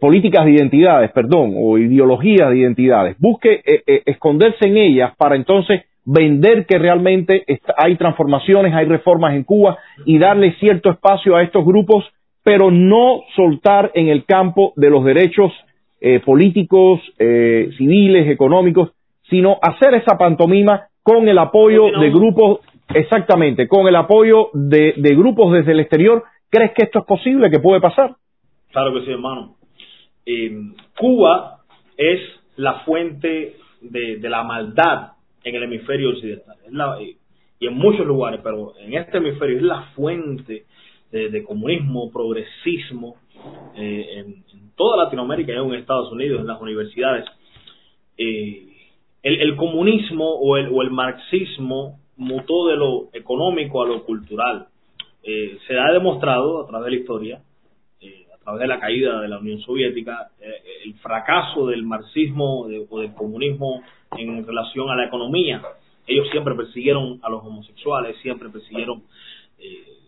políticas 0.00 0.46
de 0.46 0.50
identidades, 0.50 1.12
perdón, 1.12 1.54
o 1.56 1.78
ideologías 1.78 2.50
de 2.50 2.58
identidades, 2.58 3.16
busque 3.20 3.62
esconderse 4.04 4.66
en 4.66 4.76
ellas 4.76 5.14
para 5.16 5.36
entonces 5.36 5.82
vender 6.04 6.66
que 6.66 6.78
realmente 6.78 7.44
hay 7.76 7.96
transformaciones, 7.96 8.74
hay 8.74 8.86
reformas 8.86 9.34
en 9.34 9.44
Cuba 9.44 9.78
y 10.04 10.18
darle 10.18 10.54
cierto 10.58 10.90
espacio 10.90 11.36
a 11.36 11.42
estos 11.42 11.64
grupos, 11.64 12.04
pero 12.44 12.70
no 12.70 13.22
soltar 13.34 13.90
en 13.94 14.08
el 14.08 14.24
campo 14.24 14.74
de 14.76 14.90
los 14.90 15.04
derechos 15.04 15.50
eh, 16.00 16.20
políticos, 16.20 17.00
eh, 17.18 17.70
civiles, 17.78 18.28
económicos, 18.28 18.90
sino 19.30 19.58
hacer 19.62 19.94
esa 19.94 20.18
pantomima 20.18 20.88
con 21.02 21.26
el 21.26 21.38
apoyo 21.38 21.86
de 21.98 22.10
grupos, 22.10 22.60
exactamente, 22.94 23.66
con 23.66 23.88
el 23.88 23.96
apoyo 23.96 24.50
de, 24.52 24.92
grupos 25.16 25.54
desde 25.54 25.72
el 25.72 25.80
exterior. 25.80 26.22
¿Crees 26.50 26.72
que 26.72 26.84
esto 26.84 27.00
es 27.00 27.06
posible, 27.06 27.50
que 27.50 27.58
puede 27.58 27.80
pasar? 27.80 28.14
Claro 28.70 28.92
que 28.92 29.06
sí, 29.06 29.10
hermano. 29.10 29.56
Eh, 30.26 30.52
Cuba 30.98 31.60
es 31.96 32.20
la 32.56 32.80
fuente 32.80 33.56
de, 33.80 34.18
de 34.18 34.28
la 34.28 34.42
maldad 34.42 35.12
en 35.42 35.54
el 35.54 35.62
hemisferio 35.62 36.10
occidental. 36.10 36.56
y 37.58 37.66
en 37.66 37.74
muchos 37.74 38.06
lugares, 38.06 38.40
pero 38.44 38.74
en 38.78 38.92
este 38.92 39.18
hemisferio 39.18 39.56
es 39.56 39.62
la 39.62 39.82
fuente 39.94 40.64
de, 41.14 41.44
comunismo, 41.44 42.10
progresismo, 42.10 43.16
eh, 43.76 44.18
en, 44.18 44.44
toda 44.76 45.04
Latinoamérica 45.04 45.52
y 45.52 45.56
en 45.56 45.74
Estados 45.74 46.10
Unidos, 46.10 46.40
en 46.40 46.48
las 46.48 46.60
universidades. 46.60 47.24
Eh, 48.18 48.66
el, 49.22 49.56
comunismo 49.56 50.28
o 50.34 50.56
el, 50.56 50.68
o 50.68 50.82
el 50.82 50.90
marxismo 50.90 52.00
mutó 52.16 52.66
de 52.66 52.76
lo 52.76 53.08
económico 53.12 53.82
a 53.82 53.86
lo 53.86 54.04
cultural. 54.04 54.66
Eh, 55.22 55.58
se 55.66 55.78
ha 55.78 55.92
demostrado 55.92 56.64
a 56.64 56.66
través 56.66 56.86
de 56.86 56.90
la 56.90 56.96
historia, 56.98 57.42
a 58.34 58.44
través 58.44 58.60
de 58.60 58.66
la 58.66 58.80
caída 58.80 59.20
de 59.20 59.28
la 59.28 59.38
Unión 59.38 59.60
Soviética, 59.60 60.30
el 60.84 60.94
fracaso 60.94 61.68
del 61.68 61.82
marxismo 61.84 62.66
o 62.90 62.98
del 63.00 63.14
comunismo 63.14 63.82
en 64.18 64.46
relación 64.46 64.90
a 64.90 64.96
la 64.96 65.06
economía. 65.06 65.62
Ellos 66.06 66.28
siempre 66.30 66.54
persiguieron 66.54 67.20
a 67.22 67.30
los 67.30 67.42
homosexuales, 67.42 68.16
siempre 68.20 68.50
persiguieron 68.50 69.04
eh, 69.58 70.03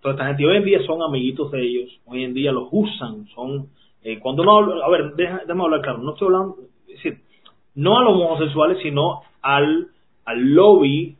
toda 0.00 0.14
esta 0.14 0.26
gente. 0.26 0.46
Hoy 0.46 0.56
en 0.56 0.64
día 0.64 0.82
son 0.86 1.02
amiguitos 1.02 1.50
de 1.52 1.62
ellos, 1.62 2.00
hoy 2.06 2.24
en 2.24 2.34
día 2.34 2.52
los 2.52 2.68
usan, 2.70 3.26
son... 3.34 3.68
Eh, 4.02 4.18
cuando 4.18 4.42
uno 4.42 4.56
habla, 4.56 4.86
a 4.86 4.88
ver, 4.88 5.14
déjame 5.14 5.62
hablar 5.62 5.82
claro, 5.82 5.98
no 5.98 6.12
estoy 6.12 6.26
hablando, 6.26 6.56
es 6.88 6.94
decir, 6.94 7.18
no 7.74 7.98
a 7.98 8.02
los 8.02 8.14
homosexuales, 8.14 8.78
sino 8.82 9.20
al, 9.42 9.88
al 10.24 10.54
lobby, 10.54 11.16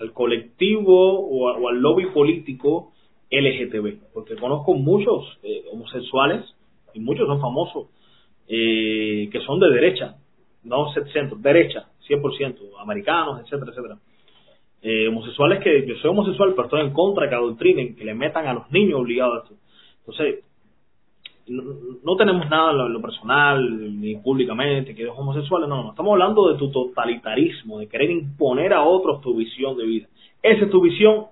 al 0.00 0.12
colectivo 0.12 1.20
o, 1.20 1.68
al 1.68 1.80
lobby 1.80 2.06
político 2.06 2.92
LGTB, 3.30 4.12
porque 4.12 4.34
conozco 4.34 4.74
muchos 4.74 5.38
eh, 5.44 5.64
homosexuales 5.72 6.44
y 6.92 7.00
muchos 7.00 7.28
son 7.28 7.40
famosos 7.40 7.86
eh, 8.48 9.28
que 9.30 9.40
son 9.46 9.60
de 9.60 9.70
derecha, 9.70 10.16
no 10.64 10.92
centro, 10.92 11.36
derecha, 11.36 11.88
100%, 12.08 12.56
americanos, 12.80 13.40
etcétera, 13.42 13.70
etcétera. 13.70 13.98
Eh, 14.86 15.08
homosexuales 15.08 15.60
que 15.60 15.86
yo 15.86 15.94
soy 15.96 16.10
homosexual, 16.10 16.50
pero 16.50 16.64
estoy 16.64 16.82
en 16.82 16.92
contra 16.92 17.24
de 17.24 17.30
que 17.30 17.36
adoctrinen, 17.36 17.96
que 17.96 18.04
le 18.04 18.14
metan 18.14 18.46
a 18.46 18.52
los 18.52 18.70
niños 18.70 19.00
obligados 19.00 19.34
a 19.34 19.42
esto. 19.42 19.54
Entonces, 20.00 20.44
no, 21.48 22.16
tenemos 22.16 22.48
nada 22.48 22.72
en 22.72 22.92
lo, 22.92 23.00
personal, 23.00 24.00
ni 24.00 24.16
públicamente, 24.16 24.94
que 24.94 25.04
los 25.04 25.18
homosexuales, 25.18 25.68
no, 25.68 25.82
no, 25.82 25.90
estamos 25.90 26.12
hablando 26.12 26.52
de 26.52 26.58
tu 26.58 26.70
totalitarismo, 26.70 27.78
de 27.78 27.88
querer 27.88 28.10
imponer 28.10 28.72
a 28.72 28.82
otros 28.82 29.20
tu 29.22 29.34
visión 29.34 29.76
de 29.76 29.84
vida. 29.84 30.06
Esa 30.42 30.66
es 30.66 30.70
tu 30.70 30.82
visión, 30.82 31.26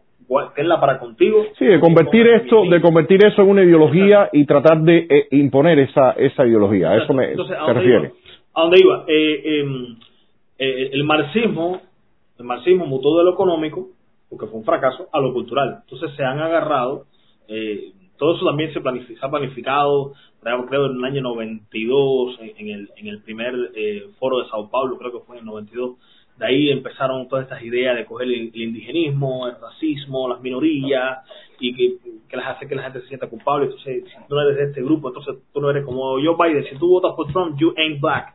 tenla 0.57 0.80
para 0.80 0.98
contigo. 0.98 1.44
Sí, 1.59 1.66
de 1.66 1.78
convertir 1.78 2.26
esto, 2.26 2.64
de 2.64 2.80
convertir 2.80 3.24
eso 3.24 3.42
en 3.42 3.48
una 3.50 3.62
ideología 3.62 4.30
y 4.32 4.46
tratar 4.46 4.80
de 4.80 5.07
eh, 5.09 5.28
imponer 5.32 5.78
esa, 5.78 6.12
esa 6.12 6.46
ideología. 6.46 6.90
A 6.90 7.05
eso 7.05 7.12
me 7.12 7.34
refiere 7.34 8.12
a 8.55 8.62
dónde 8.62 8.78
iba, 8.80 9.05
eh, 9.09 9.61
em, 9.61 9.96
eh, 10.59 10.90
el 10.92 11.05
marxismo, 11.05 11.80
el 12.43 12.49
marxismo 12.49 12.86
mutó 12.86 13.16
de 13.16 13.24
lo 13.24 13.32
económico, 13.32 13.88
porque 14.28 14.47
fue 14.47 14.59
un 14.59 14.64
fracaso, 14.64 15.09
a 15.12 15.20
lo 15.20 15.32
cultural. 15.32 15.82
Entonces 15.82 16.16
se 16.16 16.24
han 16.24 16.38
agarrado, 16.40 17.07
eh, 17.49 17.93
todo 18.18 18.36
eso 18.36 18.45
también 18.45 18.72
se, 18.72 18.78
ha 18.78 19.30
planificado, 19.30 20.12
creo 20.40 20.86
en 20.86 20.97
el 20.97 21.05
año 21.05 21.22
92, 21.22 22.38
en, 22.40 22.68
el, 22.68 22.90
en 22.97 23.07
el 23.07 23.22
primer 23.22 23.55
foro 24.18 24.43
de 24.43 24.49
Sao 24.49 24.70
Paulo, 24.70 24.99
creo 24.99 25.12
que 25.12 25.26
fue 25.26 25.36
en 25.36 25.40
el 25.40 25.47
92, 25.47 25.97
de 26.38 26.47
ahí 26.47 26.70
empezaron 26.70 27.28
todas 27.28 27.45
estas 27.45 27.62
ideas 27.62 27.97
de 27.97 28.05
coger 28.05 28.26
el, 28.26 28.51
indigenismo, 28.55 29.47
el 29.47 29.55
racismo, 29.61 30.28
las 30.28 30.40
minorías, 30.40 31.18
y 31.61 31.74
que, 31.74 31.99
que 32.28 32.36
las 32.36 32.57
hace 32.57 32.66
que 32.66 32.74
la 32.74 32.84
gente 32.84 33.01
se 33.03 33.09
sienta 33.09 33.28
culpable. 33.28 33.66
Entonces, 33.66 34.05
si 34.05 34.28
tú 34.28 34.34
no 34.34 34.40
eres 34.43 34.57
de 34.57 34.64
este 34.64 34.82
grupo, 34.82 35.09
entonces 35.09 35.36
tú 35.53 35.61
no 35.61 35.70
eres 35.70 35.84
como 35.84 36.14
Joe 36.14 36.36
Biden. 36.38 36.64
Si 36.64 36.76
tú 36.78 36.88
votas 36.88 37.12
por 37.14 37.30
Trump, 37.32 37.59
you 37.59 37.74
ain't 37.76 38.01
black. 38.01 38.34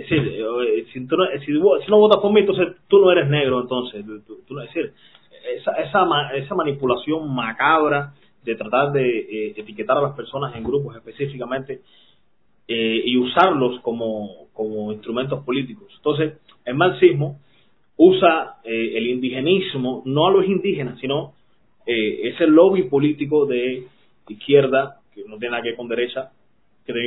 Es 0.00 0.08
decir, 0.08 0.32
eh, 0.34 0.86
si, 0.92 1.06
tú 1.06 1.16
no, 1.16 1.24
si, 1.44 1.90
no 1.90 1.98
votas 1.98 2.20
por 2.20 2.32
mí, 2.32 2.40
entonces 2.40 2.68
tú 2.88 3.00
no 3.00 3.12
eres 3.12 3.28
negro, 3.28 3.60
entonces. 3.60 4.04
Tú, 4.26 4.58
es 4.60 4.66
decir, 4.68 4.92
esa, 5.56 5.72
esa, 5.72 6.06
esa 6.34 6.54
manipulación 6.54 7.34
macabra 7.34 8.14
de 8.42 8.54
tratar 8.54 8.92
de 8.92 9.18
eh, 9.18 9.54
etiquetar 9.56 9.98
a 9.98 10.02
las 10.02 10.16
personas 10.16 10.56
en 10.56 10.64
grupos 10.64 10.96
específicamente 10.96 11.82
eh, 12.66 13.02
y 13.04 13.18
usarlos 13.18 13.80
como, 13.80 14.48
como 14.54 14.92
instrumentos 14.92 15.44
políticos. 15.44 15.92
Entonces, 15.96 16.38
el 16.64 16.74
marxismo 16.74 17.38
usa 17.96 18.56
el 18.64 19.08
indigenismo, 19.08 20.02
no 20.06 20.26
a 20.26 20.30
los 20.30 20.46
indígenas, 20.46 20.98
sino 21.00 21.34
ese 21.84 22.46
lobby 22.46 22.84
político 22.84 23.44
de 23.44 23.88
izquierda, 24.26 25.00
que 25.14 25.24
no 25.24 25.36
tiene 25.36 25.50
nada 25.50 25.62
que 25.62 25.70
ver 25.70 25.76
con 25.76 25.88
derecha, 25.88 26.30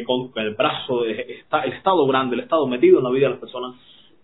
con 0.05 0.31
el 0.35 0.55
brazo, 0.55 1.05
el 1.05 1.73
Estado 1.73 2.05
grande, 2.07 2.35
el 2.35 2.41
Estado 2.41 2.67
metido 2.67 2.99
en 2.99 3.03
la 3.03 3.09
vida 3.09 3.27
de 3.27 3.31
las 3.31 3.39
personas, 3.39 3.75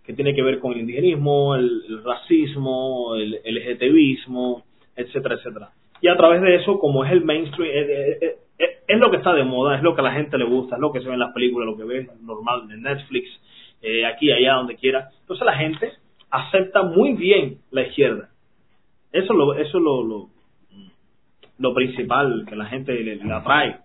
que 0.10 0.14
tiene 0.14 0.34
que 0.34 0.41
ver 0.41 0.60
con 0.60 0.74
el 0.74 0.80
indigenismo, 0.80 1.55
el, 1.55 2.03
racismo, 2.03 3.16
el, 3.16 3.39
LGTBismo, 3.45 4.64
etcétera, 4.95 5.36
etcétera. 5.36 5.70
y 6.01 6.07
a 6.07 6.18
través 6.18 6.41
de 6.41 6.55
eso, 6.55 6.80
como 6.80 7.05
es 7.05 7.12
el 7.12 7.24
mainstream, 7.24 7.72
es, 8.57 8.99
lo 8.99 9.12
que 9.12 9.18
está 9.18 9.34
de 9.34 9.43
moda, 9.43 9.78
es 9.78 9.84
lo 9.84 9.93
que 9.93 10.01
a 10.01 10.05
la 10.05 10.14
gente 10.14 10.38
le 10.38 10.45
gusta, 10.45 10.76
es 10.76 10.82
lo 10.82 10.91
que 10.91 10.99
se 11.01 11.07
ve 11.07 11.14
en 11.14 11.20
las 11.20 11.32
películas, 11.32 11.68
lo 11.68 11.78
que 11.78 11.84
ve 11.84 12.10
normal 12.22 12.64
en 12.72 12.82
Netflix, 12.82 13.30
eh, 13.82 14.05
aquí, 14.05 14.32
allá, 14.32 14.55
donde 14.55 14.76
quiera. 14.76 15.10
Entonces 15.22 15.45
la 15.45 15.55
gente 15.55 15.91
acepta 16.32 16.82
muy 16.82 17.14
bien 17.14 17.60
la 17.70 17.84
izquierda. 17.84 18.30
Eso 19.12 19.34
es 19.34 19.38
lo, 19.38 19.53
eso 19.53 19.78
es 19.78 19.84
lo, 19.84 20.03
lo, 20.03 20.30
lo 21.60 21.74
principal 21.74 22.45
que 22.49 22.55
la 22.55 22.66
gente 22.66 22.93
le, 22.93 23.18
le 23.18 23.34
atrae 23.34 23.78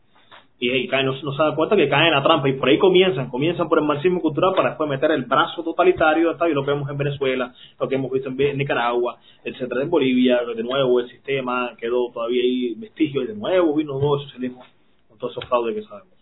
y, 0.70 0.88
caen, 0.88 1.06
no, 1.06 1.14
se 1.14 1.42
da 1.42 1.54
cuenta 1.54 1.76
que 1.76 1.88
caen 1.88 2.06
en 2.06 2.12
la 2.14 2.22
trampa 2.22 2.48
y 2.48 2.54
por 2.54 2.68
ahí 2.68 2.78
comienzan, 2.78 3.30
comienzan 3.30 3.68
por 3.68 3.78
el 3.78 3.84
marxismo 3.84 4.20
cultural 4.20 4.52
para 4.54 4.70
después 4.70 4.88
meter 4.88 5.10
el 5.10 5.24
brazo 5.24 5.62
totalitario, 5.62 6.32
y 6.32 6.52
lo 6.52 6.64
que 6.64 6.70
vemos 6.70 6.88
en 6.90 6.96
Venezuela, 6.96 7.52
lo 7.78 7.88
que 7.88 7.94
hemos 7.94 8.10
visto 8.10 8.28
en 8.28 8.58
Nicaragua, 8.58 9.18
etcétera, 9.44 9.82
en 9.82 9.90
Bolivia, 9.90 10.40
de 10.44 10.62
nuevo 10.62 11.00
el 11.00 11.08
sistema 11.08 11.72
quedó 11.78 12.10
todavía 12.12 12.42
ahí 12.42 12.74
vestigio 12.76 13.22
y 13.22 13.26
de 13.26 13.34
nuevo 13.34 13.74
vino 13.74 13.94
nuevo 13.94 14.18
socialismo 14.18 14.62
con 15.08 15.18
todos 15.18 15.32
esos 15.32 15.48
fraudes 15.48 15.74
que 15.74 15.82
sabemos. 15.82 16.14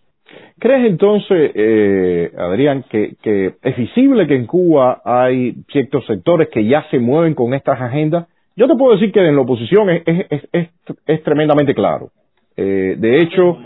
¿Crees 0.59 0.85
entonces, 0.89 1.51
eh, 1.53 2.31
Adrián, 2.37 2.85
que, 2.89 3.15
que 3.21 3.55
es 3.61 3.77
visible 3.77 4.25
que 4.27 4.35
en 4.35 4.45
Cuba 4.45 5.01
hay 5.03 5.53
ciertos 5.71 6.05
sectores 6.05 6.49
que 6.49 6.65
ya 6.65 6.85
se 6.89 6.99
mueven 6.99 7.35
con 7.35 7.53
estas 7.53 7.79
agendas? 7.79 8.27
Yo 8.55 8.67
te 8.67 8.75
puedo 8.75 8.93
decir 8.93 9.11
que 9.11 9.19
en 9.19 9.35
la 9.35 9.41
oposición 9.41 9.89
es, 9.89 10.03
es, 10.05 10.47
es, 10.51 10.69
es 11.05 11.23
tremendamente 11.23 11.73
claro. 11.73 12.09
Eh, 12.55 12.95
de 12.97 13.17
hecho, 13.19 13.57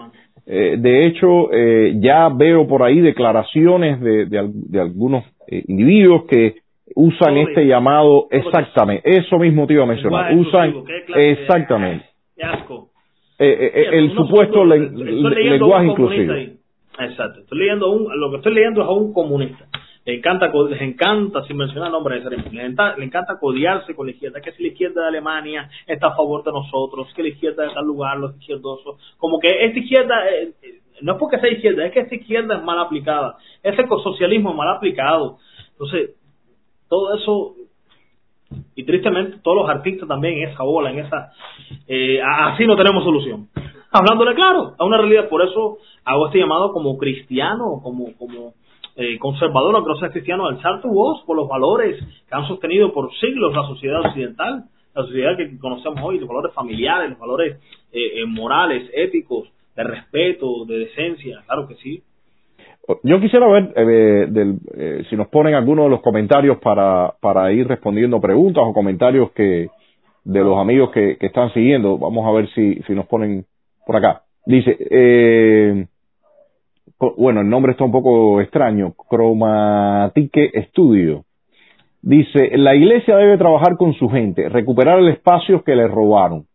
eh, 0.50 0.78
de 0.78 1.06
hecho, 1.06 1.52
eh, 1.52 1.96
ya 2.00 2.30
veo 2.30 2.66
por 2.66 2.82
ahí 2.82 3.02
declaraciones 3.02 4.00
de, 4.00 4.26
de, 4.28 4.80
algunos 4.80 5.26
eh, 5.46 5.62
individuos 5.68 6.24
que 6.26 6.56
usan 6.96 7.36
este 7.38 7.66
llamado 7.66 8.28
exactamente, 8.32 9.10
eso 9.18 9.38
mismo 9.40 9.68
te 9.68 9.74
iba 9.74 9.84
a 9.84 9.88
mencionar, 9.88 10.34
usan 10.38 10.74
exactamente. 11.16 12.06
el 13.38 14.16
supuesto 14.16 14.64
lenguaje 14.64 15.88
inclusivo. 15.88 16.34
Exacto, 17.00 17.42
estoy 17.42 17.60
leyendo 17.60 17.92
un, 17.92 18.20
lo 18.20 18.32
que 18.32 18.38
estoy 18.38 18.54
leyendo 18.54 18.82
es 18.84 18.88
a 18.88 18.92
un 18.92 19.12
comunista 19.12 19.68
le 20.08 20.16
encanta, 20.16 20.48
les 20.48 20.82
encanta, 20.82 21.44
sin 21.44 21.58
mencionar 21.58 21.92
nombres 21.92 22.24
de 22.24 22.30
les 22.30 22.46
encanta, 22.46 22.96
le 22.96 23.04
encanta 23.04 23.38
codiarse 23.38 23.94
con 23.94 24.06
la 24.06 24.14
izquierda, 24.14 24.40
que 24.40 24.54
si 24.54 24.64
la 24.64 24.70
izquierda 24.70 25.02
de 25.02 25.08
Alemania 25.10 25.70
está 25.86 26.08
a 26.08 26.16
favor 26.16 26.46
de 26.46 26.54
nosotros, 26.54 27.14
que 27.14 27.24
la 27.24 27.28
izquierda 27.28 27.64
de 27.64 27.74
tal 27.74 27.86
lugar, 27.86 28.18
los 28.18 28.34
izquierdosos, 28.38 28.96
como 29.18 29.38
que 29.38 29.50
esta 29.66 29.78
izquierda, 29.78 30.30
eh, 30.30 30.54
eh, 30.64 30.80
no 31.02 31.12
es 31.12 31.20
porque 31.20 31.40
sea 31.40 31.52
izquierda, 31.52 31.86
es 31.86 31.92
que 31.92 32.00
esta 32.00 32.16
izquierda 32.16 32.56
es 32.56 32.64
mal 32.64 32.80
aplicada, 32.80 33.36
ese 33.62 33.86
socialismo 33.86 34.52
es 34.52 34.56
mal 34.56 34.70
aplicado. 34.78 35.40
Entonces, 35.72 36.12
todo 36.88 37.14
eso, 37.14 37.56
y 38.76 38.86
tristemente 38.86 39.40
todos 39.44 39.58
los 39.58 39.70
artistas 39.70 40.08
también 40.08 40.36
en 40.36 40.50
esa 40.52 40.64
bola, 40.64 40.90
en 40.90 41.00
esa, 41.00 41.34
eh, 41.86 42.22
así 42.24 42.66
no 42.66 42.78
tenemos 42.78 43.04
solución. 43.04 43.50
Hablándole 43.92 44.36
claro, 44.36 44.74
a 44.80 44.86
una 44.86 45.00
realidad, 45.00 45.28
por 45.28 45.42
eso 45.42 45.80
hago 46.06 46.28
este 46.28 46.40
llamado 46.40 46.72
como 46.72 46.98
cristiano, 46.98 47.82
como, 47.84 48.16
como, 48.18 48.54
eh, 48.98 49.18
conservador 49.20 49.76
o 49.76 49.86
que 49.86 50.10
cristiano, 50.10 50.48
alzar 50.48 50.82
tu 50.82 50.90
voz 50.90 51.24
por 51.26 51.38
los 51.38 51.48
valores 51.48 51.98
que 52.00 52.36
han 52.36 52.48
sostenido 52.48 52.92
por 52.92 53.10
siglos 53.20 53.56
la 53.56 53.64
sociedad 53.68 54.02
occidental, 54.02 54.66
la 54.96 55.04
sociedad 55.04 55.38
que 55.38 55.58
conocemos 55.60 56.00
hoy, 56.04 56.20
los 56.20 56.28
valores 56.28 56.54
familiares, 56.54 57.12
los 57.12 57.20
valores 57.20 57.58
eh, 57.94 58.22
eh, 58.22 58.26
morales, 58.26 58.90
éticos, 58.94 59.50
de 59.76 59.84
respeto, 59.84 60.66
de 60.66 60.80
decencia, 60.80 61.44
claro 61.46 61.68
que 61.68 61.76
sí. 61.76 62.02
Yo 63.04 63.20
quisiera 63.20 63.48
ver 63.48 63.74
del, 63.74 65.06
si 65.10 65.16
nos 65.16 65.28
ponen 65.28 65.54
algunos 65.54 65.86
de 65.86 65.92
los 65.92 66.02
comentarios 66.02 66.58
para, 66.58 67.14
para 67.22 67.52
ir 67.52 67.68
respondiendo 67.68 68.20
preguntas 68.20 68.64
o 68.66 68.74
comentarios 68.74 69.32
que 69.32 69.68
de 70.28 70.40
los 70.42 70.58
amigos 70.58 70.92
que, 70.92 71.18
que 71.18 71.28
están 71.28 71.54
siguiendo. 71.54 71.98
Vamos 71.98 72.26
a 72.26 72.32
ver 72.32 72.50
si, 72.54 72.82
si 72.88 72.94
nos 72.94 73.06
ponen 73.08 73.46
por 73.86 73.96
acá. 73.96 74.24
Dice, 74.46 74.78
eh, 74.90 75.86
bueno, 77.00 77.42
el 77.42 77.50
nombre 77.50 77.74
está 77.74 77.84
un 77.84 77.92
poco 77.92 78.42
extraño, 78.42 78.94
Chromatique 79.10 80.52
Studio. 80.70 81.24
Dice, 82.02 82.52
la 82.58 82.76
iglesia 82.76 83.18
debe 83.18 83.38
trabajar 83.38 83.76
con 83.78 83.94
su 83.94 84.10
gente, 84.10 84.50
recuperar 84.50 85.00
el 85.00 85.10
espacio 85.10 85.64
que 85.64 85.76
le 85.76 85.88
robaron. 85.88 86.46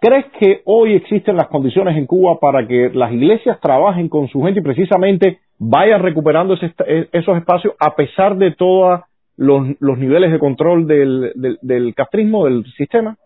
¿Crees 0.00 0.26
que 0.38 0.62
hoy 0.64 0.94
existen 0.94 1.36
las 1.36 1.46
condiciones 1.46 1.96
en 1.96 2.06
Cuba 2.06 2.40
para 2.40 2.66
que 2.66 2.90
las 2.92 3.12
iglesias 3.12 3.60
trabajen 3.60 4.08
con 4.08 4.26
su 4.28 4.42
gente 4.42 4.58
y 4.58 4.62
precisamente 4.62 5.38
vayan 5.58 6.02
recuperando 6.02 6.54
e, 6.54 7.08
esos 7.12 7.36
espacios 7.36 7.74
a 7.78 7.94
pesar 7.94 8.36
de 8.36 8.50
todos 8.52 9.00
los, 9.36 9.64
niveles 9.98 10.32
de 10.32 10.40
control 10.40 10.88
del, 10.88 11.32
del, 11.62 11.94
castrismo, 11.94 12.46
del 12.46 12.64
sistema? 12.76 13.16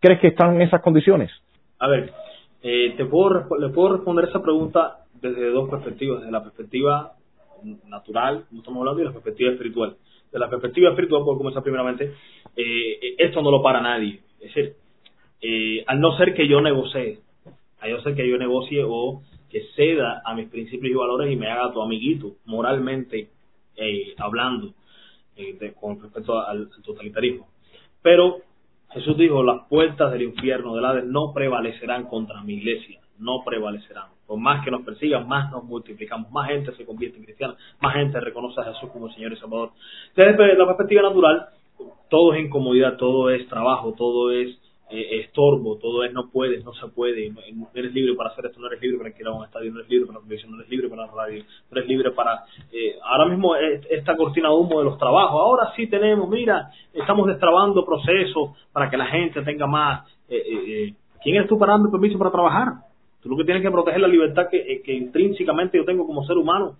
¿Crees 0.00 0.20
que 0.20 0.28
están 0.28 0.56
en 0.56 0.62
esas 0.62 0.82
condiciones? 0.82 1.30
A 1.78 1.86
ver, 1.86 2.10
eh, 2.62 2.94
te 2.96 3.04
le 3.04 3.08
puedo 3.08 3.92
responder 3.92 4.24
esa 4.28 4.42
pregunta 4.42 5.03
desde 5.32 5.50
dos 5.50 5.68
perspectivas, 5.70 6.20
desde 6.20 6.32
la 6.32 6.42
perspectiva 6.42 7.14
natural, 7.88 8.44
como 8.48 8.60
estamos 8.60 8.80
hablando, 8.80 9.02
y 9.02 9.04
la 9.04 9.12
perspectiva 9.12 9.52
espiritual. 9.52 9.96
De 10.32 10.38
la 10.38 10.50
perspectiva 10.50 10.90
espiritual, 10.90 11.24
por 11.24 11.38
comenzar 11.38 11.62
primeramente, 11.62 12.12
eh, 12.56 13.14
esto 13.18 13.40
no 13.40 13.50
lo 13.50 13.62
para 13.62 13.80
nadie. 13.80 14.20
Es 14.40 14.54
decir, 14.54 14.74
eh, 15.40 15.84
al 15.86 16.00
no 16.00 16.16
ser 16.16 16.34
que 16.34 16.48
yo 16.48 16.60
negocie, 16.60 17.20
a 17.80 17.88
no 17.88 18.02
ser 18.02 18.14
que 18.14 18.28
yo 18.28 18.36
negocie 18.36 18.82
o 18.86 19.22
que 19.50 19.62
ceda 19.76 20.22
a 20.24 20.34
mis 20.34 20.48
principios 20.48 20.92
y 20.92 20.94
valores 20.96 21.32
y 21.32 21.36
me 21.36 21.48
haga 21.48 21.72
tu 21.72 21.80
amiguito, 21.80 22.36
moralmente 22.44 23.30
eh, 23.76 24.14
hablando, 24.18 24.74
con 25.80 26.00
respecto 26.00 26.38
al, 26.38 26.68
totalitarismo. 26.84 27.48
Pero 28.02 28.38
Jesús 28.90 29.16
dijo, 29.16 29.42
las 29.42 29.66
puertas 29.68 30.12
del 30.12 30.22
infierno, 30.22 30.74
del 30.74 30.84
Hades, 30.84 31.04
no 31.04 31.32
prevalecerán 31.32 32.06
contra 32.06 32.42
mi 32.42 32.54
iglesia, 32.54 33.00
no 33.18 33.42
prevalecerán. 33.44 34.13
Por 34.26 34.38
más 34.38 34.64
que 34.64 34.70
nos 34.70 34.82
persigan, 34.82 35.28
más 35.28 35.50
nos 35.50 35.64
multiplicamos, 35.64 36.30
más 36.30 36.48
gente 36.48 36.74
se 36.76 36.84
convierte 36.84 37.18
en 37.18 37.24
cristiana, 37.24 37.56
más 37.80 37.94
gente 37.94 38.18
reconoce 38.20 38.60
a 38.60 38.64
Jesús 38.64 38.90
como 38.90 39.10
Señor 39.10 39.32
y 39.32 39.36
Salvador. 39.36 39.72
Desde 40.16 40.56
la 40.56 40.66
perspectiva 40.66 41.02
natural, 41.02 41.48
todo 42.08 42.34
es 42.34 42.44
incomodidad, 42.44 42.96
todo 42.96 43.30
es 43.30 43.46
trabajo, 43.48 43.92
todo 43.92 44.30
es 44.30 44.58
eh, 44.90 45.20
estorbo, 45.20 45.76
todo 45.78 46.04
es 46.04 46.12
no 46.12 46.30
puedes, 46.30 46.64
no 46.64 46.72
se 46.74 46.86
puede, 46.88 47.30
no, 47.30 47.40
eres 47.74 47.92
libre 47.92 48.14
para 48.14 48.30
hacer 48.30 48.46
esto, 48.46 48.60
no 48.60 48.66
eres 48.66 48.80
libre 48.82 48.98
para 48.98 49.10
ir 49.10 49.26
a 49.26 49.32
un 49.32 49.44
estadio, 49.44 49.72
no 49.72 49.78
eres 49.80 49.90
libre 49.90 50.06
para 50.06 50.18
la 50.18 50.24
televisión, 50.24 50.52
no 50.52 50.58
eres 50.58 50.70
libre 50.70 50.88
para 50.88 51.06
la 51.06 51.12
radio, 51.12 51.42
no 51.42 51.78
eres 51.78 51.88
libre 51.88 52.10
para... 52.12 52.44
Eh, 52.70 52.96
ahora 53.02 53.26
mismo 53.26 53.56
esta 53.56 54.16
cortina 54.16 54.50
de 54.50 54.54
humo 54.54 54.78
de 54.78 54.84
los 54.84 54.98
trabajos, 54.98 55.40
ahora 55.40 55.72
sí 55.74 55.86
tenemos, 55.86 56.28
mira, 56.28 56.70
estamos 56.92 57.26
destrabando 57.26 57.84
procesos 57.84 58.50
para 58.72 58.90
que 58.90 58.96
la 58.96 59.06
gente 59.06 59.42
tenga 59.42 59.66
más... 59.66 60.06
Eh, 60.28 60.94
¿Quién 61.22 61.36
eres 61.36 61.48
tú 61.48 61.58
para 61.58 61.72
darme 61.72 61.90
permiso 61.90 62.18
para 62.18 62.30
trabajar? 62.30 62.83
Tú 63.24 63.30
lo 63.30 63.38
que 63.38 63.44
tienes 63.44 63.62
que 63.62 63.70
proteger 63.70 64.00
la 64.00 64.06
libertad 64.06 64.48
que, 64.50 64.58
eh, 64.58 64.82
que 64.84 64.92
intrínsecamente 64.92 65.78
yo 65.78 65.86
tengo 65.86 66.06
como 66.06 66.22
ser 66.24 66.36
humano. 66.36 66.76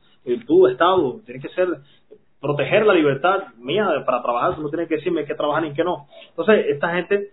Tú, 0.47 0.69
Estado, 0.69 1.21
tienes 1.25 1.43
que 1.43 1.49
ser 1.55 1.69
proteger 2.39 2.85
la 2.85 2.93
libertad 2.93 3.45
mía 3.59 3.89
para 4.05 4.23
trabajar. 4.23 4.55
Tú 4.55 4.61
no 4.61 4.69
tienes 4.69 4.87
que 4.87 4.97
decirme 4.97 5.25
qué 5.25 5.35
trabajar 5.35 5.65
y 5.65 5.73
qué 5.73 5.83
no. 5.83 6.07
Entonces, 6.29 6.67
esta 6.69 6.95
gente, 6.95 7.31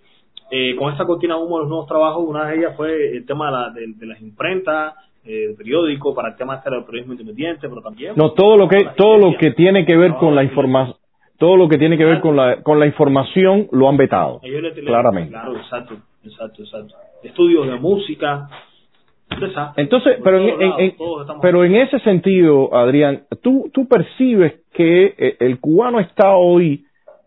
eh, 0.50 0.76
con 0.78 0.94
esta 0.94 1.06
cortina 1.06 1.36
humo 1.36 1.58
de 1.58 1.64
los 1.64 1.70
nuevos 1.70 1.88
trabajos, 1.88 2.24
una 2.26 2.48
de 2.48 2.60
ellas 2.60 2.78
fue 2.78 3.18
el 3.18 3.26
tema 3.26 3.48
de, 3.48 3.52
la, 3.52 3.94
de, 3.98 4.06
las 4.06 4.22
imprentas, 4.22 4.96
eh, 5.26 5.54
periódico, 5.58 6.16
para 6.16 6.30
el 6.30 6.38
tema 6.38 6.56
este 6.56 6.70
del 6.70 6.86
periodismo 6.86 7.14
independiente, 7.14 7.68
pero 7.68 7.82
también... 7.82 8.14
No, 8.16 8.32
todo 8.32 8.56
lo 8.56 8.70
que, 8.70 8.78
todo 8.96 9.18
lo 9.18 9.38
que 9.38 9.52
tiene 9.52 9.86
que 9.86 9.98
ver 9.98 10.16
con 10.16 10.34
la 10.34 10.44
información 10.44 10.96
todo 11.42 11.58
lo 11.58 11.68
que 11.68 11.80
tiene 11.80 11.98
que 11.98 12.06
ver 12.06 12.22
con 12.22 12.36
la, 12.36 12.62
con 12.62 12.80
la 12.80 12.86
información 12.86 13.68
lo 13.72 13.90
han 13.90 13.98
vetado. 13.98 14.42
claramente. 14.86 15.32
Claro, 15.32 15.58
exacto, 15.58 15.96
exacto, 16.24 16.62
exacto. 16.62 16.94
Estudios 17.24 17.66
de 17.66 17.80
música, 17.80 18.48
entonces, 19.78 20.18
pero 20.24 20.40
en, 20.40 20.94
pero 21.42 21.66
en 21.66 21.76
ese 21.76 22.00
sentido, 22.00 22.76
Adrián, 22.76 23.24
tú, 23.42 23.70
tú 23.74 23.88
percibes 23.88 24.54
que 24.74 25.14
eh, 25.18 25.36
el 25.40 25.60
cubano 25.60 26.00
está 26.00 26.36
hoy 26.36 26.86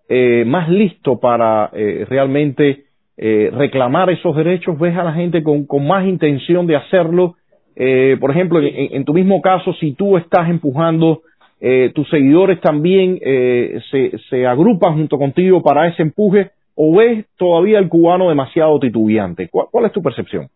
eh, 0.08 0.44
más 0.46 0.68
listo 0.68 1.18
para 1.18 1.70
eh, 1.72 2.06
realmente 2.08 2.84
reclamar 3.16 4.10
esos 4.10 4.34
derechos, 4.34 4.76
ves 4.76 4.96
a 4.96 5.04
la 5.04 5.12
gente 5.12 5.44
con, 5.44 5.66
con 5.66 5.86
más 5.86 6.04
intención 6.04 6.66
de 6.66 6.74
hacerlo. 6.74 7.36
por 8.18 8.30
ejemplo, 8.32 8.60
en, 8.60 9.04
tu 9.04 9.14
mismo 9.14 9.40
caso, 9.40 9.72
si 9.74 9.92
tú 9.92 10.16
estás 10.16 10.50
empujando, 10.50 11.22
tus 11.94 12.10
seguidores 12.10 12.60
también 12.60 13.20
se, 13.20 14.18
se 14.28 14.44
agrupan 14.44 14.94
junto 14.94 15.16
contigo 15.16 15.62
para 15.62 15.86
ese 15.86 16.02
empuje, 16.02 16.50
o 16.74 16.96
ves 16.96 17.24
todavía 17.38 17.78
el 17.78 17.88
cubano 17.88 18.30
demasiado 18.30 18.80
titubeante. 18.80 19.48
cuál 19.48 19.84
es 19.84 19.92
tu 19.92 20.02
percepción? 20.02 20.48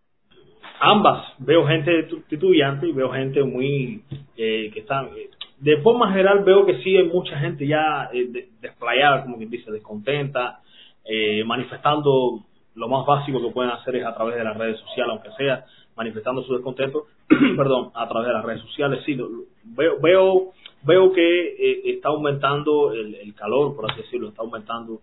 Ambas. 0.80 1.24
Veo 1.38 1.66
gente 1.66 2.08
titubeante 2.28 2.86
y 2.86 2.92
veo 2.92 3.10
gente 3.10 3.42
muy 3.42 4.02
eh, 4.36 4.70
que 4.72 4.80
están. 4.80 5.06
Eh, 5.16 5.30
de 5.60 5.78
forma 5.78 6.08
general 6.10 6.44
veo 6.44 6.64
que 6.64 6.82
sí 6.82 6.96
hay 6.96 7.04
mucha 7.04 7.38
gente 7.38 7.66
ya 7.66 8.10
eh, 8.12 8.48
desplayada, 8.60 9.22
como 9.22 9.38
quien 9.38 9.50
dice, 9.50 9.70
descontenta, 9.72 10.60
eh, 11.04 11.42
manifestando 11.44 12.44
lo 12.74 12.88
más 12.88 13.04
básico 13.06 13.42
que 13.42 13.52
pueden 13.52 13.72
hacer 13.72 13.96
es 13.96 14.06
a 14.06 14.14
través 14.14 14.36
de 14.36 14.44
las 14.44 14.56
redes 14.56 14.78
sociales, 14.80 15.10
aunque 15.10 15.30
sea 15.36 15.64
manifestando 15.96 16.42
su 16.44 16.54
descontento, 16.54 17.06
perdón, 17.56 17.90
a 17.94 18.08
través 18.08 18.28
de 18.28 18.34
las 18.34 18.44
redes 18.44 18.62
sociales. 18.62 19.02
Sí, 19.04 19.18
veo 19.64 19.98
veo 20.00 20.52
veo 20.84 21.12
que 21.12 21.90
está 21.90 22.08
aumentando 22.08 22.92
el, 22.92 23.34
calor, 23.34 23.74
por 23.74 23.90
así 23.90 24.02
decirlo, 24.02 24.28
está 24.28 24.42
aumentando 24.42 25.00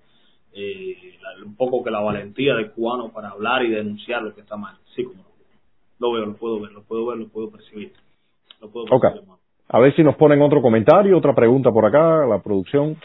eh, 0.58 0.96
un 1.46 1.56
poco 1.58 1.84
que 1.84 1.92
la 1.92 2.00
valentía 2.00 2.56
del 2.56 2.72
cubano 2.72 3.12
para 3.12 3.30
hablar 3.30 3.64
y 3.66 3.72
denunciar 3.72 4.24
lo 4.24 4.34
que 4.34 4.40
está 4.40 4.56
mal. 4.56 4.78
Sí, 4.96 5.04
como 5.04 5.22
lo 6.00 6.12
veo, 6.12 6.26
lo 6.26 6.34
puedo 6.36 6.60
ver, 6.60 6.72
lo 6.72 6.84
puedo 6.84 7.06
ver, 7.08 7.18
lo 7.18 7.28
puedo 7.28 7.52
percibir. 7.52 7.92
Lo 8.62 8.70
puedo 8.70 8.86
percibir 8.86 9.24
A 9.70 9.80
ver 9.80 9.96
si 9.96 10.04
nos 10.04 10.16
ponen 10.16 10.42
otro 10.42 10.62
comentario, 10.62 11.18
otra 11.18 11.34
pregunta 11.34 11.72
por 11.72 11.86
acá, 11.86 12.26
la 12.26 12.42
producción. 12.42 12.98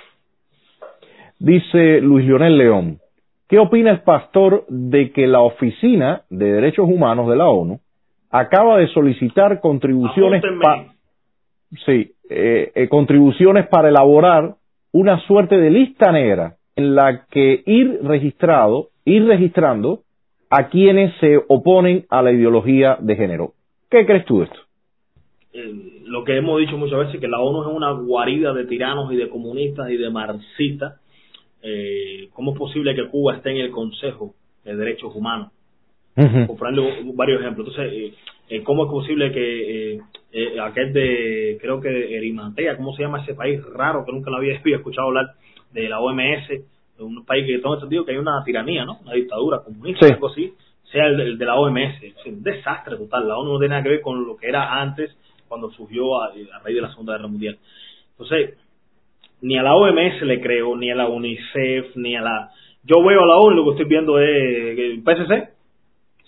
Dice 1.38 2.00
Luis 2.00 2.26
Leonel 2.26 2.58
León, 2.58 2.98
¿qué 3.48 3.58
opina 3.58 3.90
el 3.90 4.02
pastor 4.02 4.64
de 4.68 5.10
que 5.12 5.26
la 5.26 5.40
Oficina 5.40 6.22
de 6.28 6.52
Derechos 6.52 6.86
Humanos 6.88 7.28
de 7.28 7.36
la 7.36 7.48
ONU 7.48 7.80
acaba 8.30 8.78
de 8.78 8.88
solicitar 8.88 9.60
contribuciones 9.60 10.42
para 10.62 10.86
sí, 11.86 12.12
eh, 12.28 12.72
eh, 12.74 12.88
contribuciones 12.88 13.68
para 13.68 13.88
elaborar 13.88 14.54
una 14.92 15.20
suerte 15.20 15.56
de 15.56 15.70
lista 15.70 16.12
negra 16.12 16.56
en 16.76 16.94
la 16.94 17.26
que 17.30 17.62
ir 17.66 18.00
registrado, 18.02 18.88
ir 19.04 19.26
registrando 19.26 20.00
a 20.50 20.68
quienes 20.68 21.14
se 21.20 21.40
oponen 21.48 22.06
a 22.10 22.22
la 22.22 22.32
ideología 22.32 22.98
de 23.00 23.16
género. 23.16 23.52
¿Qué 23.88 24.04
crees 24.04 24.24
tú 24.24 24.40
de 24.40 24.44
esto? 24.46 24.58
Eh, 25.52 26.02
lo 26.04 26.24
que 26.24 26.36
hemos 26.36 26.58
dicho 26.58 26.76
muchas 26.76 26.98
veces, 26.98 27.20
que 27.20 27.28
la 27.28 27.40
ONU 27.40 27.62
es 27.62 27.76
una 27.76 27.92
guarida 27.92 28.52
de 28.52 28.66
tiranos 28.66 29.12
y 29.12 29.16
de 29.16 29.28
comunistas 29.28 29.90
y 29.90 29.96
de 29.96 30.10
marxistas. 30.10 31.00
Eh, 31.62 32.28
¿Cómo 32.32 32.52
es 32.52 32.58
posible 32.58 32.94
que 32.94 33.08
Cuba 33.08 33.36
esté 33.36 33.50
en 33.50 33.58
el 33.58 33.70
Consejo 33.70 34.34
de 34.64 34.76
Derechos 34.76 35.14
Humanos? 35.14 35.52
Por 36.14 36.58
ponerle 36.58 37.12
varios 37.14 37.40
ejemplos. 37.40 37.68
Entonces, 37.68 38.14
eh, 38.48 38.62
¿cómo 38.62 38.84
es 38.84 38.90
posible 38.90 39.32
que 39.32 40.00
aquel 40.60 40.92
de, 40.92 41.58
creo 41.60 41.80
que 41.80 42.16
Erimantea, 42.16 42.76
¿cómo 42.76 42.94
se 42.94 43.02
llama 43.02 43.22
ese 43.22 43.34
país 43.34 43.62
raro 43.72 44.04
que 44.04 44.12
nunca 44.12 44.30
lo 44.30 44.38
había 44.38 44.54
escuchado 44.64 45.08
hablar 45.08 45.34
de 45.72 45.88
la 45.88 46.00
OMS, 46.00 46.50
un 47.00 47.24
país 47.24 47.46
que 47.46 47.58
todo 47.58 47.74
entendido 47.74 48.04
que 48.04 48.12
hay 48.12 48.18
una 48.18 48.42
tiranía, 48.44 48.84
¿no? 48.84 48.98
Una 49.02 49.14
dictadura 49.14 49.60
comunista, 49.64 50.06
algo 50.06 50.28
así, 50.28 50.52
sea 50.90 51.06
el, 51.06 51.38
de 51.38 51.44
la 51.44 51.56
OMS. 51.56 52.02
Es 52.02 52.26
un 52.26 52.42
desastre 52.42 52.96
total. 52.96 53.28
La 53.28 53.38
ONU 53.38 53.52
no 53.52 53.58
tiene 53.58 53.70
nada 53.70 53.82
que 53.82 53.90
ver 53.90 54.00
con 54.00 54.26
lo 54.26 54.36
que 54.36 54.48
era 54.48 54.80
antes, 54.80 55.16
cuando 55.48 55.70
surgió 55.72 56.20
a, 56.20 56.26
a 56.26 56.58
raíz 56.62 56.76
de 56.76 56.82
la 56.82 56.90
Segunda 56.90 57.14
Guerra 57.14 57.28
Mundial. 57.28 57.58
Entonces, 58.12 58.56
ni 59.42 59.56
a 59.56 59.62
la 59.62 59.74
OMS 59.74 60.22
le 60.22 60.40
creo, 60.40 60.76
ni 60.76 60.90
a 60.90 60.94
la 60.94 61.08
UNICEF, 61.08 61.96
ni 61.96 62.16
a 62.16 62.22
la... 62.22 62.50
Yo 62.84 63.02
veo 63.04 63.22
a 63.22 63.26
la 63.26 63.36
ONU, 63.36 63.56
lo 63.56 63.64
que 63.64 63.70
estoy 63.70 63.86
viendo 63.86 64.18
es 64.18 64.78
el 64.78 65.02
PSC, 65.02 65.50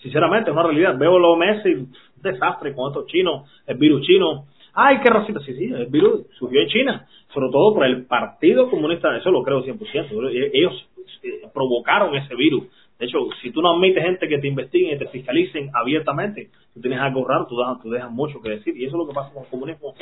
sinceramente, 0.01 0.49
es 0.49 0.53
una 0.53 0.63
realidad. 0.63 0.97
Veo 0.97 1.17
la 1.19 1.27
OMS 1.29 1.65
y 1.65 1.73
un 1.73 1.93
desastre 2.21 2.73
con 2.73 2.89
estos 2.89 3.07
chinos, 3.07 3.49
el 3.65 3.77
virus 3.77 4.05
chino. 4.05 4.45
Ay, 4.73 4.99
qué 5.03 5.09
racista. 5.09 5.39
Sí, 5.41 5.53
sí, 5.53 5.65
el 5.65 5.85
virus 5.87 6.25
surgió 6.39 6.61
en 6.61 6.67
China, 6.67 7.07
sobre 7.33 7.49
todo 7.51 7.73
por 7.75 7.85
el 7.85 8.05
Partido 8.05 8.69
Comunista, 8.69 9.15
eso 9.15 9.31
lo 9.31 9.43
creo 9.43 9.63
100%. 9.63 10.51
Ellos 10.53 10.89
eh, 11.23 11.47
provocaron 11.53 12.15
ese 12.15 12.35
virus. 12.35 12.63
De 12.99 13.07
hecho, 13.07 13.19
si 13.41 13.51
tú 13.51 13.61
no 13.61 13.73
admites 13.73 14.03
gente 14.03 14.27
que 14.27 14.37
te 14.37 14.47
investiguen 14.47 14.95
y 14.95 14.99
te 14.99 15.07
fiscalicen 15.07 15.69
abiertamente, 15.73 16.49
tú 16.73 16.79
tienes 16.79 16.99
algo 16.99 17.27
raro, 17.27 17.47
tú, 17.47 17.57
tú 17.81 17.89
dejas 17.89 18.11
mucho 18.11 18.41
que 18.41 18.49
decir. 18.49 18.75
Y 18.77 18.85
eso 18.85 18.95
es 18.95 18.99
lo 18.99 19.07
que 19.07 19.13
pasa 19.13 19.33
con 19.33 19.43
el 19.43 19.49
comunismo. 19.49 19.93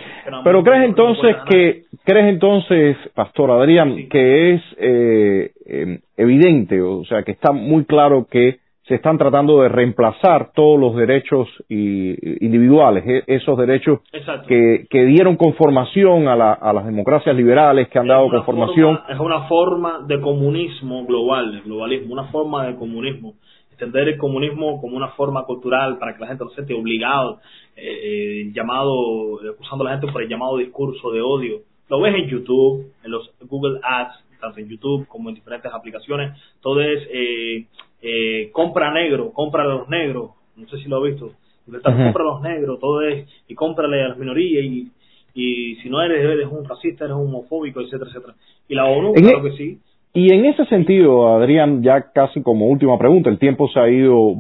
Pero 0.43 0.63
crees 0.63 0.85
entonces 0.85 1.35
que, 1.49 1.83
crees 2.05 2.27
entonces, 2.27 2.97
Pastor 3.13 3.51
Adrián, 3.51 4.07
que 4.09 4.53
es 4.53 4.61
eh, 4.77 5.51
eh, 5.65 5.99
evidente, 6.15 6.81
o 6.81 7.03
sea, 7.05 7.23
que 7.23 7.31
está 7.31 7.51
muy 7.51 7.85
claro 7.85 8.27
que 8.29 8.60
se 8.91 8.95
están 8.95 9.17
tratando 9.17 9.61
de 9.61 9.69
reemplazar 9.69 10.51
todos 10.53 10.77
los 10.77 10.93
derechos 10.97 11.47
individuales, 11.69 13.05
e, 13.07 13.23
esos 13.25 13.57
derechos 13.57 14.01
que, 14.49 14.85
que, 14.89 15.05
dieron 15.05 15.37
conformación 15.37 16.27
a, 16.27 16.35
la, 16.35 16.51
a, 16.51 16.73
las 16.73 16.85
democracias 16.85 17.33
liberales, 17.33 17.87
que 17.87 17.99
han 17.99 18.07
dado 18.07 18.27
conformación. 18.29 18.99
es 19.07 19.17
una 19.17 19.47
forma 19.47 20.03
de 20.05 20.19
comunismo 20.19 21.05
global, 21.05 21.53
de 21.53 21.61
globalismo, 21.61 22.11
una 22.11 22.25
forma 22.25 22.67
de 22.67 22.75
comunismo. 22.75 23.35
Entender 23.71 24.09
el 24.09 24.17
comunismo 24.17 24.81
como 24.81 24.97
una 24.97 25.07
forma 25.11 25.45
cultural 25.45 25.97
para 25.97 26.13
que 26.13 26.19
la 26.19 26.27
gente 26.27 26.43
no 26.43 26.49
se 26.49 26.55
siente 26.57 26.73
obligado, 26.73 27.39
eh, 27.77 28.43
eh 28.43 28.51
llamado, 28.53 29.39
acusando 29.53 29.85
a 29.85 29.91
la 29.91 29.97
gente 29.97 30.11
por 30.11 30.21
el 30.21 30.27
llamado 30.27 30.57
discurso 30.57 31.11
de 31.11 31.21
odio. 31.21 31.61
Lo 31.87 32.01
ves 32.01 32.13
en 32.13 32.27
YouTube, 32.27 32.91
en 33.05 33.11
los 33.11 33.31
Google 33.47 33.79
Ads, 33.81 34.21
tanto 34.41 34.59
en 34.59 34.67
YouTube 34.67 35.07
como 35.07 35.29
en 35.29 35.35
diferentes 35.35 35.73
aplicaciones. 35.73 36.37
Todo 36.61 36.81
es 36.81 37.07
eh, 37.09 37.65
eh, 38.01 38.49
compra 38.51 38.91
negro, 38.91 39.31
compra 39.31 39.63
a 39.63 39.67
los 39.67 39.89
negros, 39.89 40.31
no 40.55 40.67
sé 40.67 40.77
si 40.77 40.89
lo 40.89 40.97
ha 40.97 41.03
visto, 41.03 41.31
compra 41.65 42.23
a 42.23 42.33
los 42.33 42.41
negros, 42.41 42.79
todo 42.79 43.01
es, 43.01 43.27
y 43.47 43.55
cómprale 43.55 44.03
a 44.03 44.09
las 44.09 44.17
minorías, 44.17 44.63
y, 44.63 44.91
y 45.33 45.75
si 45.75 45.89
no 45.89 46.01
eres, 46.01 46.23
eres 46.23 46.47
un 46.49 46.65
racista, 46.65 47.05
eres 47.05 47.15
un 47.15 47.27
homofóbico, 47.27 47.81
etcétera, 47.81 48.09
etcétera. 48.09 48.33
Y 48.67 48.75
la 48.75 48.85
ONU, 48.85 49.13
claro 49.13 49.45
e- 49.45 49.51
que 49.51 49.57
sí. 49.57 49.79
Y 50.13 50.33
en 50.33 50.45
ese 50.45 50.65
sentido, 50.65 51.29
Adrián, 51.29 51.83
ya 51.83 52.11
casi 52.11 52.41
como 52.41 52.67
última 52.67 52.97
pregunta, 52.97 53.29
el 53.29 53.39
tiempo 53.39 53.69
se 53.69 53.79
ha 53.79 53.89
ido 53.89 54.33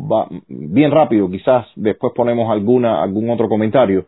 bien 0.49 0.91
rápido, 0.91 1.29
quizás 1.29 1.65
después 1.77 2.11
ponemos 2.13 2.51
alguna, 2.51 3.01
algún 3.01 3.29
otro 3.29 3.47
comentario. 3.47 4.05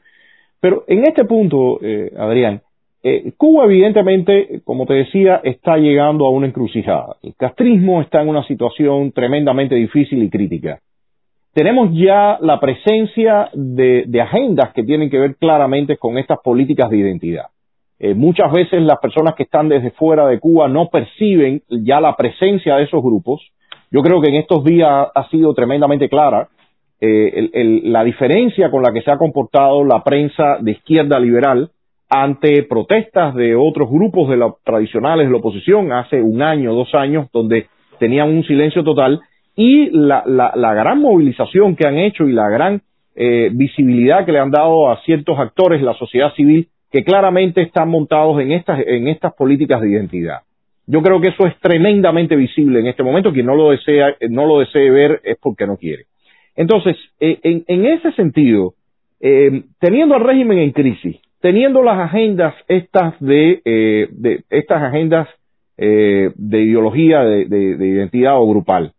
Pero 0.59 0.83
en 0.87 1.05
este 1.05 1.23
punto, 1.23 1.79
eh, 1.81 2.11
Adrián, 2.17 2.61
eh, 3.05 3.33
Cuba, 3.35 3.65
evidentemente, 3.65 4.61
como 4.63 4.85
te 4.85 4.93
decía, 4.93 5.41
está 5.43 5.75
llegando 5.75 6.25
a 6.25 6.31
una 6.31 6.47
encrucijada. 6.47 7.17
El 7.21 7.35
castrismo 7.35 8.01
está 8.01 8.21
en 8.21 8.29
una 8.29 8.47
situación 8.47 9.11
tremendamente 9.11 9.75
difícil 9.75 10.23
y 10.23 10.29
crítica. 10.29 10.79
Tenemos 11.53 11.89
ya 11.93 12.37
la 12.39 12.61
presencia 12.61 13.49
de, 13.53 14.05
agendas 14.21 14.73
que 14.73 14.83
tienen 14.83 15.09
que 15.09 15.19
ver 15.19 15.35
claramente 15.35 15.97
con 15.97 16.17
estas 16.17 16.39
políticas 16.39 16.89
de 16.89 16.97
identidad. 16.97 17.47
Eh, 17.99 18.15
muchas 18.15 18.51
veces 18.53 18.81
las 18.81 18.99
personas 18.99 19.35
que 19.35 19.43
están 19.43 19.67
desde 19.67 19.91
fuera 19.91 20.25
de 20.27 20.39
Cuba 20.39 20.69
no 20.69 20.87
perciben 20.87 21.61
ya 21.69 21.99
la 21.99 22.15
presencia 22.15 22.77
de 22.77 22.83
esos 22.85 23.03
grupos. 23.03 23.41
Yo 23.91 24.01
creo 24.01 24.21
que 24.21 24.29
en 24.29 24.35
estos 24.35 24.63
días 24.63 25.09
ha 25.13 25.29
sido 25.29 25.53
tremendamente 25.53 26.07
clara 26.07 26.47
eh, 27.01 27.81
la 27.83 28.03
diferencia 28.05 28.71
con 28.71 28.81
la 28.81 28.93
que 28.93 29.01
se 29.01 29.11
ha 29.11 29.17
comportado 29.17 29.83
la 29.83 30.03
prensa 30.03 30.57
de 30.61 30.71
izquierda 30.71 31.19
liberal 31.19 31.69
ante 32.15 32.61
protestas 32.63 33.33
de 33.33 33.55
otros 33.55 33.89
grupos 33.89 34.29
de 34.29 34.37
la, 34.37 34.53
tradicionales 34.63 35.25
de 35.25 35.31
la 35.31 35.39
oposición 35.39 35.91
hace 35.91 36.21
un 36.21 36.43
año, 36.43 36.75
dos 36.75 36.93
años, 36.93 37.27
donde 37.33 37.65
tenían 37.99 38.29
un 38.29 38.43
silencio 38.43 38.83
total, 38.83 39.19
y 39.55 39.89
la, 39.89 40.23
la, 40.25 40.73
gran 40.75 40.99
movilización 40.99 41.75
que 41.75 41.87
han 41.87 41.97
hecho 41.97 42.27
y 42.27 42.33
la 42.33 42.49
gran 42.49 42.81
eh, 43.15 43.49
visibilidad 43.51 44.25
que 44.25 44.31
le 44.31 44.39
han 44.39 44.51
dado 44.51 44.91
a 44.91 45.01
ciertos 45.01 45.39
actores 45.39 45.79
de 45.79 45.87
la 45.87 45.95
sociedad 45.95 46.31
civil 46.35 46.67
que 46.91 47.03
claramente 47.03 47.63
están 47.63 47.89
montados 47.89 48.39
en 48.39 48.51
estas, 48.51 48.79
en 48.85 49.07
estas 49.07 49.33
políticas 49.33 49.81
de 49.81 49.89
identidad. 49.89 50.41
Yo 50.85 51.01
creo 51.01 51.19
que 51.19 51.29
eso 51.29 51.47
es 51.47 51.57
tremendamente 51.59 52.35
visible 52.35 52.79
en 52.79 52.87
este 52.87 53.01
momento. 53.01 53.33
Quien 53.33 53.47
no 53.47 53.55
lo 53.55 53.71
desea, 53.71 54.15
no 54.29 54.45
lo 54.45 54.59
desee 54.59 54.91
ver 54.91 55.19
es 55.23 55.37
porque 55.41 55.65
no 55.65 55.77
quiere. 55.77 56.05
Entonces, 56.55 56.95
eh, 57.19 57.39
en, 57.41 57.63
en, 57.67 57.85
ese 57.85 58.11
sentido, 58.11 58.73
eh, 59.19 59.63
teniendo 59.79 60.13
al 60.13 60.23
régimen 60.23 60.59
en 60.59 60.71
crisis, 60.71 61.17
teniendo 61.43 61.83
las 61.83 61.99
agendas 61.99 62.55
estas 62.69 63.19
de, 63.19 63.61
eh, 63.65 64.07
de 64.11 64.43
estas 64.49 64.81
agendas 64.81 65.27
eh, 65.77 66.31
de 66.35 66.61
ideología 66.61 67.21
de, 67.25 67.45
de, 67.45 67.85
identidad 67.85 68.39
o 68.39 68.47
grupal 68.47 68.93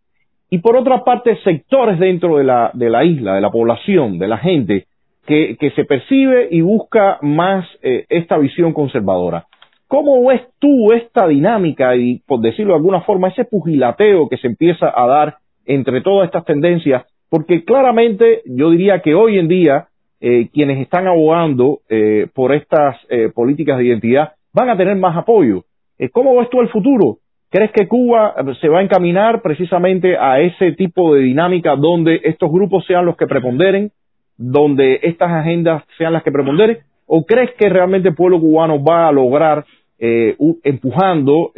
y 0.51 0.59
por 0.59 0.77
otra 0.77 1.03
parte 1.03 1.39
sectores 1.43 1.97
dentro 1.97 2.37
de 2.37 2.43
la, 2.43 2.69
de 2.75 2.91
la 2.91 3.03
isla, 3.03 3.33
de 3.33 3.41
la 3.41 3.49
población, 3.49 4.19
de 4.19 4.27
la 4.27 4.37
gente 4.37 4.85
que, 5.25 5.57
que 5.59 5.71
se 5.71 5.85
percibe 5.85 6.47
y 6.51 6.61
busca 6.61 7.17
más 7.23 7.65
eh, 7.81 8.05
esta 8.09 8.37
visión 8.37 8.73
conservadora. 8.73 9.47
¿Cómo 9.87 10.23
ves 10.27 10.41
tú 10.59 10.91
esta 10.93 11.27
dinámica 11.27 11.95
y, 11.95 12.19
por 12.27 12.41
decirlo 12.41 12.73
de 12.73 12.77
alguna 12.77 13.01
forma, 13.01 13.29
ese 13.29 13.45
pugilateo 13.45 14.29
que 14.29 14.37
se 14.37 14.45
empieza 14.45 14.93
a 14.95 15.07
dar 15.07 15.37
entre 15.65 16.01
todas 16.01 16.27
estas 16.27 16.45
tendencias? 16.45 17.05
Porque 17.27 17.63
claramente 17.63 18.43
yo 18.45 18.69
diría 18.69 19.01
que 19.01 19.15
hoy 19.15 19.39
en 19.39 19.47
día 19.47 19.87
eh, 20.27 20.49
quienes 20.51 20.79
están 20.79 21.05
abogando 21.05 21.81
eh, 21.87 22.25
por 22.33 22.51
estas 22.51 22.97
eh, 23.09 23.29
políticas 23.31 23.77
de 23.77 23.85
identidad 23.85 24.31
van 24.53 24.71
a 24.71 24.75
tener 24.75 24.95
más 24.95 25.15
apoyo. 25.15 25.65
¿Cómo 26.13 26.35
ves 26.37 26.49
tú 26.49 26.61
el 26.61 26.69
futuro? 26.69 27.19
¿Crees 27.51 27.71
que 27.71 27.87
Cuba 27.87 28.33
se 28.59 28.67
va 28.67 28.79
a 28.79 28.81
encaminar 28.81 29.43
precisamente 29.43 30.17
a 30.17 30.39
ese 30.39 30.71
tipo 30.71 31.13
de 31.13 31.21
dinámica 31.21 31.75
donde 31.75 32.21
estos 32.23 32.51
grupos 32.51 32.87
sean 32.87 33.05
los 33.05 33.15
que 33.17 33.27
preponderen, 33.27 33.91
donde 34.35 34.99
estas 35.03 35.29
agendas 35.29 35.83
sean 35.99 36.13
las 36.13 36.23
que 36.23 36.31
preponderen? 36.31 36.79
¿O 37.05 37.23
crees 37.23 37.51
que 37.59 37.69
realmente 37.69 38.09
el 38.09 38.15
pueblo 38.15 38.39
cubano 38.39 38.83
va 38.83 39.07
a 39.07 39.11
lograr, 39.11 39.63
empujando, 39.99 41.51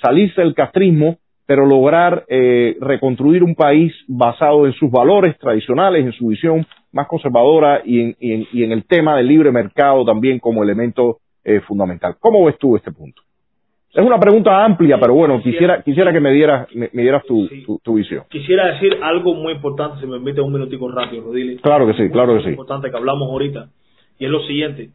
salirse 0.00 0.40
del 0.40 0.54
castrismo, 0.54 1.18
pero 1.46 1.66
lograr 1.66 2.24
reconstruir 2.80 3.44
un 3.44 3.54
país 3.54 3.92
basado 4.08 4.66
en 4.66 4.72
sus 4.72 4.90
valores 4.90 5.38
tradicionales, 5.38 6.06
en 6.06 6.12
su 6.12 6.28
visión 6.28 6.66
más 6.96 7.06
conservadora 7.06 7.82
y 7.84 8.00
en, 8.00 8.16
y 8.20 8.64
en, 8.64 8.72
el 8.72 8.84
tema 8.86 9.16
del 9.16 9.28
libre 9.28 9.52
mercado 9.52 10.04
también 10.04 10.38
como 10.38 10.64
elemento 10.64 11.18
eh, 11.44 11.60
fundamental. 11.60 12.16
¿Cómo 12.18 12.44
ves 12.46 12.58
tú 12.58 12.74
este 12.74 12.90
punto? 12.90 13.22
Es 13.92 14.04
una 14.04 14.18
pregunta 14.18 14.64
amplia, 14.64 14.98
pero 14.98 15.14
bueno, 15.14 15.42
quisiera 15.42 15.82
quisiera 15.82 16.12
que 16.12 16.20
me 16.20 16.32
dieras 16.32 16.68
me, 16.74 16.88
dieras 16.92 17.22
tu, 17.24 17.48
tu, 17.82 17.94
visión. 17.94 18.24
Quisiera 18.28 18.72
decir 18.72 18.98
algo 19.02 19.34
muy 19.34 19.52
importante, 19.54 20.00
si 20.00 20.06
me 20.06 20.12
permite 20.12 20.40
un 20.40 20.52
minutico 20.52 20.90
rápido, 20.90 21.24
Rodile. 21.24 21.56
Claro 21.56 21.86
que 21.86 21.94
sí, 21.94 22.10
claro 22.10 22.36
que 22.36 22.44
sí. 22.44 22.50
importante 22.50 22.90
que 22.90 22.96
hablamos 22.96 23.30
ahorita, 23.30 23.68
y 24.18 24.24
es 24.24 24.30
lo 24.30 24.40
siguiente. 24.46 24.90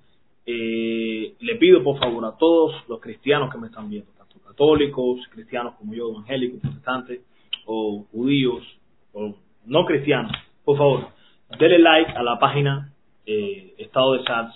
Eh, 0.45 1.33
le 1.39 1.55
pido 1.55 1.83
por 1.83 1.99
favor 1.99 2.25
a 2.25 2.35
todos 2.37 2.75
los 2.89 2.99
cristianos 2.99 3.51
que 3.51 3.59
me 3.59 3.67
están 3.67 3.89
viendo, 3.89 4.11
tanto 4.17 4.35
católicos, 4.45 5.19
cristianos 5.31 5.75
como 5.75 5.93
yo, 5.93 6.09
evangélicos, 6.11 6.59
protestantes, 6.61 7.21
o 7.65 8.05
judíos, 8.11 8.61
o 9.13 9.35
no 9.65 9.85
cristianos, 9.85 10.31
por 10.63 10.77
favor, 10.77 11.07
denle 11.57 11.79
like 11.79 12.11
a 12.11 12.23
la 12.23 12.39
página 12.39 12.93
eh, 13.25 13.75
Estado 13.77 14.13
de 14.13 14.23
SATS, 14.23 14.53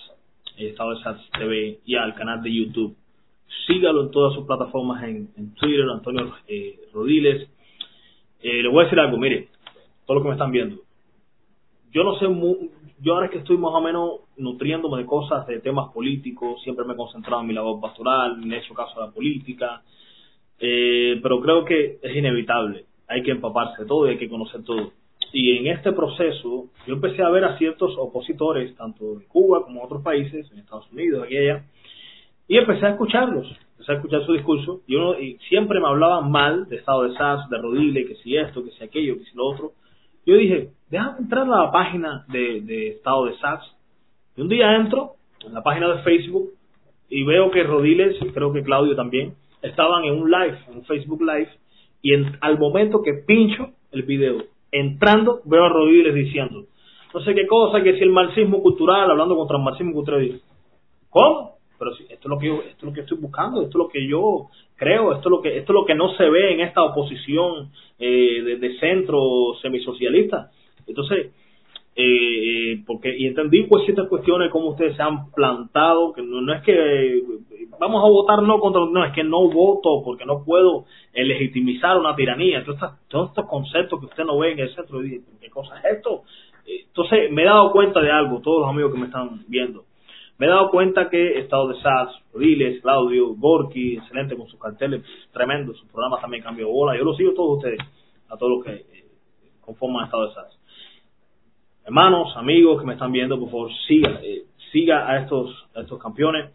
Estado 0.58 0.96
de 0.96 1.04
SATS 1.04 1.30
TV 1.32 1.80
y 1.86 1.96
al 1.96 2.16
canal 2.16 2.42
de 2.42 2.54
YouTube. 2.54 2.96
Sígalo 3.68 4.04
en 4.04 4.12
todas 4.12 4.34
sus 4.34 4.46
plataformas, 4.46 5.04
en, 5.04 5.54
Twitter, 5.56 5.86
Antonio 5.90 6.34
eh, 6.48 6.80
Rodiles. 6.94 7.50
Eh, 8.42 8.62
le 8.62 8.70
voy 8.70 8.82
a 8.82 8.84
decir 8.86 9.00
algo, 9.00 9.18
mire, 9.18 9.50
todo 10.06 10.18
lo 10.18 10.24
que 10.24 10.30
me 10.30 10.36
están 10.36 10.52
viendo. 10.52 10.78
Yo 11.92 12.04
no 12.04 12.16
sé, 12.20 12.28
yo 13.00 13.14
ahora 13.14 13.30
que 13.30 13.40
estoy 13.40 13.58
más 13.58 13.74
o 13.74 13.82
menos 13.82 14.12
nutriéndome 14.38 14.98
de 14.98 15.06
cosas, 15.06 15.48
de 15.48 15.60
temas 15.60 15.92
políticos, 15.94 16.62
siempre 16.64 16.86
me 16.86 16.94
he 16.94 16.98
concentrado 16.98 17.42
en 17.42 17.48
mi 17.48 17.54
labor 17.54 17.80
pastoral, 17.80 18.42
en 18.42 18.52
hecho 18.52 18.74
caso 18.74 19.00
de 19.00 19.08
la 19.08 19.14
política, 19.14 19.82
eh, 20.60 21.20
pero 21.22 21.42
creo 21.42 21.66
que 21.66 22.00
es 22.02 22.16
inevitable, 22.16 22.86
hay 23.08 23.24
que 23.24 23.32
empaparse 23.32 23.84
de 23.84 23.88
todo 23.88 24.08
y 24.08 24.12
hay 24.12 24.18
que 24.18 24.30
conocer 24.30 24.64
todo. 24.64 24.92
Y 25.34 25.58
en 25.58 25.68
este 25.68 25.92
proceso 25.92 26.68
yo 26.88 26.94
empecé 26.94 27.22
a 27.22 27.30
ver 27.30 27.44
a 27.46 27.58
ciertos 27.58 27.96
opositores, 27.98 28.76
tanto 28.76 29.16
de 29.16 29.26
Cuba 29.26 29.64
como 29.64 29.80
de 29.80 29.86
otros 29.86 30.02
países, 30.02 30.50
en 30.52 30.60
Estados 30.60 30.92
Unidos, 30.92 31.24
aquí 31.24 31.36
y 31.36 31.38
allá, 31.38 31.66
y 32.48 32.58
empecé 32.58 32.86
a 32.86 32.90
escucharlos, 32.92 33.48
empecé 33.72 33.92
a 33.92 33.96
escuchar 33.96 34.26
su 34.26 34.34
discurso, 34.34 34.82
y, 34.88 34.96
uno, 34.96 35.20
y 35.20 35.38
siempre 35.50 35.80
me 35.80 35.88
hablaban 35.88 36.32
mal 36.32 36.70
de 36.70 36.78
Estado 36.78 37.04
de 37.04 37.18
SAS, 37.18 37.50
de 37.50 37.58
Rodile, 37.58 38.06
que 38.06 38.16
si 38.16 38.38
esto, 38.38 38.64
que 38.64 38.72
si 38.72 38.84
aquello, 38.84 39.18
que 39.18 39.26
si 39.26 39.36
lo 39.36 39.48
otro. 39.48 39.72
Yo 40.26 40.36
dije, 40.36 40.70
déjame 40.90 41.20
entrar 41.20 41.44
a 41.44 41.66
la 41.66 41.72
página 41.72 42.26
de, 42.28 42.62
de 42.62 42.88
Estado 42.90 43.26
de 43.26 43.38
SAS. 43.38 43.62
Y 44.38 44.42
un 44.42 44.50
día 44.50 44.76
entro 44.76 45.16
en 45.46 45.54
la 45.54 45.64
página 45.64 45.96
de 45.96 46.04
Facebook 46.04 46.52
y 47.10 47.24
veo 47.24 47.52
que 47.52 47.64
Rodiles, 47.64 48.18
creo 48.34 48.54
que 48.54 48.64
Claudio 48.64 48.96
también, 48.96 49.36
estaban 49.62 50.04
en 50.06 50.14
un 50.14 50.30
live, 50.30 50.58
en 50.70 50.78
un 50.78 50.86
Facebook 50.86 51.22
Live, 51.22 51.50
y 52.02 52.14
al 52.14 52.60
momento 52.60 53.02
que 53.02 53.14
pincho 53.14 53.72
el 53.92 54.04
video, 54.04 54.44
entrando, 54.80 55.42
veo 55.46 55.66
a 55.66 55.70
Rodiles 55.70 56.14
diciendo, 56.14 56.66
no 57.14 57.22
sé 57.22 57.34
qué 57.34 57.48
cosa, 57.48 57.82
que 57.82 57.94
si 57.94 58.02
el 58.02 58.12
marxismo 58.12 58.62
cultural, 58.62 59.10
hablando 59.10 59.36
contra 59.36 59.58
el 59.58 59.64
marxismo 59.64 59.94
cultural, 59.94 60.42
¿cómo? 61.10 61.56
pero 61.78 61.92
esto 61.92 62.14
es 62.14 62.26
lo 62.26 62.40
que 62.40 62.48
yo, 62.48 62.56
esto 62.62 62.78
es 62.78 62.84
lo 62.84 62.94
que 62.94 63.02
estoy 63.02 63.18
buscando, 63.18 63.62
esto 63.62 63.78
es 63.78 63.84
lo 63.86 63.90
que 63.90 64.08
yo 64.08 64.48
creo, 64.76 65.14
esto 65.14 65.30
es 65.30 65.32
lo 65.32 65.42
que 65.42 65.58
esto 65.58 65.74
es 65.74 65.76
lo 65.76 65.86
que 65.86 65.96
no 65.96 66.14
se 66.16 66.30
ve 66.30 66.54
en 66.54 66.62
esta 66.62 66.84
oposición 66.84 67.72
eh, 68.00 68.58
de, 68.60 68.80
centro 68.80 69.54
semisocialista. 69.62 70.52
Entonces, 70.88 71.34
eh, 71.96 72.84
porque 72.86 73.16
y 73.18 73.28
entendí 73.28 73.64
pues 73.64 73.86
ciertas 73.86 74.08
cuestiones 74.08 74.52
como 74.52 74.72
ustedes 74.72 74.96
se 74.96 75.02
han 75.02 75.32
plantado, 75.32 76.14
que 76.14 76.22
no, 76.22 76.54
es 76.54 76.62
que 76.64 77.24
vamos 77.80 78.04
a 78.04 78.10
votar 78.10 78.44
no 78.44 78.60
contra, 78.60 78.82
no, 78.86 79.06
es 79.06 79.14
que 79.14 79.24
no 79.24 79.50
voto 79.50 80.02
porque 80.04 80.26
no 80.26 80.44
puedo 80.44 80.86
eh, 81.14 81.24
legitimizar 81.24 81.98
una 81.98 82.16
tiranía. 82.16 82.60
Entonces, 82.60 82.90
todos 83.08 83.30
estos 83.30 83.46
conceptos 83.48 84.00
que 84.00 84.08
usted 84.08 84.26
no 84.26 84.38
ve 84.38 84.52
en 84.52 84.60
el 84.60 84.76
centro, 84.76 85.00
¿qué 85.02 85.50
cosa 85.50 85.80
es 85.80 85.98
esto? 85.98 86.24
Entonces, 86.66 87.32
me 87.32 87.44
he 87.44 87.46
dado 87.46 87.72
cuenta 87.72 88.02
de 88.02 88.12
algo, 88.12 88.42
todos 88.42 88.62
los 88.62 88.70
amigos 88.70 88.92
que 88.92 89.00
me 89.00 89.06
están 89.06 89.44
viendo 89.48 89.86
me 90.38 90.48
he 90.48 90.50
dado 90.50 90.70
cuenta 90.70 91.10
que 91.10 91.40
Estado 91.40 91.70
de 91.70 91.82
SAS, 91.82 92.10
Rodiles, 92.34 92.82
Claudio, 92.82 93.36
Gorky, 93.36 93.98
excelente 93.98 94.36
con 94.36 94.48
sus 94.48 94.60
carteles, 94.60 95.04
tremendo, 95.32 95.74
sus 95.74 95.88
programas 95.90 96.20
también 96.22 96.44
cambió 96.44 96.70
bola. 96.70 96.98
Yo 96.98 97.06
los 97.06 97.16
sigo 97.16 97.34
todos 97.34 97.58
ustedes, 97.58 97.80
a 98.28 98.36
todos 98.36 98.58
los 98.58 98.66
que 98.66 98.74
eh, 98.74 99.06
conforman 99.62 100.06
Estado 100.06 100.28
de 100.28 100.34
SAS. 100.34 100.60
Hermanos, 101.86 102.36
amigos 102.36 102.82
que 102.82 102.88
me 102.88 102.94
están 102.94 103.12
viendo, 103.12 103.40
por 103.40 103.52
favor, 103.52 103.72
siga, 103.88 104.20
eh, 104.24 104.46
siga 104.72 105.08
a 105.08 105.20
estos, 105.20 105.68
a 105.76 105.82
estos 105.82 106.02
campeones, 106.02 106.50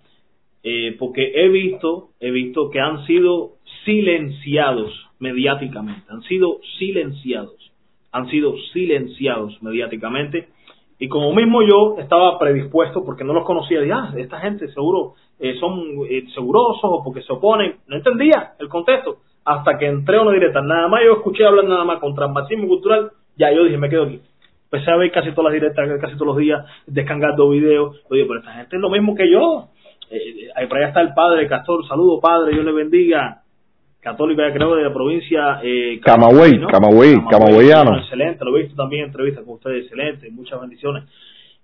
eh, 0.64 0.96
porque 0.98 1.30
he 1.36 1.48
visto, 1.48 2.08
he 2.18 2.32
visto 2.32 2.68
que 2.68 2.80
han 2.80 3.06
sido 3.06 3.52
silenciados 3.84 4.92
mediáticamente, 5.20 6.02
han 6.08 6.22
sido 6.22 6.58
silenciados, 6.80 7.54
han 8.10 8.28
sido 8.28 8.56
silenciados 8.72 9.62
mediáticamente 9.62 10.48
y 10.98 11.06
como 11.06 11.32
mismo 11.32 11.62
yo 11.62 11.96
estaba 11.98 12.36
predispuesto, 12.36 13.04
porque 13.04 13.22
no 13.22 13.32
los 13.32 13.44
conocía, 13.44 13.80
de, 13.80 13.92
ah, 13.92 14.12
esta 14.16 14.40
gente 14.40 14.66
seguro 14.72 15.14
eh, 15.38 15.54
son 15.60 15.80
segurosos 16.34 16.82
o 16.82 17.04
porque 17.04 17.22
se 17.22 17.32
oponen. 17.32 17.76
No 17.86 17.96
entendía 17.96 18.54
el 18.58 18.68
contexto. 18.68 19.18
Hasta 19.44 19.78
que 19.78 19.86
entré 19.86 20.18
a 20.18 20.22
una 20.22 20.32
directa. 20.32 20.60
Nada 20.60 20.88
más 20.88 21.00
yo 21.06 21.14
escuché 21.14 21.46
hablar 21.46 21.64
nada 21.66 21.84
más 21.84 22.00
contra 22.00 22.26
el 22.26 22.32
marxismo 22.32 22.68
cultural. 22.68 23.12
Ya 23.38 23.50
yo 23.50 23.64
dije, 23.64 23.78
me 23.78 23.88
quedo 23.88 24.02
aquí. 24.02 24.20
Empecé 24.72 24.90
a 24.90 24.96
ver 24.96 25.10
casi 25.10 25.32
todas 25.32 25.52
las 25.52 25.60
directas, 25.60 26.00
casi 26.00 26.14
todos 26.14 26.28
los 26.28 26.36
días, 26.36 26.64
descargando 26.86 27.50
videos. 27.50 27.96
Oye, 28.08 28.24
pero 28.24 28.38
esta 28.38 28.52
gente 28.52 28.76
es 28.76 28.82
lo 28.82 28.90
mismo 28.90 29.14
que 29.14 29.30
yo. 29.30 29.68
Eh, 30.10 30.48
ahí 30.54 30.66
por 30.66 30.78
allá 30.78 30.88
está 30.88 31.00
el 31.00 31.12
padre 31.14 31.48
Castor. 31.48 31.86
Saludo, 31.88 32.20
padre. 32.20 32.52
Dios 32.52 32.64
le 32.64 32.72
bendiga 32.72 33.42
católica, 34.00 34.50
creo, 34.52 34.74
de 34.74 34.84
la 34.84 34.92
provincia 34.92 35.60
eh, 35.62 36.00
Camagüey, 36.02 36.60
Camagüey, 36.66 37.16
Camagüeyano. 37.28 37.98
Excelente, 37.98 38.44
lo 38.44 38.56
he 38.56 38.62
visto 38.62 38.76
también 38.76 39.02
en 39.02 39.08
entrevistas 39.08 39.44
con 39.44 39.54
ustedes, 39.54 39.84
excelente, 39.84 40.30
muchas 40.30 40.60
bendiciones. 40.60 41.04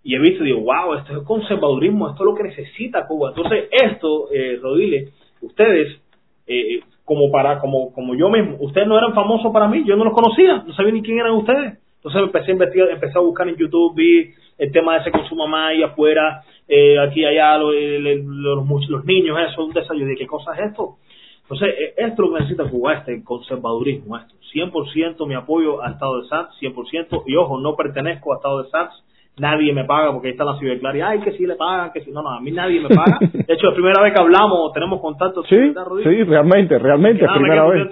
Y 0.02 0.14
he 0.14 0.18
visto 0.20 0.44
digo, 0.44 0.60
wow, 0.60 0.94
esto 0.94 1.18
es 1.18 1.26
conservadurismo, 1.26 2.10
esto 2.10 2.22
es 2.22 2.26
lo 2.26 2.34
que 2.36 2.44
necesita 2.44 3.06
Cuba. 3.06 3.30
Entonces, 3.30 3.68
esto, 3.72 4.28
eh, 4.32 4.58
Rodile, 4.62 5.08
ustedes, 5.40 6.00
eh, 6.46 6.80
como 7.04 7.30
para, 7.30 7.58
como, 7.58 7.92
como 7.92 8.14
yo 8.14 8.28
mismo, 8.28 8.56
ustedes 8.60 8.86
no 8.86 8.96
eran 8.98 9.14
famosos 9.14 9.52
para 9.52 9.68
mí, 9.68 9.84
yo 9.84 9.96
no 9.96 10.04
los 10.04 10.14
conocía, 10.14 10.62
no 10.66 10.74
sabía 10.74 10.92
ni 10.92 11.02
quién 11.02 11.18
eran 11.18 11.32
ustedes. 11.32 11.78
Entonces 12.06 12.22
empecé 12.22 12.50
a 12.50 12.54
investigar, 12.54 12.88
empecé 12.88 13.18
a 13.18 13.20
buscar 13.20 13.48
en 13.48 13.56
YouTube, 13.56 13.96
vi 13.96 14.32
el 14.58 14.70
tema 14.70 14.94
de 14.94 15.00
ese 15.00 15.10
consumo 15.10 15.48
más 15.48 15.70
ahí 15.70 15.82
afuera, 15.82 16.44
eh, 16.68 17.00
aquí 17.00 17.24
allá, 17.24 17.58
los, 17.58 17.74
los, 17.74 18.88
los, 18.88 19.04
niños, 19.04 19.36
eso, 19.40 19.64
un 19.64 19.72
desayuno, 19.72 20.14
¿qué 20.16 20.24
cosa 20.24 20.52
es 20.52 20.70
esto? 20.70 20.98
Entonces, 21.42 21.68
eh, 21.68 21.94
esto 21.96 22.12
es 22.12 22.18
lo 22.18 22.32
que 22.32 22.40
necesita 22.42 22.70
Cuba, 22.70 22.94
este 22.94 23.24
conservadurismo, 23.24 24.16
esto. 24.18 24.36
100% 24.54 25.26
mi 25.26 25.34
apoyo 25.34 25.82
a 25.82 25.90
Estado 25.90 26.22
de 26.22 26.28
SATS, 26.28 26.62
100%, 26.62 27.24
y 27.26 27.34
ojo, 27.34 27.58
no 27.58 27.74
pertenezco 27.74 28.32
a 28.32 28.36
Estado 28.36 28.62
de 28.62 28.70
SATS, 28.70 29.04
nadie 29.38 29.72
me 29.72 29.84
paga 29.84 30.12
porque 30.12 30.28
ahí 30.28 30.32
está 30.32 30.44
la 30.44 30.60
ciberclaria, 30.60 31.08
ay, 31.08 31.20
que 31.22 31.32
si 31.32 31.44
le 31.44 31.56
pagan, 31.56 31.90
que 31.90 32.02
si 32.02 32.12
no, 32.12 32.22
no, 32.22 32.30
a 32.30 32.40
mí 32.40 32.52
nadie 32.52 32.80
me 32.80 32.88
paga. 32.88 33.18
De 33.20 33.52
hecho, 33.52 33.66
la 33.66 33.74
primera 33.74 34.00
vez 34.00 34.14
que 34.14 34.20
hablamos, 34.20 34.72
tenemos 34.72 35.00
contacto. 35.00 35.42
Sí, 35.42 35.56
sí, 36.04 36.22
realmente, 36.22 36.78
realmente, 36.78 37.26
primera 37.26 37.66
vez. 37.66 37.88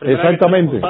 Exactamente. 0.00 0.80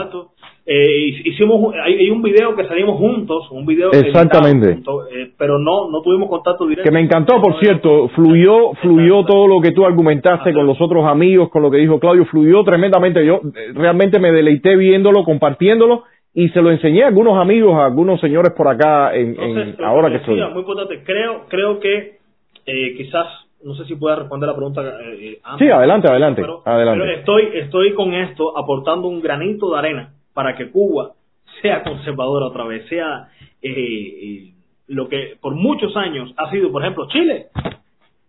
Eh, 0.71 1.23
hicimos 1.25 1.75
hay, 1.83 2.11
un 2.11 2.21
video 2.21 2.55
que 2.55 2.69
salimos 2.69 2.99
juntos 2.99 3.51
un 3.53 3.64
video 3.64 3.91
exactamente 3.91 4.73
eh, 5.12 5.31
pero 5.39 5.59
no 5.59 5.89
no 5.89 6.03
tuvimos 6.03 6.29
contacto 6.29 6.66
directo 6.66 6.87
que 6.87 6.95
me 6.95 7.01
encantó 7.01 7.41
por 7.41 7.59
cierto 7.59 8.09
fluyó 8.09 8.75
fluyó 8.83 9.25
todo 9.25 9.49
lo 9.49 9.62
que 9.62 9.71
tú 9.71 9.87
argumentaste 9.87 10.53
con 10.53 10.66
los 10.66 10.79
otros 10.79 11.07
amigos 11.07 11.49
con 11.49 11.62
lo 11.62 11.71
que 11.71 11.79
dijo 11.79 11.99
Claudio 11.99 12.27
fluyó 12.27 12.64
tremendamente 12.64 13.25
yo 13.25 13.37
eh, 13.37 13.73
realmente 13.73 14.19
me 14.19 14.31
deleité 14.31 14.77
viéndolo 14.77 15.25
compartiéndolo 15.25 16.03
y 16.35 16.51
se 16.51 16.61
lo 16.61 16.71
enseñé 16.71 17.05
a 17.05 17.07
algunos 17.07 17.39
amigos 17.39 17.75
a 17.75 17.87
algunos 17.87 18.21
señores 18.21 18.53
por 18.55 18.69
acá 18.69 19.14
en, 19.14 19.75
ahora 19.83 20.11
que 20.11 20.16
estoy 20.16 20.39
muy 20.51 20.61
importante 20.61 21.03
creo 21.03 21.47
creo 21.49 21.81
que 21.81 22.19
eh, 22.66 22.95
quizás 22.95 23.27
no 23.64 23.75
sé 23.75 23.87
si 23.87 23.97
pueda 23.97 24.14
responder 24.14 24.49
la 24.49 24.55
pregunta. 24.55 24.83
Eh, 25.03 25.41
sí, 25.59 25.69
adelante, 25.69 26.09
adelante. 26.09 26.43
adelante. 26.64 27.01
pero 27.01 27.19
estoy, 27.19 27.59
estoy 27.59 27.93
con 27.93 28.14
esto 28.14 28.57
aportando 28.57 29.09
un 29.09 29.21
granito 29.21 29.73
de 29.73 29.79
arena 29.79 30.12
para 30.39 30.55
que 30.55 30.70
Cuba 30.70 31.14
sea 31.61 31.82
conservadora 31.82 32.47
otra 32.47 32.62
vez, 32.62 32.89
sea 32.89 33.28
eh, 33.61 33.72
eh, 33.72 34.53
lo 34.86 35.09
que 35.09 35.36
por 35.41 35.57
muchos 35.57 35.97
años 35.97 36.32
ha 36.36 36.49
sido, 36.53 36.70
por 36.70 36.80
ejemplo, 36.82 37.09
Chile, 37.09 37.49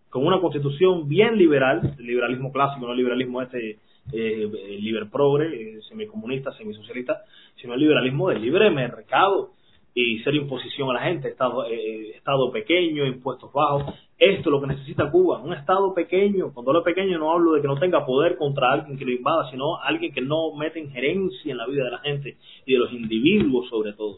con 0.10 0.26
una 0.26 0.42
constitución 0.42 1.08
bien 1.08 1.38
liberal, 1.38 1.94
liberalismo 2.00 2.52
clásico, 2.52 2.88
no 2.88 2.96
liberalismo 2.96 3.44
este 3.44 3.78
eh, 4.12 4.50
liber 4.82 5.08
progre, 5.12 5.54
eh, 5.54 5.82
semicomunista, 5.88 6.52
semisocialista, 6.54 7.22
sino 7.62 7.76
el 7.76 7.82
liberalismo 7.82 8.30
del 8.30 8.42
libre 8.42 8.72
mercado 8.72 9.52
y 9.94 10.18
ser 10.24 10.34
imposición 10.34 10.90
a 10.90 10.94
la 10.94 11.02
gente, 11.02 11.28
estado, 11.28 11.64
estado 11.68 12.52
pequeño, 12.52 13.06
impuestos 13.06 13.54
bajos. 13.54 13.94
Esto 14.20 14.50
es 14.50 14.52
lo 14.52 14.60
que 14.60 14.68
necesita 14.68 15.10
Cuba, 15.10 15.40
un 15.40 15.54
Estado 15.54 15.94
pequeño. 15.94 16.52
Cuando 16.54 16.72
hablo 16.72 16.84
pequeño 16.84 17.18
no 17.18 17.32
hablo 17.32 17.54
de 17.54 17.62
que 17.62 17.68
no 17.68 17.80
tenga 17.80 18.06
poder 18.06 18.36
contra 18.36 18.74
alguien 18.74 18.98
que 18.98 19.06
lo 19.06 19.12
invada, 19.12 19.50
sino 19.50 19.78
alguien 19.82 20.14
que 20.14 20.22
no 20.22 20.54
mete 20.56 20.80
injerencia 20.80 21.52
en 21.52 21.58
la 21.58 21.66
vida 21.66 21.86
de 21.86 21.92
la 21.92 22.00
gente 22.00 22.36
y 22.66 22.74
de 22.74 22.80
los 22.80 22.92
individuos 22.92 23.70
sobre 23.70 23.94
todo. 23.94 24.18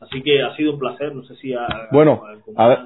Así 0.00 0.20
que 0.22 0.42
ha 0.42 0.56
sido 0.56 0.72
un 0.72 0.78
placer, 0.80 1.14
no 1.14 1.22
sé 1.24 1.36
si... 1.36 1.54
bueno, 1.92 2.22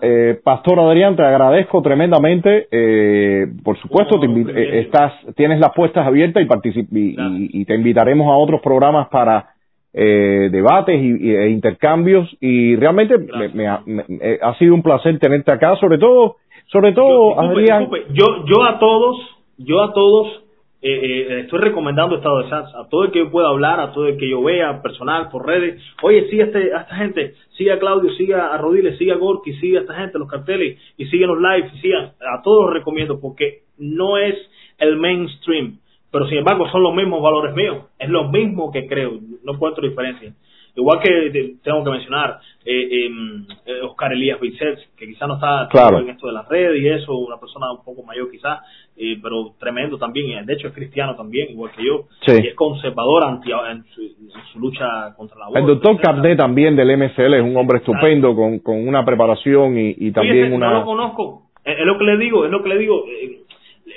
eh, 0.03 0.39
Pastor 0.45 0.81
Adrián, 0.81 1.17
te 1.17 1.23
agradezco 1.23 1.81
tremendamente. 1.81 2.69
Eh, 2.71 3.47
por 3.65 3.79
supuesto, 3.79 4.21
te 4.21 4.27
eh, 4.27 4.81
estás, 4.81 5.15
tienes 5.35 5.59
las 5.59 5.73
puestas 5.75 6.07
abiertas 6.07 6.43
y, 6.43 7.61
y, 7.61 7.65
te 7.65 7.75
invitaremos 7.75 8.27
a 8.27 8.37
otros 8.37 8.61
programas 8.61 9.09
para 9.09 9.56
eh, 9.99 10.51
debates 10.53 11.03
y, 11.03 11.35
e 11.35 11.49
intercambios 11.49 12.29
y 12.39 12.77
realmente 12.77 13.17
me, 13.55 13.67
ha, 13.67 13.83
eh, 14.21 14.39
ha, 14.43 14.55
sido 14.59 14.75
un 14.75 14.83
placer 14.83 15.19
tenerte 15.19 15.51
acá, 15.51 15.75
sobre 15.77 15.97
todo, 15.97 16.37
sobre 16.67 16.93
todo, 16.93 17.35
yo, 17.35 17.41
Adrián. 17.41 17.89
Yo, 18.11 18.45
yo 18.45 18.63
a 18.63 18.79
todos, 18.79 19.17
yo 19.57 19.83
a 19.83 19.95
todos 19.95 20.43
eh, 20.83 20.89
eh, 20.89 21.41
estoy 21.41 21.61
recomendando 21.61 22.17
Estado 22.17 22.43
de 22.43 22.51
SATS, 22.51 22.75
a 22.75 22.89
todo 22.89 23.05
el 23.05 23.11
que 23.11 23.21
yo 23.21 23.31
pueda 23.31 23.49
hablar, 23.49 23.81
a 23.81 23.93
todo 23.93 24.07
el 24.07 24.19
que 24.19 24.29
yo 24.29 24.43
vea 24.43 24.83
personal 24.83 25.31
por 25.31 25.47
redes. 25.47 25.83
Oye, 26.03 26.29
sigue 26.29 26.43
a, 26.43 26.47
este, 26.47 26.75
a 26.75 26.83
esta 26.83 26.97
gente, 26.97 27.35
sigue 27.57 27.73
a 27.73 27.79
Claudio, 27.79 28.13
sigue 28.13 28.35
a 28.35 28.57
Rodiles, 28.59 28.99
sigue 28.99 29.13
a 29.13 29.17
Gorky, 29.17 29.55
sigue 29.55 29.79
a 29.79 29.81
esta 29.81 29.95
gente, 29.95 30.19
los 30.19 30.29
carteles, 30.29 30.79
y 30.99 31.07
sigue 31.07 31.27
los 31.27 31.41
lives, 31.41 31.73
y 31.75 31.79
sigue 31.79 31.97
a, 31.97 32.43
todos 32.45 32.67
los 32.67 32.75
recomiendo 32.75 33.19
porque 33.19 33.63
no 33.79 34.19
es 34.19 34.37
el 34.79 34.97
mainstream 34.97 35.79
pero 36.11 36.27
sin 36.29 36.39
embargo 36.39 36.69
son 36.71 36.83
los 36.83 36.95
mismos 36.95 37.23
valores 37.23 37.55
míos, 37.55 37.85
es 37.99 38.09
lo 38.09 38.29
mismo 38.29 38.71
que 38.73 38.87
creo, 38.87 39.19
no 39.45 39.55
encuentro 39.55 39.87
diferencia. 39.87 40.33
Igual 40.77 41.01
que 41.01 41.57
tengo 41.65 41.83
que 41.85 41.91
mencionar 41.91 42.39
eh, 42.67 43.07
em, 43.07 43.47
eh, 43.65 43.81
Oscar 43.83 44.13
Elías 44.13 44.39
Vicente, 44.39 44.83
que 44.95 45.07
quizá 45.07 45.27
no 45.27 45.37
está 45.37 45.69
en 45.73 46.11
esto 46.11 46.27
de 46.27 46.35
las 46.35 46.47
redes 46.47 46.83
y 46.83 46.89
eso, 46.89 47.17
una 47.17 47.41
persona 47.41 47.73
un 47.73 47.83
poco 47.83 48.03
mayor 48.03 48.31
quizá, 48.31 48.61
eh, 48.95 49.17
pero 49.23 49.55
tremendo 49.59 49.97
también, 49.97 50.45
de 50.45 50.53
hecho 50.53 50.69
es 50.69 50.75
cristiano 50.75 51.17
también, 51.17 51.51
igual 51.51 51.71
que 51.75 51.83
yo, 51.83 52.09
y 52.27 52.49
es 52.49 52.55
conservador 52.55 53.25
anti, 53.25 53.51
en, 53.53 53.85
su, 53.85 54.59
lucha 54.59 55.15
contra 55.17 55.39
la 55.39 55.59
El 55.59 55.67
doctor 55.67 55.99
Carnet 55.99 56.37
también 56.37 56.77
del 56.77 56.95
MCL 56.95 57.35
es 57.35 57.43
un 57.43 57.57
hombre 57.57 57.79
estupendo, 57.79 58.37
con, 58.37 58.59
con 58.59 58.87
una 58.87 59.03
preparación 59.03 59.79
y, 59.79 60.11
también 60.13 60.53
una... 60.53 60.73
No 60.73 60.79
lo 60.81 60.85
conozco, 60.85 61.43
es, 61.65 61.87
lo 61.87 61.97
que 61.97 62.05
le 62.05 62.19
digo, 62.19 62.45
es 62.45 62.51
lo 62.51 62.63
que 62.63 62.69
le 62.69 62.79
digo, 62.79 63.05
eh, 63.07 63.36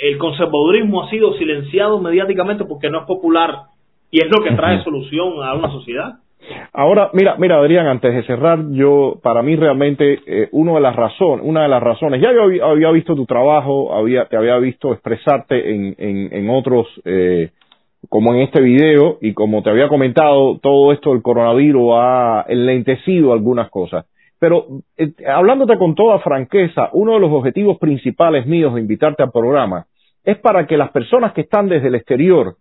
el 0.02 0.18
conservadurismo 0.18 1.04
ha 1.04 1.10
sido 1.10 1.34
silenciado 1.34 2.00
mediáticamente 2.00 2.66
porque 2.66 2.89
no 2.89 3.02
es 3.02 3.06
popular 3.06 3.64
y 4.12 4.20
es 4.20 4.28
lo 4.30 4.43
que 4.43 4.52
trae 4.56 4.84
solución 4.84 5.43
a 5.43 5.54
una 5.54 5.72
sociedad. 5.72 6.20
Ahora, 6.74 7.10
mira, 7.14 7.36
mira, 7.38 7.58
Adrián, 7.58 7.86
antes 7.88 8.14
de 8.14 8.24
cerrar, 8.24 8.60
yo, 8.72 9.20
para 9.22 9.43
mí 9.43 9.56
realmente, 9.56 10.20
eh, 10.26 10.50
una 10.52 10.74
de 10.74 10.82
las 10.82 10.95
razones, 10.95 11.45
una 11.45 11.64
de 11.64 11.68
las 11.68 11.84
razones, 11.84 12.22
ya 12.22 12.32
yo 12.34 12.66
había, 12.66 12.91
visto 12.91 13.14
tu 13.16 13.26
trabajo, 13.26 13.93
había, 13.93 14.26
te 14.26 14.38
había 14.38 14.58
visto 14.58 14.93
expresarte 14.93 15.76
en, 15.76 15.95
en, 15.97 16.34
en 16.34 16.50
otros, 16.50 16.88
eh, 17.06 17.50
como 18.08 18.34
en 18.34 18.41
este 18.41 18.62
video, 18.62 19.18
y 19.22 19.34
como 19.34 19.62
te 19.62 19.70
había 19.70 19.89
comentado, 19.89 20.58
todo 20.60 20.93
esto 20.93 21.12
del 21.12 21.22
coronavirus 21.22 21.91
ha 21.95 22.45
enlentecido 22.47 23.34
algunas 23.34 23.70
cosas. 23.70 24.06
Pero, 24.40 24.66
eh, 24.98 25.12
hablándote 25.28 25.78
con 25.78 25.96
toda 25.96 26.20
franqueza, 26.20 26.90
uno 26.94 27.14
de 27.14 27.20
los 27.20 27.32
objetivos 27.32 27.78
principales 27.78 28.46
míos 28.46 28.74
de 28.74 28.82
invitarte 28.82 29.22
al 29.24 29.32
programa 29.32 29.86
es 30.24 30.38
para 30.38 30.66
que 30.66 30.78
las 30.78 30.92
personas 30.92 31.34
que 31.34 31.42
están 31.42 31.68
desde 31.68 31.88
el 31.88 31.96
exterior 31.96 32.56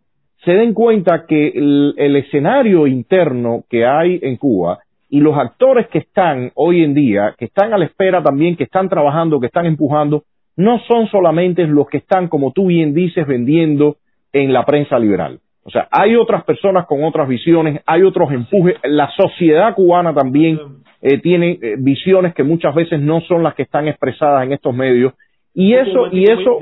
se 0.44 0.52
den 0.52 0.72
cuenta 0.72 1.26
que 1.26 1.48
el, 1.48 2.16
escenario 2.16 2.86
interno 2.86 3.64
que 3.68 3.84
hay 3.84 4.18
en 4.22 4.36
Cuba 4.36 4.78
y 5.08 5.20
los 5.20 5.36
actores 5.36 5.88
que 5.88 5.98
están 5.98 6.52
hoy 6.54 6.84
en 6.84 6.94
día, 6.94 7.34
que 7.36 7.46
están 7.46 7.72
a 7.72 7.78
la 7.78 7.84
espera 7.84 8.22
también, 8.22 8.56
que 8.56 8.64
están 8.64 8.88
trabajando, 8.88 9.40
que 9.40 9.46
están 9.46 9.66
empujando, 9.66 10.24
no 10.56 10.80
son 10.80 11.08
solamente 11.08 11.66
los 11.66 11.88
que 11.88 11.98
están, 11.98 12.28
como 12.28 12.52
tú 12.52 12.66
bien 12.66 12.94
dices, 12.94 13.26
vendiendo 13.26 13.96
en 14.32 14.52
la 14.52 14.64
prensa 14.64 14.98
liberal. 14.98 15.40
O 15.64 15.70
sea, 15.70 15.88
hay 15.90 16.16
otras 16.16 16.44
personas 16.44 16.86
con 16.86 17.04
otras 17.04 17.28
visiones, 17.28 17.80
hay 17.86 18.02
otros 18.02 18.30
empujes. 18.32 18.76
La 18.84 19.10
sociedad 19.10 19.74
cubana 19.74 20.14
también 20.14 20.58
eh, 21.00 21.18
tiene 21.18 21.58
eh, 21.60 21.76
visiones 21.78 22.34
que 22.34 22.42
muchas 22.42 22.74
veces 22.74 23.00
no 23.00 23.20
son 23.22 23.42
las 23.42 23.54
que 23.54 23.62
están 23.62 23.88
expresadas 23.88 24.44
en 24.44 24.52
estos 24.52 24.74
medios. 24.74 25.12
Y 25.54 25.74
eso, 25.74 26.08
y 26.12 26.24
eso. 26.24 26.58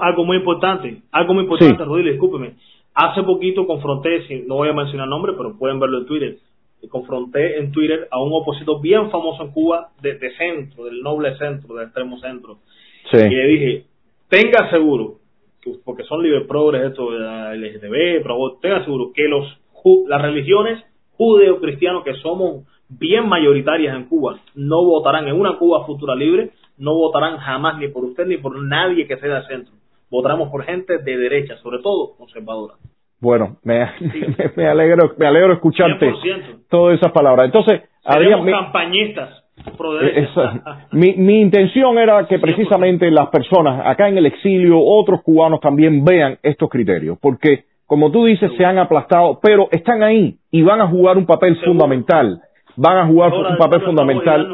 algo 0.00 0.24
muy 0.24 0.36
importante, 0.36 1.02
algo 1.12 1.34
muy 1.34 1.44
importante, 1.44 1.84
Rodríguez, 1.84 2.14
discúlpeme. 2.14 2.54
Hace 2.94 3.22
poquito 3.22 3.66
confronté, 3.66 4.24
no 4.46 4.56
voy 4.56 4.68
a 4.68 4.72
mencionar 4.72 5.06
nombre, 5.06 5.34
pero 5.36 5.56
pueden 5.58 5.78
verlo 5.78 5.98
en 5.98 6.06
Twitter, 6.06 6.36
confronté 6.88 7.58
en 7.58 7.72
Twitter 7.72 8.08
a 8.10 8.20
un 8.22 8.32
opositor 8.32 8.80
bien 8.80 9.10
famoso 9.10 9.44
en 9.44 9.50
Cuba, 9.50 9.90
de, 10.00 10.18
centro, 10.36 10.84
del 10.84 11.02
noble 11.02 11.36
centro, 11.36 11.74
del 11.74 11.86
extremo 11.86 12.18
centro. 12.18 12.58
Y 13.12 13.34
le 13.34 13.46
dije, 13.46 13.84
tenga 14.28 14.70
seguro, 14.70 15.16
porque 15.84 16.04
son 16.04 16.22
libre 16.22 16.42
progres, 16.42 16.82
esto 16.82 17.10
de 17.10 17.56
LGTB, 17.56 18.22
pero 18.22 18.58
tenga 18.60 18.84
seguro 18.84 19.12
que 19.14 19.28
los 19.28 19.46
las 20.08 20.20
religiones 20.20 20.82
judeo-cristianos 21.16 22.02
que 22.02 22.14
somos 22.14 22.64
bien 22.88 23.28
mayoritarias 23.28 23.96
en 23.96 24.04
Cuba 24.04 24.38
no 24.54 24.84
votarán 24.84 25.28
en 25.28 25.38
una 25.38 25.58
Cuba 25.58 25.84
futura 25.84 26.14
libre, 26.14 26.50
no 26.78 26.94
votarán 26.94 27.38
jamás 27.38 27.78
ni 27.78 27.88
por 27.88 28.04
usted 28.04 28.26
ni 28.26 28.36
por 28.36 28.58
nadie 28.62 29.06
que 29.06 29.16
sea 29.16 29.40
de 29.40 29.46
centro 29.46 29.74
votaremos 30.10 30.50
por 30.50 30.64
gente 30.64 30.98
de 30.98 31.16
derecha, 31.16 31.56
sobre 31.58 31.78
todo 31.78 32.16
conservadora. 32.16 32.74
Bueno, 33.20 33.56
me, 33.64 33.86
me, 34.56 34.66
alegro, 34.66 35.14
me 35.16 35.26
alegro 35.26 35.54
escucharte 35.54 36.12
todas 36.68 36.98
esas 36.98 37.12
palabras. 37.12 37.46
Entonces, 37.46 37.82
mi, 38.44 38.52
campañistas. 38.52 39.42
Eh, 39.56 40.28
mi, 40.92 41.14
mi 41.14 41.40
intención 41.40 41.98
era 41.98 42.26
que 42.26 42.38
precisamente 42.38 43.10
las 43.10 43.28
personas 43.30 43.86
acá 43.86 44.08
en 44.08 44.18
el 44.18 44.26
exilio, 44.26 44.78
otros 44.78 45.22
cubanos 45.22 45.60
también 45.60 46.04
vean 46.04 46.38
estos 46.42 46.68
criterios, 46.68 47.18
porque 47.20 47.64
como 47.86 48.10
tú 48.10 48.26
dices, 48.26 48.50
se 48.56 48.64
han 48.64 48.78
aplastado, 48.78 49.38
pero 49.40 49.68
están 49.70 50.02
ahí 50.02 50.36
y 50.50 50.62
van 50.62 50.80
a 50.80 50.88
jugar 50.88 51.16
un 51.16 51.24
papel 51.24 51.56
fundamental. 51.64 52.42
Van 52.76 52.98
a 52.98 53.06
jugar 53.06 53.32
un 53.32 53.56
papel 53.56 53.82
fundamental. 53.82 54.48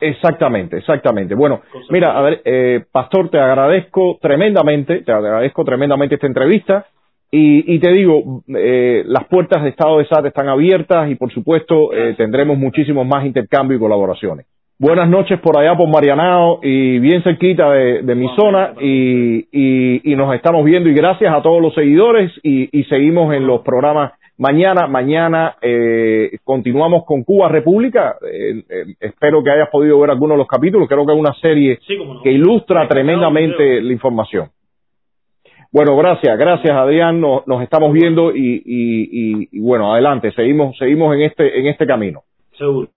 Exactamente, 0.00 0.78
exactamente. 0.78 1.34
Bueno, 1.34 1.60
mira, 1.90 2.16
a 2.16 2.22
ver, 2.22 2.40
eh, 2.44 2.84
Pastor, 2.90 3.30
te 3.30 3.38
agradezco 3.38 4.18
tremendamente, 4.20 5.02
te 5.02 5.12
agradezco 5.12 5.64
tremendamente 5.64 6.14
esta 6.14 6.26
entrevista 6.26 6.86
y, 7.30 7.74
y 7.74 7.78
te 7.78 7.90
digo, 7.90 8.42
eh, 8.56 9.02
las 9.06 9.24
puertas 9.24 9.62
de 9.62 9.70
Estado 9.70 9.98
de 9.98 10.06
SAT 10.06 10.26
están 10.26 10.48
abiertas 10.48 11.10
y 11.10 11.16
por 11.16 11.32
supuesto 11.32 11.92
eh, 11.92 12.14
tendremos 12.16 12.56
muchísimos 12.56 13.06
más 13.06 13.26
intercambios 13.26 13.78
y 13.78 13.82
colaboraciones. 13.82 14.46
Buenas 14.78 15.08
noches 15.08 15.40
por 15.40 15.58
allá 15.58 15.76
por 15.76 15.88
Marianao 15.88 16.60
y 16.62 17.00
bien 17.00 17.24
cerquita 17.24 17.68
de, 17.72 18.02
de 18.02 18.14
mi 18.14 18.28
zona 18.36 18.74
y, 18.80 19.48
y, 19.50 20.12
y, 20.12 20.14
nos 20.14 20.32
estamos 20.36 20.64
viendo 20.64 20.88
y 20.88 20.94
gracias 20.94 21.34
a 21.34 21.42
todos 21.42 21.60
los 21.60 21.74
seguidores 21.74 22.30
y, 22.44 22.68
y 22.78 22.84
seguimos 22.84 23.34
en 23.34 23.44
los 23.44 23.62
programas 23.62 24.12
Mañana, 24.38 24.86
mañana 24.86 25.56
eh, 25.60 26.38
continuamos 26.44 27.04
con 27.04 27.24
Cuba 27.24 27.48
República. 27.48 28.16
Eh, 28.22 28.62
eh, 28.68 28.84
espero 29.00 29.42
que 29.42 29.50
hayas 29.50 29.68
podido 29.68 29.98
ver 29.98 30.10
algunos 30.10 30.36
de 30.36 30.38
los 30.38 30.46
capítulos. 30.46 30.88
Creo 30.88 31.04
que 31.04 31.12
es 31.12 31.18
una 31.18 31.34
serie 31.34 31.80
que 32.22 32.30
ilustra 32.30 32.86
tremendamente 32.86 33.82
la 33.82 33.92
información. 33.92 34.50
Bueno, 35.72 35.96
gracias, 35.96 36.38
gracias 36.38 36.70
Adrián. 36.70 37.20
Nos, 37.20 37.46
nos 37.48 37.62
estamos 37.62 37.92
viendo 37.92 38.34
y, 38.34 38.62
y, 38.64 39.02
y, 39.10 39.48
y, 39.50 39.60
bueno, 39.60 39.92
adelante. 39.92 40.30
Seguimos, 40.30 40.78
seguimos 40.78 41.16
en 41.16 41.22
este, 41.22 41.58
en 41.58 41.66
este 41.66 41.84
camino. 41.84 42.22
Seguro. 42.56 42.88